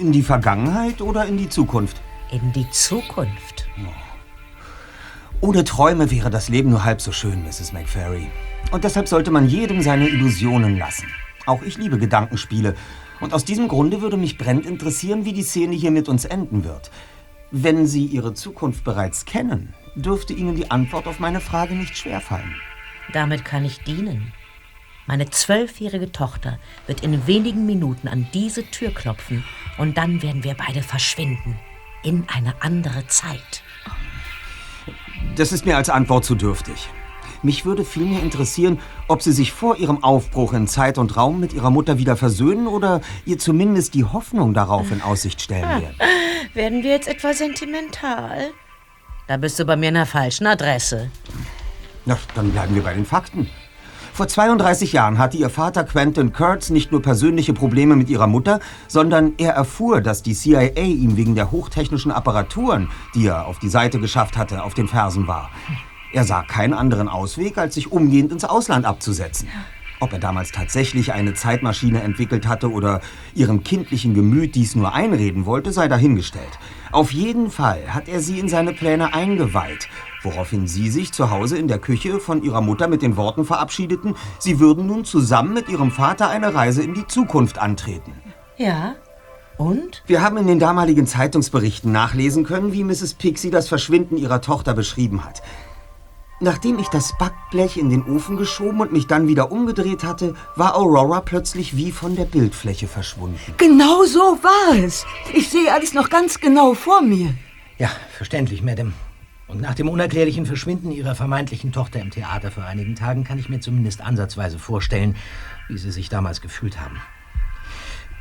In 0.00 0.10
die 0.10 0.22
Vergangenheit 0.22 1.02
oder 1.02 1.26
in 1.26 1.36
die 1.36 1.50
Zukunft? 1.50 2.00
In 2.30 2.50
die 2.54 2.68
Zukunft. 2.70 3.68
Ohne 5.42 5.64
Träume 5.64 6.10
wäre 6.10 6.30
das 6.30 6.48
Leben 6.48 6.70
nur 6.70 6.84
halb 6.84 7.02
so 7.02 7.12
schön, 7.12 7.44
Mrs. 7.44 7.74
McFerry. 7.74 8.30
Und 8.72 8.84
deshalb 8.84 9.08
sollte 9.08 9.30
man 9.30 9.48
jedem 9.48 9.80
seine 9.80 10.08
Illusionen 10.08 10.76
lassen. 10.76 11.06
Auch 11.46 11.62
ich 11.62 11.78
liebe 11.78 11.98
Gedankenspiele. 11.98 12.74
Und 13.20 13.32
aus 13.32 13.44
diesem 13.44 13.68
Grunde 13.68 14.02
würde 14.02 14.16
mich 14.16 14.36
brennend 14.36 14.66
interessieren, 14.66 15.24
wie 15.24 15.32
die 15.32 15.42
Szene 15.42 15.74
hier 15.74 15.90
mit 15.90 16.08
uns 16.08 16.24
enden 16.24 16.64
wird. 16.64 16.90
Wenn 17.50 17.86
Sie 17.86 18.04
Ihre 18.04 18.34
Zukunft 18.34 18.84
bereits 18.84 19.24
kennen, 19.24 19.72
dürfte 19.94 20.32
Ihnen 20.32 20.56
die 20.56 20.70
Antwort 20.70 21.06
auf 21.06 21.20
meine 21.20 21.40
Frage 21.40 21.74
nicht 21.74 21.96
schwerfallen. 21.96 22.56
Damit 23.12 23.44
kann 23.44 23.64
ich 23.64 23.82
dienen. 23.84 24.32
Meine 25.06 25.30
zwölfjährige 25.30 26.10
Tochter 26.10 26.58
wird 26.88 27.04
in 27.04 27.26
wenigen 27.28 27.64
Minuten 27.64 28.08
an 28.08 28.26
diese 28.34 28.64
Tür 28.64 28.90
klopfen 28.90 29.44
und 29.78 29.96
dann 29.96 30.20
werden 30.20 30.42
wir 30.42 30.54
beide 30.54 30.82
verschwinden. 30.82 31.56
In 32.02 32.26
eine 32.28 32.60
andere 32.60 33.06
Zeit. 33.06 33.62
Das 35.36 35.52
ist 35.52 35.64
mir 35.64 35.76
als 35.76 35.88
Antwort 35.88 36.24
zu 36.24 36.34
dürftig. 36.34 36.88
Mich 37.46 37.64
würde 37.64 37.84
vielmehr 37.84 38.24
interessieren, 38.24 38.80
ob 39.06 39.22
Sie 39.22 39.30
sich 39.30 39.52
vor 39.52 39.76
Ihrem 39.76 40.02
Aufbruch 40.02 40.52
in 40.52 40.66
Zeit 40.66 40.98
und 40.98 41.16
Raum 41.16 41.38
mit 41.38 41.52
Ihrer 41.52 41.70
Mutter 41.70 41.96
wieder 41.96 42.16
versöhnen 42.16 42.66
oder 42.66 43.00
ihr 43.24 43.38
zumindest 43.38 43.94
die 43.94 44.02
Hoffnung 44.02 44.52
darauf 44.52 44.90
in 44.90 45.00
Aussicht 45.00 45.40
stellen 45.40 45.62
werden. 45.62 45.96
Werden 46.54 46.82
wir 46.82 46.90
jetzt 46.90 47.06
etwa 47.06 47.32
sentimental? 47.32 48.50
Da 49.28 49.36
bist 49.36 49.60
du 49.60 49.64
bei 49.64 49.76
mir 49.76 49.90
in 49.90 49.94
der 49.94 50.06
falschen 50.06 50.44
Adresse. 50.48 51.08
Na, 52.04 52.18
dann 52.34 52.50
bleiben 52.50 52.74
wir 52.74 52.82
bei 52.82 52.94
den 52.94 53.06
Fakten. 53.06 53.48
Vor 54.12 54.26
32 54.26 54.92
Jahren 54.92 55.18
hatte 55.18 55.36
ihr 55.36 55.48
Vater 55.48 55.84
Quentin 55.84 56.32
Kurtz 56.32 56.70
nicht 56.70 56.90
nur 56.90 57.00
persönliche 57.00 57.52
Probleme 57.52 57.94
mit 57.94 58.10
ihrer 58.10 58.26
Mutter, 58.26 58.58
sondern 58.88 59.34
er 59.38 59.52
erfuhr, 59.52 60.00
dass 60.00 60.24
die 60.24 60.34
CIA 60.34 60.82
ihm 60.82 61.16
wegen 61.16 61.36
der 61.36 61.52
hochtechnischen 61.52 62.10
Apparaturen, 62.10 62.88
die 63.14 63.28
er 63.28 63.46
auf 63.46 63.60
die 63.60 63.68
Seite 63.68 64.00
geschafft 64.00 64.36
hatte, 64.36 64.64
auf 64.64 64.74
den 64.74 64.88
Fersen 64.88 65.28
war. 65.28 65.52
Er 66.16 66.24
sah 66.24 66.40
keinen 66.40 66.72
anderen 66.72 67.10
Ausweg, 67.10 67.58
als 67.58 67.74
sich 67.74 67.92
umgehend 67.92 68.32
ins 68.32 68.46
Ausland 68.46 68.86
abzusetzen. 68.86 69.50
Ob 70.00 70.14
er 70.14 70.18
damals 70.18 70.50
tatsächlich 70.50 71.12
eine 71.12 71.34
Zeitmaschine 71.34 72.02
entwickelt 72.02 72.48
hatte 72.48 72.72
oder 72.72 73.02
ihrem 73.34 73.62
kindlichen 73.62 74.14
Gemüt 74.14 74.54
dies 74.54 74.76
nur 74.76 74.94
einreden 74.94 75.44
wollte, 75.44 75.72
sei 75.72 75.88
dahingestellt. 75.88 76.58
Auf 76.90 77.12
jeden 77.12 77.50
Fall 77.50 77.92
hat 77.92 78.08
er 78.08 78.20
sie 78.20 78.38
in 78.38 78.48
seine 78.48 78.72
Pläne 78.72 79.12
eingeweiht, 79.12 79.90
woraufhin 80.22 80.66
sie 80.66 80.88
sich 80.88 81.12
zu 81.12 81.28
Hause 81.30 81.58
in 81.58 81.68
der 81.68 81.80
Küche 81.80 82.18
von 82.18 82.42
ihrer 82.42 82.62
Mutter 82.62 82.88
mit 82.88 83.02
den 83.02 83.18
Worten 83.18 83.44
verabschiedeten, 83.44 84.14
sie 84.38 84.58
würden 84.58 84.86
nun 84.86 85.04
zusammen 85.04 85.52
mit 85.52 85.68
ihrem 85.68 85.90
Vater 85.90 86.30
eine 86.30 86.54
Reise 86.54 86.82
in 86.82 86.94
die 86.94 87.06
Zukunft 87.06 87.58
antreten. 87.58 88.14
Ja? 88.56 88.94
Und? 89.58 90.02
Wir 90.06 90.22
haben 90.22 90.38
in 90.38 90.46
den 90.46 90.60
damaligen 90.60 91.06
Zeitungsberichten 91.06 91.92
nachlesen 91.92 92.44
können, 92.44 92.72
wie 92.72 92.84
Mrs. 92.84 93.12
Pixie 93.12 93.50
das 93.50 93.68
Verschwinden 93.68 94.16
ihrer 94.16 94.40
Tochter 94.40 94.72
beschrieben 94.72 95.22
hat. 95.22 95.42
Nachdem 96.38 96.78
ich 96.78 96.88
das 96.88 97.16
Backblech 97.16 97.78
in 97.78 97.88
den 97.88 98.02
Ofen 98.02 98.36
geschoben 98.36 98.82
und 98.82 98.92
mich 98.92 99.06
dann 99.06 99.26
wieder 99.26 99.50
umgedreht 99.50 100.04
hatte, 100.04 100.34
war 100.54 100.76
Aurora 100.76 101.22
plötzlich 101.22 101.78
wie 101.78 101.90
von 101.90 102.14
der 102.14 102.26
Bildfläche 102.26 102.88
verschwunden. 102.88 103.54
Genau 103.56 104.04
so 104.04 104.38
war 104.42 104.76
es. 104.76 105.06
Ich 105.32 105.48
sehe 105.48 105.72
alles 105.72 105.94
noch 105.94 106.10
ganz 106.10 106.38
genau 106.38 106.74
vor 106.74 107.00
mir. 107.00 107.32
Ja, 107.78 107.90
verständlich, 108.14 108.62
Madame. 108.62 108.92
Und 109.48 109.62
nach 109.62 109.74
dem 109.74 109.88
unerklärlichen 109.88 110.44
Verschwinden 110.44 110.90
Ihrer 110.90 111.14
vermeintlichen 111.14 111.72
Tochter 111.72 112.00
im 112.00 112.10
Theater 112.10 112.50
vor 112.50 112.64
einigen 112.64 112.96
Tagen 112.96 113.24
kann 113.24 113.38
ich 113.38 113.48
mir 113.48 113.60
zumindest 113.60 114.02
ansatzweise 114.02 114.58
vorstellen, 114.58 115.16
wie 115.68 115.78
Sie 115.78 115.90
sich 115.90 116.10
damals 116.10 116.42
gefühlt 116.42 116.78
haben. 116.78 117.00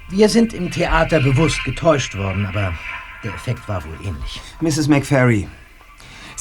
Wir 0.10 0.30
sind 0.30 0.54
im 0.54 0.72
Theater 0.72 1.20
bewusst 1.20 1.66
getäuscht 1.66 2.16
worden, 2.16 2.46
aber 2.46 2.74
der 3.24 3.34
Effekt 3.34 3.68
war 3.68 3.84
wohl 3.84 3.98
ähnlich. 4.06 4.40
Mrs. 4.62 4.88
McFerry, 4.88 5.50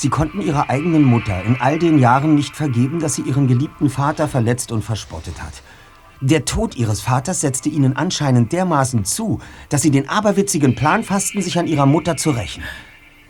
Sie 0.05 0.11
konnten 0.11 0.43
Ihrer 0.43 0.69
eigenen 0.69 1.03
Mutter 1.03 1.43
in 1.45 1.57
all 1.63 1.79
den 1.79 1.99
Jahren 1.99 2.35
nicht 2.35 2.55
vergeben, 2.55 3.01
dass 3.01 3.15
sie 3.15 3.23
Ihren 3.23 3.49
geliebten 3.49 3.89
Vater 3.89 4.29
verletzt 4.29 4.71
und 4.71 4.85
verspottet 4.85 5.43
hat. 5.43 5.63
Der 6.21 6.45
Tod 6.45 6.77
Ihres 6.77 7.01
Vaters 7.01 7.41
setzte 7.41 7.71
Ihnen 7.71 7.97
anscheinend 7.97 8.53
dermaßen 8.53 9.07
zu, 9.07 9.41
dass 9.71 9.81
Sie 9.81 9.91
den 9.91 10.11
aberwitzigen 10.11 10.75
Plan 10.75 11.05
fassten, 11.05 11.41
sich 11.41 11.59
an 11.59 11.67
Ihrer 11.67 11.87
Mutter 11.87 12.19
zu 12.19 12.33
rächen. 12.33 12.63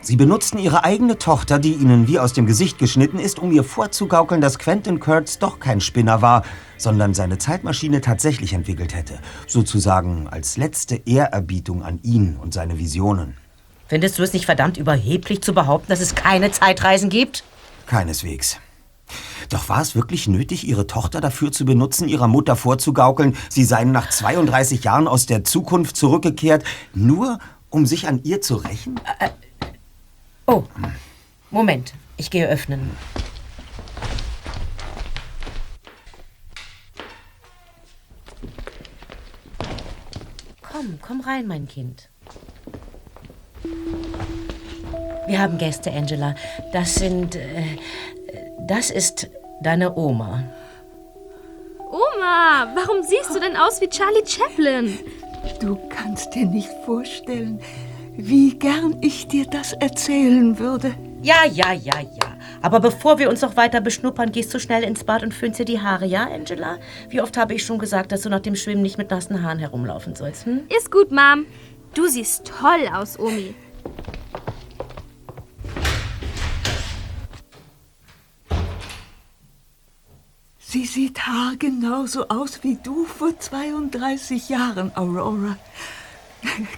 Sie 0.00 0.16
benutzten 0.16 0.58
Ihre 0.58 0.82
eigene 0.82 1.16
Tochter, 1.16 1.60
die 1.60 1.74
Ihnen 1.74 2.08
wie 2.08 2.18
aus 2.18 2.32
dem 2.32 2.44
Gesicht 2.44 2.80
geschnitten 2.80 3.20
ist, 3.20 3.38
um 3.38 3.52
ihr 3.52 3.62
vorzugaukeln, 3.62 4.40
dass 4.40 4.58
Quentin 4.58 4.98
Kurtz 4.98 5.38
doch 5.38 5.60
kein 5.60 5.80
Spinner 5.80 6.22
war, 6.22 6.42
sondern 6.76 7.14
seine 7.14 7.38
Zeitmaschine 7.38 8.00
tatsächlich 8.00 8.52
entwickelt 8.52 8.96
hätte. 8.96 9.20
Sozusagen 9.46 10.26
als 10.26 10.56
letzte 10.56 10.96
Ehrerbietung 11.06 11.84
an 11.84 12.00
ihn 12.02 12.36
und 12.36 12.52
seine 12.52 12.80
Visionen. 12.80 13.36
Findest 13.94 14.18
du 14.18 14.24
es 14.24 14.32
nicht 14.32 14.46
verdammt 14.46 14.76
überheblich 14.76 15.40
zu 15.40 15.54
behaupten, 15.54 15.86
dass 15.86 16.00
es 16.00 16.16
keine 16.16 16.50
Zeitreisen 16.50 17.10
gibt? 17.10 17.44
Keineswegs. 17.86 18.58
Doch 19.50 19.68
war 19.68 19.80
es 19.80 19.94
wirklich 19.94 20.26
nötig, 20.26 20.66
Ihre 20.66 20.88
Tochter 20.88 21.20
dafür 21.20 21.52
zu 21.52 21.64
benutzen, 21.64 22.08
Ihrer 22.08 22.26
Mutter 22.26 22.56
vorzugaukeln, 22.56 23.36
sie 23.48 23.62
seien 23.62 23.92
nach 23.92 24.10
32 24.10 24.82
Jahren 24.82 25.06
aus 25.06 25.26
der 25.26 25.44
Zukunft 25.44 25.96
zurückgekehrt, 25.96 26.64
nur 26.92 27.38
um 27.70 27.86
sich 27.86 28.08
an 28.08 28.20
ihr 28.24 28.40
zu 28.40 28.56
rächen? 28.56 29.00
Äh, 29.20 29.28
oh, 30.46 30.64
Moment. 31.52 31.94
Ich 32.16 32.32
gehe 32.32 32.48
öffnen. 32.48 32.90
Komm, 40.62 40.98
komm 41.00 41.20
rein, 41.20 41.46
mein 41.46 41.68
Kind. 41.68 42.08
Wir 45.26 45.40
haben 45.40 45.58
Gäste, 45.58 45.90
Angela. 45.90 46.34
Das 46.72 46.94
sind. 46.94 47.36
Äh, 47.36 47.78
das 48.66 48.90
ist 48.90 49.28
deine 49.60 49.96
Oma. 49.96 50.42
Oma, 51.78 52.72
warum 52.74 53.02
siehst 53.02 53.34
du 53.34 53.40
denn 53.40 53.56
aus 53.56 53.80
wie 53.80 53.88
Charlie 53.88 54.24
Chaplin? 54.26 54.98
Du 55.60 55.78
kannst 55.88 56.34
dir 56.34 56.46
nicht 56.46 56.70
vorstellen, 56.84 57.60
wie 58.16 58.58
gern 58.58 58.96
ich 59.00 59.28
dir 59.28 59.44
das 59.46 59.74
erzählen 59.74 60.58
würde. 60.58 60.94
Ja, 61.22 61.44
ja, 61.50 61.72
ja, 61.72 62.00
ja. 62.00 62.36
Aber 62.62 62.80
bevor 62.80 63.18
wir 63.18 63.28
uns 63.28 63.42
noch 63.42 63.56
weiter 63.56 63.80
beschnuppern, 63.80 64.32
gehst 64.32 64.52
du 64.54 64.58
schnell 64.58 64.82
ins 64.84 65.04
Bad 65.04 65.22
und 65.22 65.34
föhnst 65.34 65.58
dir 65.58 65.64
die 65.64 65.80
Haare, 65.80 66.06
ja, 66.06 66.24
Angela? 66.24 66.78
Wie 67.10 67.20
oft 67.20 67.36
habe 67.36 67.54
ich 67.54 67.64
schon 67.64 67.78
gesagt, 67.78 68.12
dass 68.12 68.22
du 68.22 68.30
nach 68.30 68.40
dem 68.40 68.56
Schwimmen 68.56 68.82
nicht 68.82 68.98
mit 68.98 69.10
nassen 69.10 69.42
Haaren 69.42 69.58
herumlaufen 69.58 70.14
sollst, 70.14 70.46
hm? 70.46 70.60
Ist 70.76 70.90
gut, 70.90 71.12
Mom. 71.12 71.46
Du 71.94 72.08
siehst 72.08 72.46
toll 72.46 72.88
aus, 72.92 73.18
Omi. 73.18 73.54
Sie 80.58 80.86
sieht 80.86 81.24
haargenauso 81.24 82.28
aus 82.28 82.64
wie 82.64 82.76
du 82.82 83.04
vor 83.04 83.38
32 83.38 84.48
Jahren, 84.48 84.90
Aurora. 84.96 85.56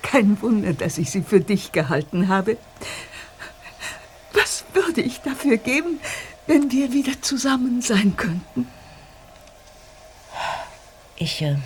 Kein 0.02 0.40
Wunder, 0.42 0.74
dass 0.74 0.98
ich 0.98 1.10
sie 1.10 1.22
für 1.22 1.40
dich 1.40 1.72
gehalten 1.72 2.28
habe. 2.28 2.58
Was 4.34 4.64
würde 4.74 5.00
ich 5.00 5.22
dafür 5.22 5.56
geben, 5.56 5.98
wenn 6.46 6.70
wir 6.70 6.92
wieder 6.92 7.22
zusammen 7.22 7.80
sein 7.80 8.14
könnten? 8.18 8.68
Ich, 11.16 11.40
äh, 11.40 11.56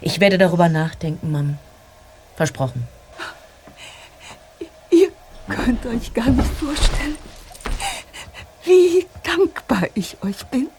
ich 0.00 0.20
werde 0.20 0.38
darüber 0.38 0.68
nachdenken, 0.68 1.32
Mom. 1.32 1.58
Versprochen. 2.40 2.88
Ihr 4.88 5.10
könnt 5.46 5.84
euch 5.84 6.14
gar 6.14 6.30
nicht 6.30 6.48
vorstellen, 6.54 7.18
wie 8.64 9.06
dankbar 9.22 9.82
ich 9.92 10.16
euch 10.22 10.46
bin. 10.46 10.70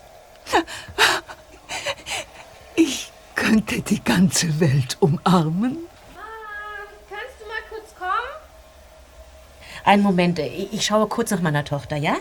Ich 2.73 3.11
könnte 3.35 3.79
die 3.83 4.03
ganze 4.03 4.59
Welt 4.59 4.97
umarmen. 5.01 5.77
Kannst 7.07 7.39
du 7.39 7.45
mal 7.45 7.61
kurz 7.69 7.93
kommen? 7.95 8.09
Einen 9.83 10.01
Moment, 10.01 10.39
ich 10.39 10.73
ich 10.73 10.83
schaue 10.83 11.05
kurz 11.05 11.29
nach 11.29 11.41
meiner 11.41 11.63
Tochter, 11.63 11.95
ja? 11.95 12.15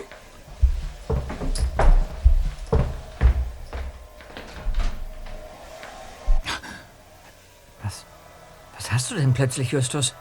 Du 9.11 9.15
denn 9.15 9.33
plötzlich, 9.33 9.71
Justus? 9.71 10.15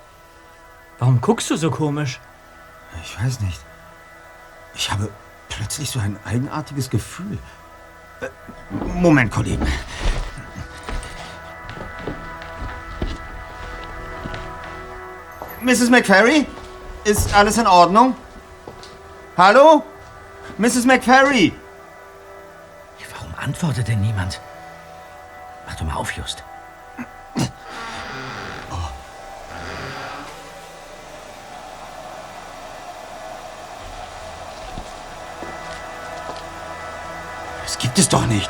Warum 0.99 1.21
guckst 1.21 1.51
du 1.51 1.57
so 1.57 1.71
komisch? 1.71 2.21
Ich 3.03 3.23
weiß 3.23 3.41
nicht. 3.41 3.61
Ich 4.75 4.91
habe 4.91 5.09
plötzlich 5.49 5.91
so 5.91 6.01
ein 6.01 6.19
eigenartiges 6.25 6.91
Gefühl. 6.91 7.39
Äh, 8.21 8.29
Moment, 8.71 9.31
Kollegen. 9.31 9.67
Mrs. 15.63 15.91
McFerry? 15.91 16.47
Ist 17.05 17.35
alles 17.35 17.59
in 17.59 17.67
Ordnung? 17.67 18.15
Hallo? 19.37 19.83
Mrs. 20.59 20.85
McFerry? 20.85 21.55
Warum 23.21 23.35
antwortet 23.37 23.89
denn 23.89 24.01
niemand? 24.01 24.41
Mach 25.67 25.77
doch 25.77 25.85
mal 25.85 25.95
auf, 25.95 26.13
Just. 26.17 26.43
Gibt 37.91 37.99
es 37.99 38.09
doch 38.09 38.27
nicht. 38.27 38.49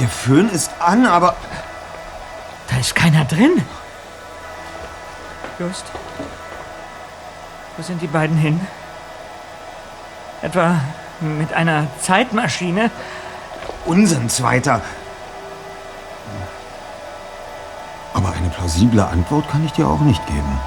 Der 0.00 0.08
Föhn 0.08 0.50
ist 0.50 0.72
an, 0.80 1.06
aber... 1.06 1.36
Da 2.68 2.78
ist 2.78 2.96
keiner 2.96 3.24
drin. 3.24 3.64
Just. 5.60 5.84
Wo 7.76 7.82
sind 7.84 8.02
die 8.02 8.08
beiden 8.08 8.36
hin? 8.36 8.60
Etwa 10.42 10.80
mit 11.20 11.52
einer 11.52 11.86
Zeitmaschine? 12.00 12.90
Unsinn, 13.84 14.28
Zweiter. 14.28 14.80
Aber 18.14 18.32
eine 18.32 18.48
plausible 18.48 19.06
Antwort 19.06 19.48
kann 19.48 19.64
ich 19.64 19.72
dir 19.74 19.86
auch 19.86 20.00
nicht 20.00 20.26
geben. 20.26 20.58